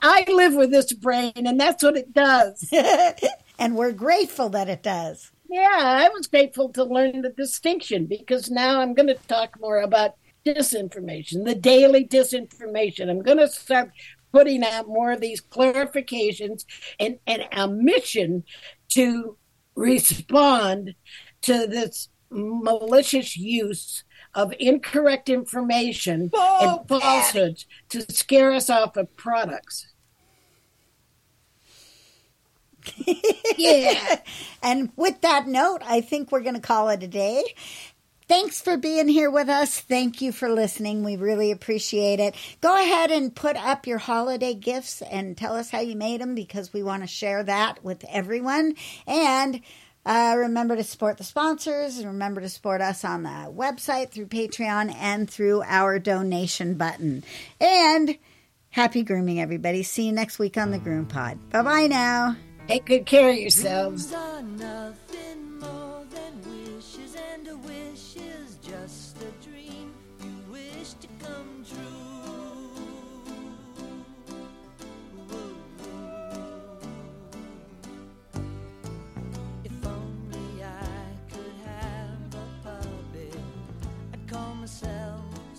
I 0.00 0.24
live 0.28 0.54
with 0.54 0.70
this 0.70 0.92
brain 0.92 1.32
and 1.34 1.58
that's 1.58 1.82
what 1.82 1.96
it 1.96 2.12
does. 2.12 2.68
and 3.58 3.76
we're 3.76 3.92
grateful 3.92 4.48
that 4.50 4.68
it 4.68 4.82
does. 4.82 5.30
Yeah, 5.48 5.68
I 5.70 6.08
was 6.08 6.26
grateful 6.26 6.70
to 6.70 6.84
learn 6.84 7.22
the 7.22 7.30
distinction 7.30 8.06
because 8.06 8.50
now 8.50 8.80
I'm 8.80 8.94
going 8.94 9.08
to 9.08 9.14
talk 9.14 9.60
more 9.60 9.80
about 9.80 10.14
disinformation, 10.46 11.44
the 11.44 11.54
daily 11.54 12.06
disinformation. 12.06 13.10
I'm 13.10 13.22
going 13.22 13.38
to 13.38 13.48
start 13.48 13.90
putting 14.32 14.64
out 14.64 14.88
more 14.88 15.12
of 15.12 15.20
these 15.20 15.42
clarifications 15.42 16.64
and, 16.98 17.18
and 17.26 17.46
a 17.52 17.68
mission 17.68 18.44
to 18.90 19.36
respond 19.76 20.94
to 21.42 21.66
this 21.66 22.08
malicious 22.30 23.36
use 23.36 24.04
of 24.34 24.54
incorrect 24.58 25.28
information 25.28 26.30
and 26.32 26.88
falsehoods 26.88 27.66
to 27.90 28.00
scare 28.12 28.52
us 28.52 28.70
off 28.70 28.96
of 28.96 29.14
products. 29.16 29.91
Yeah. 33.56 34.20
And 34.64 34.92
with 34.94 35.22
that 35.22 35.48
note, 35.48 35.80
I 35.84 36.00
think 36.00 36.30
we're 36.30 36.40
going 36.40 36.54
to 36.54 36.60
call 36.60 36.88
it 36.88 37.02
a 37.02 37.08
day. 37.08 37.42
Thanks 38.28 38.60
for 38.60 38.76
being 38.76 39.08
here 39.08 39.30
with 39.30 39.48
us. 39.48 39.80
Thank 39.80 40.22
you 40.22 40.30
for 40.30 40.48
listening. 40.48 41.02
We 41.02 41.16
really 41.16 41.50
appreciate 41.50 42.20
it. 42.20 42.36
Go 42.60 42.80
ahead 42.80 43.10
and 43.10 43.34
put 43.34 43.56
up 43.56 43.86
your 43.86 43.98
holiday 43.98 44.54
gifts 44.54 45.02
and 45.02 45.36
tell 45.36 45.56
us 45.56 45.70
how 45.70 45.80
you 45.80 45.96
made 45.96 46.20
them 46.20 46.36
because 46.36 46.72
we 46.72 46.82
want 46.82 47.02
to 47.02 47.08
share 47.08 47.42
that 47.42 47.84
with 47.84 48.04
everyone. 48.08 48.76
And 49.06 49.60
uh, 50.06 50.34
remember 50.38 50.76
to 50.76 50.84
support 50.84 51.18
the 51.18 51.24
sponsors 51.24 51.98
and 51.98 52.06
remember 52.06 52.40
to 52.40 52.48
support 52.48 52.80
us 52.80 53.04
on 53.04 53.22
the 53.22 53.52
website 53.54 54.10
through 54.10 54.26
Patreon 54.26 54.94
and 54.94 55.28
through 55.28 55.62
our 55.64 55.98
donation 55.98 56.74
button. 56.74 57.24
And 57.60 58.16
happy 58.70 59.02
grooming, 59.02 59.40
everybody. 59.40 59.82
See 59.82 60.06
you 60.06 60.12
next 60.12 60.38
week 60.38 60.56
on 60.56 60.70
the 60.70 60.78
Groom 60.78 61.06
Pod. 61.06 61.50
Bye 61.50 61.62
bye 61.62 61.86
now. 61.86 62.36
Take 62.68 62.86
good 62.86 63.06
care 63.06 63.30
of 63.30 63.36
yourselves. 63.36 64.12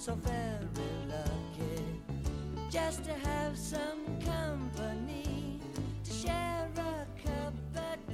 So 0.05 0.15
very 0.15 0.35
lucky. 1.07 1.85
Just 2.69 3.05
to 3.05 3.13
have 3.13 3.57
some 3.57 4.03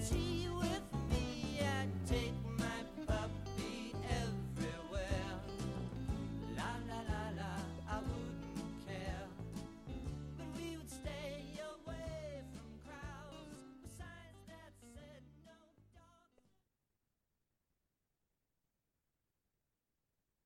tree 0.10 0.69